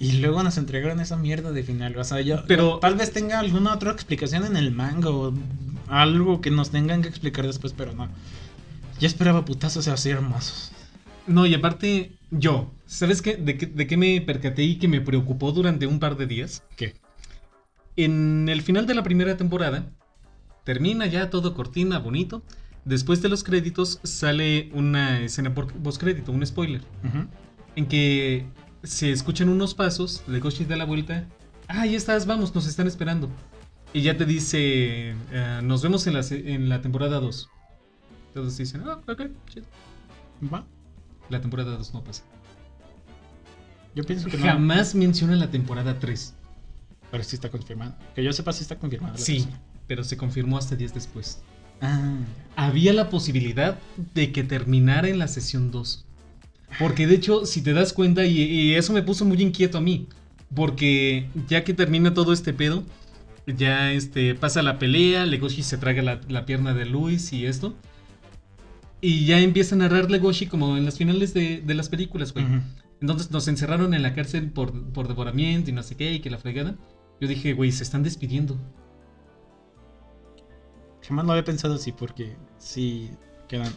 Y 0.00 0.12
luego 0.18 0.42
nos 0.42 0.58
entregaron 0.58 1.00
esa 1.00 1.16
mierda 1.16 1.50
de 1.52 1.62
final. 1.62 1.96
O 1.98 2.04
sea, 2.04 2.20
yo. 2.20 2.44
Pero- 2.46 2.78
Tal 2.78 2.94
vez 2.96 3.12
tenga 3.12 3.38
alguna 3.40 3.74
otra 3.74 3.90
explicación 3.92 4.44
en 4.46 4.56
el 4.56 4.70
manga 4.70 5.10
o 5.10 5.34
algo 5.88 6.40
que 6.40 6.50
nos 6.50 6.70
tengan 6.70 7.02
que 7.02 7.08
explicar 7.08 7.46
después, 7.46 7.72
pero 7.76 7.92
no. 7.92 8.08
Yo 9.00 9.06
esperaba 9.06 9.44
putazos 9.44 9.88
así 9.88 10.10
hermosos. 10.10 10.72
No, 11.26 11.46
y 11.46 11.54
aparte, 11.54 12.12
yo, 12.30 12.72
¿sabes 12.86 13.22
qué? 13.22 13.36
¿De, 13.36 13.58
qué? 13.58 13.66
¿De 13.66 13.86
qué 13.86 13.96
me 13.96 14.20
percaté 14.20 14.62
y 14.62 14.76
que 14.76 14.88
me 14.88 15.00
preocupó 15.00 15.52
durante 15.52 15.86
un 15.86 15.98
par 16.00 16.16
de 16.16 16.26
días? 16.26 16.62
¿Qué? 16.76 16.94
En 17.96 18.48
el 18.48 18.62
final 18.62 18.86
de 18.86 18.94
la 18.94 19.02
primera 19.02 19.36
temporada, 19.36 19.86
termina 20.64 21.06
ya 21.06 21.30
todo 21.30 21.54
cortina, 21.54 21.98
bonito. 21.98 22.42
Después 22.84 23.20
de 23.20 23.28
los 23.28 23.42
créditos 23.44 24.00
sale 24.04 24.70
una 24.72 25.20
escena 25.20 25.52
por 25.54 25.72
postcrédito, 25.72 26.32
un 26.32 26.46
spoiler. 26.46 26.82
Ujú. 27.04 27.26
en 27.76 27.86
que 27.86 28.46
se 28.82 29.10
escuchan 29.12 29.48
unos 29.48 29.74
pasos, 29.74 30.22
Legoshi 30.28 30.64
da 30.64 30.76
la 30.76 30.84
vuelta, 30.84 31.26
ah, 31.68 31.86
ya 31.86 31.96
estás, 31.96 32.26
vamos, 32.26 32.54
nos 32.54 32.66
están 32.66 32.86
esperando. 32.86 33.28
Y 33.92 34.02
ya 34.02 34.16
te 34.16 34.24
dice, 34.26 35.14
eh, 35.32 35.60
nos 35.62 35.82
vemos 35.82 36.06
en 36.06 36.14
la, 36.14 36.22
se- 36.22 36.52
en 36.52 36.68
la 36.68 36.82
temporada 36.82 37.20
2. 37.20 37.48
Todos 38.34 38.56
dicen, 38.58 38.82
ah, 38.86 39.00
ok, 39.08 39.22
chido. 39.48 39.66
Va. 40.52 40.66
La 41.30 41.40
temporada 41.40 41.76
2 41.76 41.94
no 41.94 42.04
pasa. 42.04 42.22
Yo 43.94 44.04
pienso 44.04 44.28
que 44.28 44.36
no. 44.36 44.44
Jamás 44.44 44.94
menciona 44.94 45.34
la 45.36 45.50
temporada 45.50 45.98
3. 45.98 46.34
Pero 47.10 47.24
sí 47.24 47.36
está 47.36 47.50
confirmado. 47.50 47.94
Que 48.14 48.22
yo 48.22 48.32
sepa, 48.32 48.52
sí 48.52 48.62
está 48.62 48.76
confirmado. 48.78 49.14
la 49.14 49.18
Sí, 49.18 49.46
pero 49.86 50.04
se 50.04 50.16
confirmó 50.16 50.58
hasta 50.58 50.76
días 50.76 50.92
después. 50.94 51.40
Ah. 51.80 52.16
Había 52.56 52.92
la 52.92 53.08
posibilidad 53.08 53.78
de 54.14 54.32
que 54.32 54.44
terminara 54.44 55.08
en 55.08 55.18
la 55.18 55.28
sesión 55.28 55.70
2. 55.70 56.04
Porque 56.78 57.06
de 57.06 57.14
hecho, 57.14 57.46
si 57.46 57.62
te 57.62 57.72
das 57.72 57.92
cuenta, 57.92 58.24
y, 58.24 58.40
y 58.40 58.74
eso 58.74 58.92
me 58.92 59.02
puso 59.02 59.24
muy 59.24 59.40
inquieto 59.42 59.78
a 59.78 59.80
mí. 59.80 60.06
Porque 60.54 61.28
ya 61.46 61.64
que 61.64 61.74
termina 61.74 62.14
todo 62.14 62.32
este 62.32 62.52
pedo, 62.52 62.84
ya 63.46 63.92
este, 63.92 64.34
pasa 64.34 64.62
la 64.62 64.78
pelea, 64.78 65.26
Legoshi 65.26 65.62
se 65.62 65.78
traga 65.78 66.02
la, 66.02 66.20
la 66.28 66.46
pierna 66.46 66.74
de 66.74 66.86
Luis 66.86 67.32
y 67.32 67.46
esto. 67.46 67.74
Y 69.00 69.26
ya 69.26 69.40
empieza 69.40 69.74
a 69.74 69.78
narrar 69.78 70.10
Legoshi 70.10 70.46
como 70.46 70.76
en 70.76 70.84
las 70.84 70.98
finales 70.98 71.34
de, 71.34 71.60
de 71.60 71.74
las 71.74 71.88
películas, 71.88 72.32
güey. 72.32 72.46
Entonces 73.00 73.30
nos 73.30 73.46
encerraron 73.46 73.94
en 73.94 74.02
la 74.02 74.14
cárcel 74.14 74.50
por, 74.50 74.92
por 74.92 75.06
devoramiento 75.06 75.70
y 75.70 75.72
no 75.72 75.82
sé 75.82 75.96
qué, 75.96 76.12
y 76.12 76.20
que 76.20 76.30
la 76.30 76.38
fregada. 76.38 76.76
Yo 77.20 77.28
dije, 77.28 77.52
güey, 77.52 77.70
se 77.72 77.84
están 77.84 78.02
despidiendo. 78.02 78.58
Jamás 81.06 81.24
lo 81.24 81.32
había 81.32 81.44
pensado 81.44 81.74
así 81.74 81.92
porque 81.92 82.36
sí 82.58 83.10
quedan. 83.48 83.72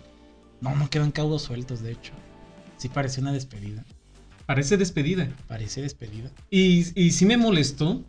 No, 0.59 0.75
no 0.75 0.89
quedan 0.89 1.11
cabos 1.11 1.43
sueltos, 1.43 1.81
de 1.81 1.91
hecho. 1.91 2.13
Sí 2.81 2.89
parece 2.89 3.21
una 3.21 3.31
despedida. 3.31 3.83
Parece 4.47 4.75
despedida. 4.75 5.29
Parece 5.47 5.83
despedida. 5.83 6.31
Y, 6.49 6.99
y 6.99 7.11
sí 7.11 7.27
me 7.27 7.37
molestó, 7.37 8.03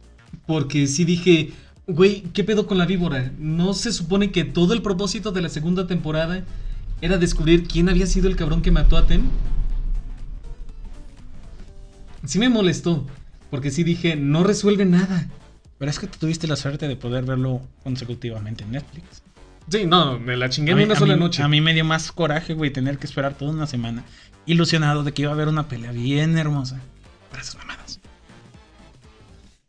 porque 0.46 0.86
sí 0.86 1.04
dije, 1.04 1.50
güey, 1.86 2.22
¿qué 2.32 2.42
pedo 2.42 2.66
con 2.66 2.78
la 2.78 2.86
víbora? 2.86 3.32
¿No 3.38 3.74
se 3.74 3.92
supone 3.92 4.30
que 4.32 4.44
todo 4.44 4.72
el 4.72 4.80
propósito 4.80 5.30
de 5.30 5.42
la 5.42 5.50
segunda 5.50 5.86
temporada 5.86 6.42
era 7.02 7.18
descubrir 7.18 7.68
quién 7.68 7.90
había 7.90 8.06
sido 8.06 8.28
el 8.28 8.36
cabrón 8.36 8.62
que 8.62 8.70
mató 8.70 8.96
a 8.96 9.06
Tem? 9.06 9.24
Sí 12.24 12.38
me 12.38 12.48
molestó, 12.48 13.06
porque 13.50 13.70
sí 13.70 13.82
dije, 13.84 14.16
no 14.16 14.42
resuelve 14.42 14.86
nada. 14.86 15.28
Pero 15.76 15.90
es 15.90 15.98
que 15.98 16.06
tú 16.06 16.16
tuviste 16.18 16.46
la 16.46 16.56
suerte 16.56 16.88
de 16.88 16.96
poder 16.96 17.24
verlo 17.26 17.60
consecutivamente 17.82 18.64
en 18.64 18.70
Netflix. 18.72 19.22
Sí, 19.68 19.84
no, 19.86 20.18
me 20.18 20.36
la 20.36 20.48
chingué 20.48 20.70
A 20.70 20.72
en 20.72 20.78
mí- 20.78 20.84
una 20.84 20.94
a 20.94 20.98
sola 20.98 21.14
mí- 21.14 21.20
noche. 21.20 21.42
A 21.42 21.48
mí 21.48 21.60
me 21.60 21.74
dio 21.74 21.84
más 21.84 22.10
coraje, 22.10 22.54
güey, 22.54 22.72
tener 22.72 22.98
que 22.98 23.06
esperar 23.06 23.34
toda 23.34 23.52
una 23.52 23.66
semana. 23.66 24.04
Ilusionado 24.46 25.04
de 25.04 25.12
que 25.12 25.22
iba 25.22 25.30
a 25.30 25.34
haber 25.34 25.48
una 25.48 25.68
pelea 25.68 25.92
bien 25.92 26.36
hermosa. 26.36 26.80
Para 27.30 27.42
esas 27.42 27.56
mamadas. 27.56 28.00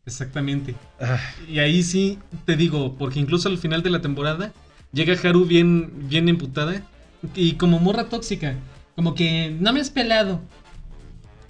Exactamente. 0.05 0.75
Ah, 0.99 1.19
Y 1.47 1.59
ahí 1.59 1.83
sí 1.83 2.19
te 2.45 2.55
digo, 2.55 2.95
porque 2.97 3.19
incluso 3.19 3.49
al 3.49 3.57
final 3.57 3.83
de 3.83 3.89
la 3.89 4.01
temporada 4.01 4.51
llega 4.91 5.15
Haru 5.27 5.45
bien, 5.45 5.91
bien 6.09 6.27
emputada 6.27 6.81
y 7.35 7.53
como 7.53 7.79
morra 7.79 8.09
tóxica, 8.09 8.55
como 8.95 9.15
que 9.15 9.55
no 9.59 9.71
me 9.71 9.79
has 9.79 9.89
pelado. 9.89 10.41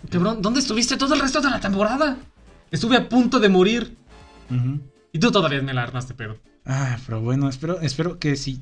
Cabrón, 0.09 0.41
¿dónde 0.41 0.59
estuviste 0.59 0.97
todo 0.97 1.13
el 1.15 1.21
resto 1.21 1.41
de 1.41 1.49
la 1.49 1.59
temporada? 1.59 2.17
Estuve 2.71 2.97
a 2.97 3.09
punto 3.09 3.39
de 3.39 3.49
morir 3.49 3.97
y 5.11 5.19
tú 5.19 5.31
todavía 5.31 5.61
me 5.61 5.73
la 5.73 5.83
armaste, 5.83 6.13
pero. 6.13 6.37
Ah, 6.65 6.97
pero 7.05 7.21
bueno, 7.21 7.49
espero, 7.49 7.79
espero 7.81 8.19
que 8.19 8.35
sí. 8.35 8.59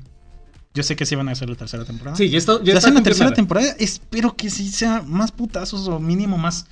Yo 0.74 0.82
sé 0.82 0.96
que 0.96 1.04
sí 1.04 1.14
van 1.14 1.28
a 1.28 1.32
hacer 1.32 1.50
la 1.50 1.56
tercera 1.56 1.84
temporada. 1.84 2.16
Sí, 2.16 2.30
ya 2.30 2.38
está. 2.38 2.58
Ya 2.58 2.64
Ya 2.64 2.72
está 2.74 2.88
sea 2.88 2.92
la 2.92 3.02
tercera 3.02 3.32
temporada, 3.34 3.74
espero 3.78 4.34
que 4.36 4.48
sí 4.50 4.70
sea 4.70 5.02
más 5.02 5.30
putazos 5.30 5.86
o 5.88 6.00
mínimo 6.00 6.38
más. 6.38 6.66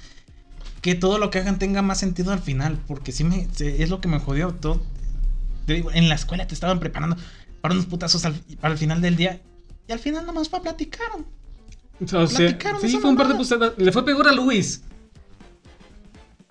Que 0.81 0.95
todo 0.95 1.19
lo 1.19 1.31
que 1.31 1.39
hagan 1.39 1.59
tenga 1.59 1.83
más 1.83 1.99
sentido 1.99 2.33
al 2.33 2.41
final. 2.41 2.79
Porque 2.87 3.13
sí 3.13 3.25
me. 3.25 3.47
Es 3.59 3.91
lo 3.91 4.01
que 4.01 4.09
me 4.09 4.19
jodió. 4.19 4.55
Todo, 4.55 4.83
te 5.67 5.75
digo, 5.75 5.93
en 5.93 6.09
la 6.09 6.15
escuela 6.15 6.47
te 6.47 6.55
estaban 6.55 6.81
preparando 6.81 7.17
para 7.61 7.75
unos 7.75 7.87
putazos 7.87 8.25
al, 8.25 8.35
para 8.61 8.73
el 8.73 8.79
final 8.79 9.03
del 9.03 9.17
día. 9.17 9.41
Y 9.87 9.93
al 9.93 9.99
final 9.99 10.25
nomás 10.25 10.49
fue 10.49 10.63
platicaron. 10.63 11.27
O 12.03 12.07
sea, 12.07 12.25
Platicaron 12.27 12.81
sí, 12.81 12.97
fue 12.99 13.11
un 13.11 13.17
par 13.17 13.29
de 13.29 13.35
pusadas. 13.35 13.73
Le 13.77 13.93
fue 13.93 14.05
peor 14.05 14.27
a 14.27 14.33
Luis. 14.33 14.83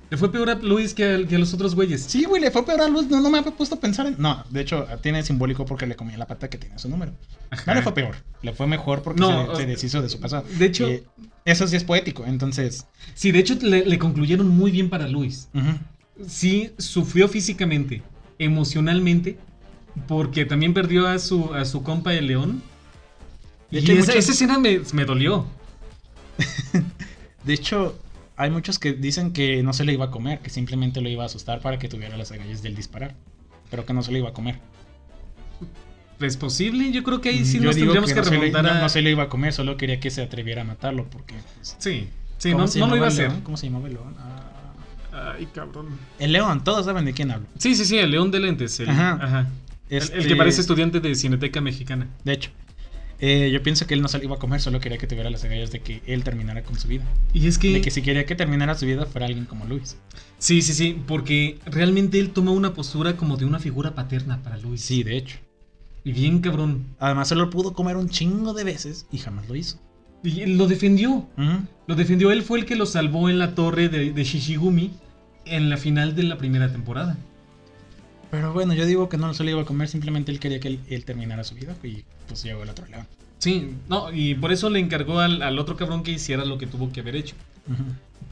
Le 0.09 0.17
fue 0.17 0.31
peor 0.31 0.49
a 0.49 0.55
Luis 0.55 0.93
que 0.95 1.03
a, 1.05 1.27
que 1.27 1.35
a 1.35 1.39
los 1.39 1.53
otros 1.53 1.75
güeyes. 1.75 2.01
Sí, 2.01 2.23
güey, 2.23 2.41
le 2.41 2.49
fue 2.49 2.65
peor 2.65 2.81
a 2.81 2.87
Luz. 2.87 3.07
No, 3.07 3.21
no 3.21 3.29
me 3.29 3.37
había 3.37 3.51
puesto 3.51 3.75
a 3.75 3.79
pensar 3.79 4.07
en. 4.07 4.15
No, 4.17 4.43
de 4.49 4.61
hecho, 4.61 4.87
tiene 5.01 5.21
simbólico 5.23 5.65
porque 5.65 5.85
le 5.85 5.95
comía 5.95 6.17
la 6.17 6.25
pata 6.25 6.49
que 6.49 6.57
tiene 6.57 6.79
su 6.79 6.89
número. 6.89 7.11
Ajá. 7.51 7.63
No 7.67 7.75
le 7.75 7.83
fue 7.83 7.93
peor. 7.93 8.15
Le 8.41 8.53
fue 8.53 8.65
mejor 8.65 9.03
porque 9.03 9.21
No, 9.21 9.55
se, 9.55 9.65
deshizo 9.67 10.01
de 10.01 10.09
su 10.09 10.19
pasado. 10.19 10.45
de 10.57 10.65
hecho- 10.65 10.87
Eh, 10.87 11.03
eso 11.45 11.67
sí 11.67 11.75
es 11.75 11.83
poético. 11.83 12.25
Entonces. 12.25 12.87
Sí, 13.13 13.31
de 13.31 13.37
hecho 13.39 13.55
le, 13.61 13.85
le 13.85 13.99
concluyeron 13.99 14.47
muy 14.49 14.71
bien 14.71 14.89
para 14.89 15.07
Luis. 15.07 15.47
sí 16.27 16.71
sufrió 16.79 17.27
físicamente, 17.27 18.01
emocionalmente, 18.39 19.37
porque 20.07 20.43
también 20.45 20.73
perdió 20.73 21.07
a 21.07 21.19
su, 21.19 21.53
a 21.53 21.65
su 21.65 21.83
compa 21.83 22.13
el 22.15 22.25
león. 22.27 22.63
De 23.69 23.79
Y 23.79 23.83
hecho, 23.83 23.91
esa, 23.91 24.01
muchos- 24.01 24.15
esa 24.15 24.31
escena 24.31 24.57
me, 24.57 24.81
me 24.93 25.05
dolió. 25.05 25.45
De 27.43 27.53
hecho, 27.53 27.97
hay 28.39 28.49
muchos 28.49 28.79
que 28.79 28.93
dicen 28.93 29.33
que 29.33 29.61
no 29.61 29.73
se 29.73 29.83
le 29.85 29.93
iba 29.93 30.05
a 30.05 30.11
comer, 30.11 30.39
que 30.39 30.49
simplemente 30.49 31.01
lo 31.01 31.09
iba 31.09 31.23
a 31.23 31.25
asustar 31.27 31.59
para 31.61 31.77
que 31.77 31.87
tuviera 31.89 32.17
las 32.17 32.31
agallas 32.31 32.63
del 32.63 32.73
disparar. 32.75 33.13
Pero 33.69 33.85
que 33.85 33.93
no 33.93 34.01
se 34.01 34.11
le 34.11 34.19
iba 34.19 34.29
a 34.29 34.33
comer. 34.33 34.55
¿Es 36.19 36.35
posible? 36.37 36.91
Yo 36.91 37.03
creo 37.03 37.21
que 37.21 37.29
ahí 37.29 37.45
sí 37.45 37.57
Yo 37.59 37.65
nos 37.65 37.75
tendríamos 37.75 38.11
que, 38.11 38.15
no, 38.19 38.23
le, 38.23 38.29
remontar 38.31 38.63
no- 38.63 38.69
a... 38.71 38.81
no 38.81 38.89
se 38.89 39.01
le 39.01 39.11
iba 39.11 39.23
a 39.23 39.29
comer, 39.29 39.53
solo 39.53 39.77
quería 39.77 39.99
que 39.99 40.09
se 40.09 40.21
atreviera 40.21 40.61
a 40.61 40.65
matarlo. 40.65 41.05
Porque. 41.09 41.35
pues, 41.55 41.75
Sí, 41.79 42.07
sí, 42.37 42.51
¿cómo 42.51 42.65
no, 42.65 42.87
lo 42.87 42.95
iba 42.97 43.05
a 43.05 43.09
hacer. 43.09 43.31
¿Cómo 43.43 43.55
se 43.57 43.67
llamaba 43.67 43.87
el 43.87 43.93
león? 43.93 44.15
Ah, 44.19 45.33
Ay, 45.37 45.47
cabrón. 45.53 45.87
el 46.17 46.31
león, 46.31 46.63
todos 46.63 46.85
saben 46.85 47.05
de 47.05 47.13
quién 47.13 47.31
hablo. 47.31 47.47
Sí, 47.57 47.75
sí, 47.75 47.85
sí, 47.85 47.97
el 47.97 48.11
león 48.11 48.31
de 48.31 48.39
lentes. 48.39 48.79
El, 48.79 48.89
Ajá. 48.89 49.19
ajá. 49.21 49.39
El- 49.89 49.97
El, 49.97 50.03
Este- 50.03 50.27
que 50.27 50.35
parece 50.35 50.61
estudiante 50.61 50.99
de 50.99 51.15
Cineteca 51.15 51.61
Mexicana. 51.61 52.07
De 52.23 52.33
hecho, 52.33 52.51
eh, 53.19 53.49
yo 53.51 53.61
pienso 53.61 53.85
que 53.85 53.93
él 53.93 54.01
no 54.01 54.07
se 54.07 54.23
iba 54.23 54.35
a 54.35 54.39
comer, 54.39 54.61
solo 54.61 54.79
quería 54.79 54.97
que 54.97 55.07
tuviera 55.07 55.29
las 55.29 55.43
agallas 55.43 55.71
de 55.71 55.81
que 55.81 56.01
él 56.07 56.23
terminara 56.23 56.63
con 56.63 56.79
su 56.79 56.87
vida. 56.87 57.03
Y 57.33 57.47
es 57.47 57.57
que... 57.57 57.73
De 57.73 57.81
que 57.81 57.91
si 57.91 58.01
quería 58.01 58.25
que 58.25 58.35
terminara 58.35 58.75
su 58.75 58.85
vida 58.85 59.05
fuera 59.05 59.27
alguien 59.27 59.45
como 59.45 59.65
Luis. 59.65 59.97
Sí, 60.37 60.61
sí, 60.61 60.73
sí, 60.73 61.01
porque 61.05 61.59
realmente 61.65 62.19
él 62.19 62.31
toma 62.31 62.51
una 62.51 62.73
postura 62.73 63.17
como 63.17 63.35
de 63.37 63.45
una 63.45 63.59
figura 63.59 63.93
paterna 63.93 64.41
para 64.41 64.57
Luis. 64.57 64.81
Sí, 64.81 65.03
de 65.03 65.17
hecho. 65.17 65.37
Y 66.03 66.13
bien 66.13 66.39
cabrón. 66.39 66.85
Además, 66.97 67.27
se 67.27 67.35
lo 67.35 67.49
pudo 67.49 67.73
comer 67.73 67.97
un 67.97 68.09
chingo 68.09 68.53
de 68.53 68.63
veces 68.63 69.05
y 69.11 69.17
jamás 69.17 69.49
lo 69.49 69.55
hizo. 69.55 69.79
Y 70.23 70.41
él 70.41 70.57
lo 70.57 70.67
defendió. 70.67 71.11
Ujú. 71.11 71.65
Lo 71.87 71.95
defendió, 71.95 72.31
él 72.31 72.41
fue 72.43 72.59
el 72.59 72.65
que 72.65 72.75
lo 72.75 72.85
salvó 72.85 73.29
en 73.29 73.37
la 73.37 73.53
torre 73.55 73.89
de, 73.89 74.11
de 74.13 74.23
Shishigumi 74.23 74.91
en 75.45 75.69
la 75.69 75.77
final 75.77 76.15
de 76.15 76.23
la 76.23 76.37
primera 76.37 76.71
temporada. 76.71 77.17
Pero 78.31 78.53
bueno, 78.53 78.73
yo 78.73 78.85
digo 78.85 79.09
que 79.09 79.17
no 79.17 79.33
se 79.33 79.43
lo 79.43 79.49
iba 79.49 79.61
a 79.61 79.65
comer, 79.65 79.87
simplemente 79.87 80.31
él 80.31 80.39
quería 80.39 80.59
que 80.59 80.67
él, 80.67 80.79
él 80.89 81.05
terminara 81.05 81.43
su 81.43 81.55
vida 81.55 81.75
y 81.83 82.03
pues 82.27 82.43
llegó 82.43 82.63
el 82.63 82.69
otro 82.69 82.85
león. 82.87 83.07
Sí, 83.39 83.73
no, 83.87 84.13
y 84.13 84.35
por 84.35 84.51
eso 84.51 84.69
le 84.69 84.79
encargó 84.79 85.19
al, 85.19 85.41
al 85.41 85.57
otro 85.57 85.77
cabrón 85.77 86.03
que 86.03 86.11
hiciera 86.11 86.45
lo 86.45 86.57
que 86.57 86.67
tuvo 86.67 86.91
que 86.91 86.99
haber 86.99 87.15
hecho. 87.15 87.35
Ujú. 87.67 87.83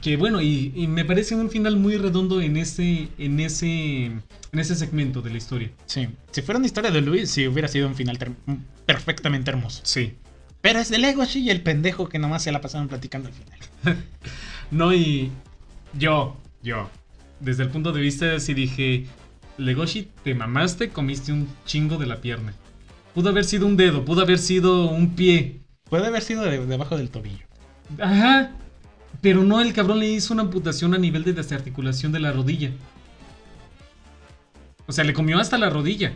Que 0.02 0.16
bueno, 0.16 0.40
y, 0.40 0.72
y 0.76 0.86
me 0.86 1.04
parece 1.04 1.34
un 1.34 1.50
final 1.50 1.76
muy 1.76 1.96
redondo 1.96 2.40
en 2.40 2.56
ese, 2.56 3.08
en 3.18 3.40
ese, 3.40 4.04
en 4.06 4.22
ese 4.52 4.76
segmento 4.76 5.22
de 5.22 5.30
la 5.30 5.38
historia. 5.38 5.70
Sí, 5.86 6.08
si 6.30 6.42
fuera 6.42 6.58
una 6.58 6.66
historia 6.66 6.90
de 6.90 7.00
Luis, 7.00 7.30
sí 7.30 7.48
hubiera 7.48 7.66
sido 7.68 7.88
un 7.88 7.96
final 7.96 8.18
perfectamente 8.86 9.50
hermoso. 9.50 9.80
Sí. 9.84 10.14
Pero 10.60 10.78
es 10.78 10.90
de 10.90 10.98
Legoshi 10.98 11.40
y 11.40 11.50
el 11.50 11.62
pendejo 11.62 12.08
que 12.08 12.18
nomás 12.18 12.42
se 12.42 12.52
la 12.52 12.60
pasaron 12.60 12.88
platicando 12.88 13.28
al 13.28 13.34
final. 13.34 13.58
No, 14.70 14.92
y 14.92 15.30
yo, 15.94 16.36
yo, 16.62 16.90
desde 17.40 17.62
el 17.62 17.70
punto 17.70 17.92
de 17.92 18.02
vista 18.02 18.34
así 18.34 18.52
dije, 18.52 19.06
Legoshi, 19.58 20.08
te 20.24 20.34
mamaste, 20.34 20.88
comiste 20.90 21.32
un 21.32 21.48
chingo 21.66 21.96
de 21.98 22.06
la 22.06 22.20
pierna. 22.20 22.54
Pudo 23.14 23.30
haber 23.30 23.44
sido 23.44 23.66
un 23.66 23.76
dedo, 23.76 24.04
pudo 24.04 24.22
haber 24.22 24.38
sido 24.38 24.88
un 24.90 25.14
pie. 25.14 25.60
Puede 25.90 26.06
haber 26.06 26.22
sido 26.22 26.42
de- 26.44 26.64
debajo 26.66 26.96
del 26.96 27.10
tobillo. 27.10 27.44
Ajá. 28.00 28.52
Pero 29.20 29.42
no, 29.42 29.60
el 29.60 29.72
cabrón 29.72 29.98
le 29.98 30.08
hizo 30.08 30.32
una 30.32 30.42
amputación 30.44 30.94
a 30.94 30.98
nivel 30.98 31.24
de 31.24 31.32
desarticulación 31.32 32.12
de 32.12 32.20
la 32.20 32.30
rodilla. 32.32 32.70
O 34.86 34.92
sea, 34.92 35.04
le 35.04 35.12
comió 35.12 35.38
hasta 35.38 35.58
la 35.58 35.70
rodilla. 35.70 36.14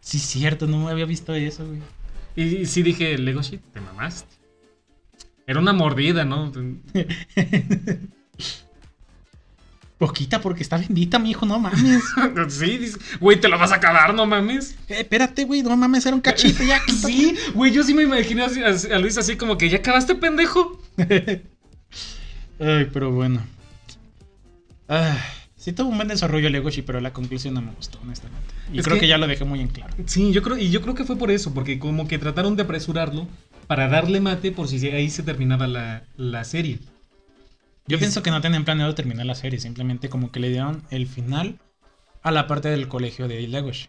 Sí, 0.00 0.18
cierto, 0.18 0.66
no 0.66 0.88
había 0.88 1.04
visto 1.06 1.34
eso, 1.34 1.66
güey. 1.66 1.80
Y, 2.36 2.42
y 2.62 2.66
sí 2.66 2.82
dije, 2.82 3.18
Legoshi, 3.18 3.58
te 3.72 3.80
mamaste. 3.80 4.36
Era 5.46 5.58
una 5.58 5.72
mordida, 5.72 6.24
¿no? 6.24 6.52
Poquita 10.02 10.40
porque 10.40 10.64
está 10.64 10.78
bendita, 10.78 11.20
mi 11.20 11.30
hijo, 11.30 11.46
no 11.46 11.60
mames. 11.60 12.02
sí, 12.48 12.76
dice, 12.76 12.98
güey, 13.20 13.38
te 13.38 13.48
la 13.48 13.56
vas 13.56 13.70
a 13.70 13.76
acabar, 13.76 14.12
no 14.12 14.26
mames. 14.26 14.72
Eh, 14.88 14.96
espérate, 14.98 15.44
güey, 15.44 15.62
no 15.62 15.76
mames, 15.76 16.04
era 16.04 16.16
un 16.16 16.20
cachito 16.20 16.64
ya. 16.64 16.80
Sí, 16.88 17.36
güey, 17.54 17.70
yo 17.70 17.84
sí 17.84 17.94
me 17.94 18.02
imaginé 18.02 18.42
a 18.42 18.98
Luis 18.98 19.16
así 19.16 19.36
como 19.36 19.56
que 19.56 19.68
ya 19.68 19.78
acabaste, 19.78 20.16
pendejo. 20.16 20.82
Ay, 22.58 22.88
pero 22.92 23.12
bueno. 23.12 23.42
Ah, 24.88 25.16
sí 25.54 25.72
tuvo 25.72 25.90
un 25.90 25.96
buen 25.96 26.08
desarrollo 26.08 26.50
Legoshi, 26.50 26.82
pero 26.82 27.00
la 27.00 27.12
conclusión 27.12 27.54
no 27.54 27.62
me 27.62 27.70
gustó, 27.70 28.00
honestamente. 28.02 28.48
Y 28.72 28.80
Es 28.80 28.84
creo 28.84 28.96
que... 28.96 29.02
que- 29.02 29.06
ya 29.08 29.18
lo 29.18 29.28
dejé 29.28 29.44
muy 29.44 29.60
en 29.60 29.68
claro. 29.68 29.94
Sí, 30.06 30.32
yo 30.32 30.42
creo, 30.42 30.58
y 30.58 30.70
yo 30.70 30.82
creo 30.82 30.96
que 30.96 31.04
fue 31.04 31.14
por 31.16 31.30
eso, 31.30 31.54
porque 31.54 31.78
como 31.78 32.08
que 32.08 32.18
trataron 32.18 32.56
de 32.56 32.64
apresurarlo 32.64 33.28
para 33.68 33.86
darle 33.86 34.20
mate 34.20 34.50
por 34.50 34.66
si 34.66 34.84
ahí 34.88 35.08
se 35.10 35.22
terminaba 35.22 35.68
la, 35.68 36.02
la 36.16 36.42
serie. 36.42 36.80
Yo 37.86 37.98
pienso 37.98 38.22
que 38.22 38.30
no 38.30 38.40
tenían 38.40 38.64
planeado 38.64 38.94
terminar 38.94 39.26
la 39.26 39.34
serie, 39.34 39.58
simplemente 39.58 40.08
como 40.08 40.30
que 40.30 40.40
le 40.40 40.48
dieron 40.50 40.82
el 40.90 41.06
final 41.06 41.58
a 42.22 42.30
la 42.30 42.46
parte 42.46 42.68
del 42.68 42.88
colegio 42.88 43.28
de 43.28 43.46
Legoshi. 43.48 43.88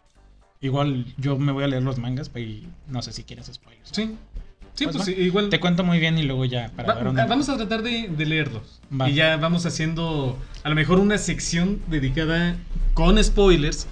Igual 0.62 1.06
yo 1.18 1.38
me 1.38 1.52
voy 1.52 1.64
a 1.64 1.68
leer 1.68 1.84
los 1.84 1.98
mangas 2.00 2.32
y 2.36 2.68
no 2.88 3.02
sé 3.02 3.12
si 3.14 3.24
quieres 3.24 3.48
spoilers. 3.54 3.90
Sí. 3.92 4.16
Sí, 4.76 4.86
Pues 4.86 4.96
pues, 4.96 5.06
sí, 5.06 5.12
igual. 5.22 5.50
Te 5.50 5.60
cuento 5.60 5.84
muy 5.84 6.00
bien 6.00 6.18
y 6.18 6.24
luego 6.24 6.46
ya 6.46 6.72
para 6.76 6.88
Va- 6.88 6.96
dar 6.96 7.08
una- 7.08 7.26
vamos 7.28 7.48
a 7.50 7.58
tratar 7.58 7.84
de, 7.84 8.08
de 8.08 8.26
leerlos. 8.26 8.82
Va. 8.92 9.08
Y 9.08 9.14
ya 9.14 9.38
vamos 9.38 9.66
haciendo 9.68 10.40
a 10.64 10.70
lo 10.70 10.74
mejor 10.76 11.00
una 11.00 11.20
sección 11.20 11.80
dedicada 11.88 12.56
con 12.96 13.24
spoilers 13.24 13.86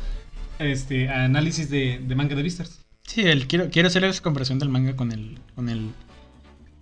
este, 0.57 1.07
a 1.09 1.25
análisis 1.25 1.69
de, 1.69 1.99
de 2.03 2.15
manga 2.15 2.35
de 2.35 2.41
vistas. 2.41 2.79
Sí, 3.03 3.21
el, 3.21 3.45
quiero, 3.47 3.69
quiero 3.69 3.89
hacer 3.89 4.03
esa 4.05 4.23
comparación 4.23 4.57
del 4.57 4.69
manga 4.69 4.95
con 4.95 5.11
el 5.11 5.37
con 5.55 5.69
el 5.69 5.91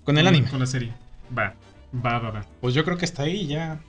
con 0.05 0.17
el 0.17 0.27
anime. 0.27 0.49
Con 0.49 0.59
la 0.61 0.65
serie. 0.67 0.93
Va, 1.37 1.55
va, 1.93 2.19
va, 2.19 2.31
va. 2.31 2.45
Pues 2.61 2.73
yo 2.73 2.83
creo 2.83 2.97
que 2.97 3.05
está 3.05 3.23
ahí 3.23 3.47
ya. 3.47 3.79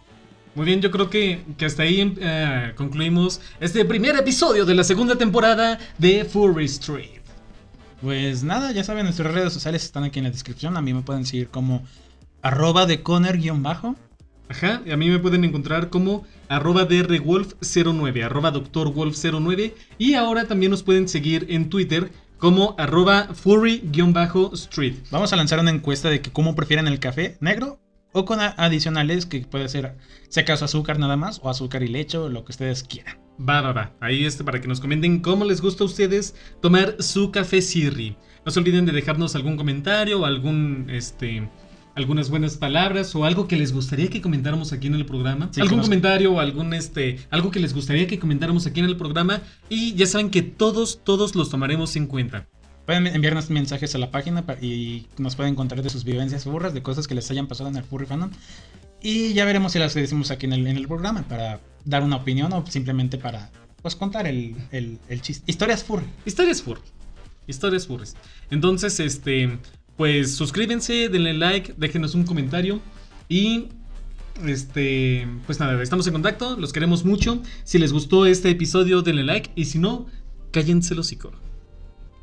Muy 0.55 0.66
bien, 0.66 0.80
yo 0.80 0.90
creo 0.90 1.09
que, 1.09 1.44
que 1.57 1.64
hasta 1.64 1.84
ahí 1.84 2.14
eh, 2.20 2.72
concluimos 2.76 3.40
este 3.61 3.84
primer 3.84 4.16
episodio 4.16 4.64
de 4.64 4.74
la 4.74 4.82
segunda 4.82 5.16
temporada 5.16 5.78
de 5.98 6.24
Furry 6.24 6.64
Street. 6.64 7.20
Pues 8.03 8.42
nada, 8.42 8.72
ya 8.72 8.82
saben, 8.82 9.05
nuestras 9.05 9.32
redes 9.32 9.53
sociales 9.53 9.84
están 9.84 10.05
aquí 10.05 10.18
en 10.18 10.24
la 10.24 10.30
descripción. 10.30 10.76
A 10.76 10.82
mí 10.82 10.92
me 10.92 11.03
pueden 11.03 11.24
seguir 11.24 11.48
como 11.48 11.84
arroba 12.42 12.86
de 12.86 13.03
Conner-bajo. 13.03 13.94
Ajá, 14.48 14.82
y 14.84 14.90
a 14.90 14.96
mí 14.96 15.09
me 15.09 15.20
pueden 15.20 15.44
encontrar 15.44 15.90
como 15.90 16.24
arroba 16.48 16.88
drwolf09, 16.88 18.24
arroba 18.24 18.53
doctorwolf09 18.53 19.74
y 19.96 20.14
ahora 20.14 20.46
también 20.46 20.70
nos 20.70 20.82
pueden 20.82 21.09
seguir 21.09 21.46
en 21.51 21.68
Twitter 21.68 22.11
como 22.36 22.74
arroba 22.76 23.28
furry-street. 23.32 24.94
Vamos 25.12 25.32
a 25.32 25.36
lanzar 25.36 25.61
una 25.61 25.70
encuesta 25.70 26.11
de 26.11 26.20
que 26.20 26.32
cómo 26.32 26.57
prefieren 26.57 26.88
el 26.88 26.98
café 26.98 27.36
negro 27.40 27.78
o 28.12 28.24
con 28.24 28.40
adicionales 28.40 29.26
que 29.26 29.40
puede 29.40 29.68
ser, 29.68 29.96
si 30.28 30.40
acaso 30.40 30.64
azúcar 30.64 30.98
nada 30.98 31.16
más 31.16 31.40
o 31.42 31.50
azúcar 31.50 31.82
y 31.82 31.88
leche 31.88 32.18
o 32.18 32.28
lo 32.28 32.44
que 32.44 32.52
ustedes 32.52 32.82
quieran. 32.82 33.18
Va, 33.40 33.61
va, 33.62 33.72
va. 33.72 33.92
Ahí 34.00 34.24
este 34.24 34.44
para 34.44 34.61
que 34.61 34.68
nos 34.68 34.80
comenten 34.80 35.20
cómo 35.20 35.44
les 35.44 35.61
gusta 35.62 35.84
a 35.84 35.86
ustedes 35.86 36.34
tomar 36.61 36.96
su 37.00 37.30
café 37.30 37.62
Sirri. 37.62 38.16
No 38.44 38.50
se 38.52 38.58
olviden 38.61 38.84
de 38.86 38.92
dejarnos 38.92 39.34
algún 39.34 39.56
comentario 39.56 40.20
o 40.20 40.24
algún, 40.26 40.86
este, 40.90 41.48
algunas 41.94 42.30
buenas 42.30 42.56
palabras 42.56 43.14
o 43.14 43.24
algo 43.24 43.46
que 43.48 43.56
les 43.56 43.72
gustaría 43.72 44.08
que 44.11 44.20
comentáramos 44.20 44.72
aquí 44.72 44.88
en 44.88 44.94
el 44.94 45.06
programa. 45.06 45.48
Sí, 45.52 45.61
algún 45.61 45.78
nos- 45.78 45.86
comentario 45.86 46.32
o 46.32 46.40
algún, 46.40 46.74
este, 46.74 47.18
algo 47.30 47.50
que 47.50 47.61
les 47.61 47.74
gustaría 47.74 48.06
que 48.06 48.18
comentáramos 48.18 48.66
aquí 48.66 48.80
en 48.80 48.86
el 48.86 48.96
programa. 48.96 49.40
Y 49.68 49.94
ya 49.94 50.06
saben 50.06 50.30
que 50.30 50.42
todos, 50.42 51.00
todos 51.04 51.34
los 51.34 51.48
tomaremos 51.50 51.96
en 51.96 52.06
cuenta. 52.06 52.46
Pueden 52.87 53.07
enviarnos 53.07 53.51
mensajes 53.51 53.95
a 53.95 53.99
la 53.99 54.11
página 54.11 54.45
y 54.61 55.07
nos 55.18 55.37
pueden 55.37 55.55
contar 55.55 55.83
de 55.83 55.91
sus 55.91 56.05
vivencias 56.05 56.45
burras, 56.45 56.74
de 56.74 56.83
cosas 56.83 57.07
que 57.07 57.14
les 57.14 57.31
hayan 57.31 57.47
pasado 57.47 57.68
en 57.68 57.76
el 57.76 57.85
Furry 57.85 58.07
Fandom. 58.07 58.31
Y 59.03 59.33
ya 59.33 59.45
veremos 59.45 59.72
si 59.72 59.78
las 59.78 59.95
decimos 59.95 60.31
aquí 60.31 60.47
en 60.47 60.53
el, 60.53 60.66
en 60.66 60.76
el 60.76 60.87
programa 60.87 61.22
para 61.22 61.61
dar 61.85 62.03
una 62.03 62.16
opinión 62.16 62.53
o 62.53 62.66
simplemente 62.66 63.16
para 63.16 63.51
pues 63.83 63.97
contar 63.97 64.26
el, 64.26 64.57
el, 64.72 64.99
el 65.09 65.22
chiste. 65.22 65.45
Historias 65.51 65.85
Furry. 65.85 66.05
Historias 66.26 66.62
furry. 66.62 66.83
Historias 67.47 67.87
furries. 67.87 68.14
Entonces, 68.51 69.01
este, 69.01 69.59
pues 69.97 70.35
suscríbanse, 70.35 71.09
denle 71.09 71.35
like, 71.35 71.74
déjenos 71.76 72.14
un 72.14 72.24
comentario 72.24 72.81
y 73.28 73.68
este, 74.47 75.26
pues 75.47 75.61
nada, 75.61 75.83
estamos 75.83 76.07
en 76.07 76.12
contacto, 76.12 76.57
los 76.57 76.72
queremos 76.72 77.05
mucho. 77.05 77.43
Si 77.64 77.78
les 77.78 77.93
gustó 77.93 78.26
este 78.26 78.51
episodio, 78.51 79.03
denle 79.03 79.24
like 79.24 79.51
y 79.55 79.66
si 79.66 79.78
no, 79.78 80.07
cállense 80.53 80.95
los 80.95 81.07
hocico. 81.07 81.33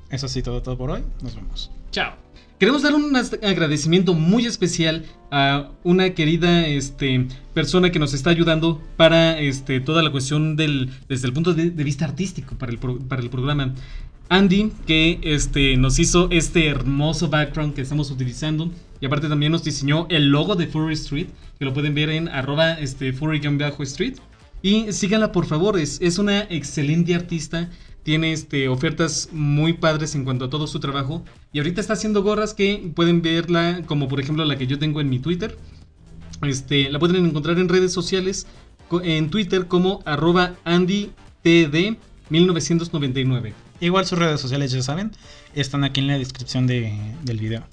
Eso 0.10 0.28
sí, 0.28 0.41
todo, 0.41 0.62
todo 0.62 0.78
por 0.78 0.91
hoy. 0.91 1.01
Nos 1.22 1.36
vemos. 1.36 1.72
Chao. 1.91 2.16
Queremos 2.60 2.82
dar 2.82 2.95
un 2.95 3.16
agradecimiento 3.16 4.16
muy 4.16 4.45
especial 4.47 5.05
a 5.30 5.70
una 5.84 6.10
querida 6.16 6.66
este, 6.66 7.28
persona 7.53 7.91
que 7.91 7.99
nos 7.99 8.14
está 8.16 8.32
ayudando 8.32 8.82
para 8.95 9.39
este, 9.39 9.80
toda 9.80 10.01
la 10.01 10.12
cuestión 10.12 10.55
del, 10.55 10.89
desde 11.08 11.28
el 11.28 11.34
punto 11.34 11.53
de, 11.53 11.70
de 11.70 11.84
vista 11.84 12.05
artístico 12.05 12.55
para 12.55 12.72
el, 12.72 12.80
pro- 12.80 12.97
para 12.99 13.22
el 13.22 13.30
programa. 13.30 13.76
Andy, 14.30 14.72
que 14.88 15.20
este, 15.22 15.78
nos 15.78 15.99
hizo 15.99 16.30
este 16.32 16.68
hermoso 16.68 17.30
background 17.30 17.76
que 17.76 17.82
estamos 17.82 18.10
utilizando. 18.10 18.72
Y 18.99 19.05
aparte 19.05 19.30
también 19.30 19.51
nos 19.51 19.64
diseñó 19.64 20.08
el 20.10 20.30
logo 20.30 20.55
de 20.55 20.66
Furry 20.66 20.95
Street, 20.95 21.28
que 21.60 21.66
lo 21.66 21.74
pueden 21.74 21.93
ver 21.93 22.10
en 22.10 22.28
arroba 22.28 22.74
este, 22.74 23.14
furry-street. 23.14 24.16
Y 24.64 24.91
síganla 24.91 25.32
por 25.32 25.45
favor, 25.45 25.78
es, 25.78 26.01
es 26.01 26.18
una 26.18 26.39
excelente 26.49 27.14
artista. 27.14 27.70
Tiene 28.08 28.32
este, 28.32 28.70
ofertas 28.70 29.28
muy 29.34 29.74
padres 29.74 30.16
en 30.16 30.24
cuanto 30.24 30.45
a 30.45 30.49
todo 30.49 30.66
su 30.66 30.80
trabajo. 30.80 31.26
Y 31.51 31.60
ahorita 31.60 31.82
está 31.82 31.91
haciendo 31.91 32.24
gorras 32.24 32.53
que 32.53 32.89
pueden 32.95 33.22
verla, 33.22 33.82
como 33.86 34.08
por 34.08 34.22
ejemplo 34.22 34.45
la 34.45 34.58
que 34.58 34.66
yo 34.66 34.80
tengo 34.80 35.01
en 35.01 35.10
mi 35.10 35.20
Twitter. 35.20 35.58
Este, 36.43 36.89
la 36.89 36.99
pueden 36.99 37.26
encontrar 37.26 37.60
en 37.60 37.68
redes 37.68 37.91
sociales, 37.91 38.47
en 39.03 39.30
Twitter 39.30 39.68
como 39.68 40.03
arroba 40.05 40.55
AndyTD1999. 40.64 43.53
Igual 43.82 44.05
sus 44.05 44.18
redes 44.18 44.39
sociales, 44.39 44.72
ya 44.72 44.82
saben, 44.82 45.12
están 45.53 45.84
aquí 45.84 45.99
en 45.99 46.08
la 46.08 46.18
descripción 46.18 46.66
de- 46.66 46.97
del 47.26 47.39
video. 47.39 47.66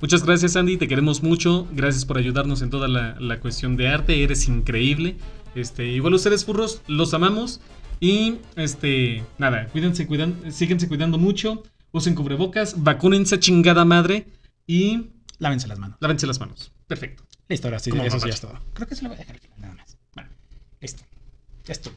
Muchas 0.00 0.26
gracias 0.26 0.56
Andy, 0.56 0.78
te 0.78 0.88
queremos 0.88 1.22
mucho. 1.22 1.68
Gracias 1.72 2.04
por 2.04 2.18
ayudarnos 2.18 2.60
en 2.60 2.70
toda 2.70 2.88
la, 2.88 3.14
la 3.20 3.38
cuestión 3.38 3.76
de 3.76 3.86
arte. 3.86 4.20
Eres 4.22 4.48
increíble. 4.48 5.16
Este, 5.54 5.86
igual 5.86 6.12
ustedes 6.14 6.44
furros, 6.44 6.82
los 6.86 7.14
amamos. 7.14 7.60
Y 8.00 8.38
este, 8.56 9.24
nada, 9.38 9.66
cuídense, 9.68 10.06
cuidan, 10.06 10.52
síguense 10.52 10.88
cuidando 10.88 11.18
mucho. 11.18 11.62
Usen 11.92 12.14
cubrebocas, 12.14 12.82
vacúnense 12.82 13.38
chingada 13.40 13.84
madre 13.84 14.26
y 14.66 15.10
Lávense 15.38 15.66
las 15.68 15.78
manos. 15.78 15.96
lávense 16.00 16.26
las 16.26 16.38
manos. 16.40 16.72
Perfecto. 16.86 17.24
Listo, 17.48 17.68
ahora 17.68 17.78
sí, 17.78 17.90
eso 18.04 18.20
sí 18.20 18.28
es 18.28 18.40
todo. 18.40 18.58
Creo 18.74 18.86
que 18.88 18.94
se 18.96 19.02
lo 19.02 19.08
voy 19.08 19.16
a 19.16 19.20
dejar 19.20 19.36
al 19.36 19.40
final 19.40 19.60
nada 19.60 19.74
más. 19.74 19.96
Vale. 20.14 20.28
Listo. 20.80 21.04
Ya 21.64 21.72
estuvo. 21.72 21.96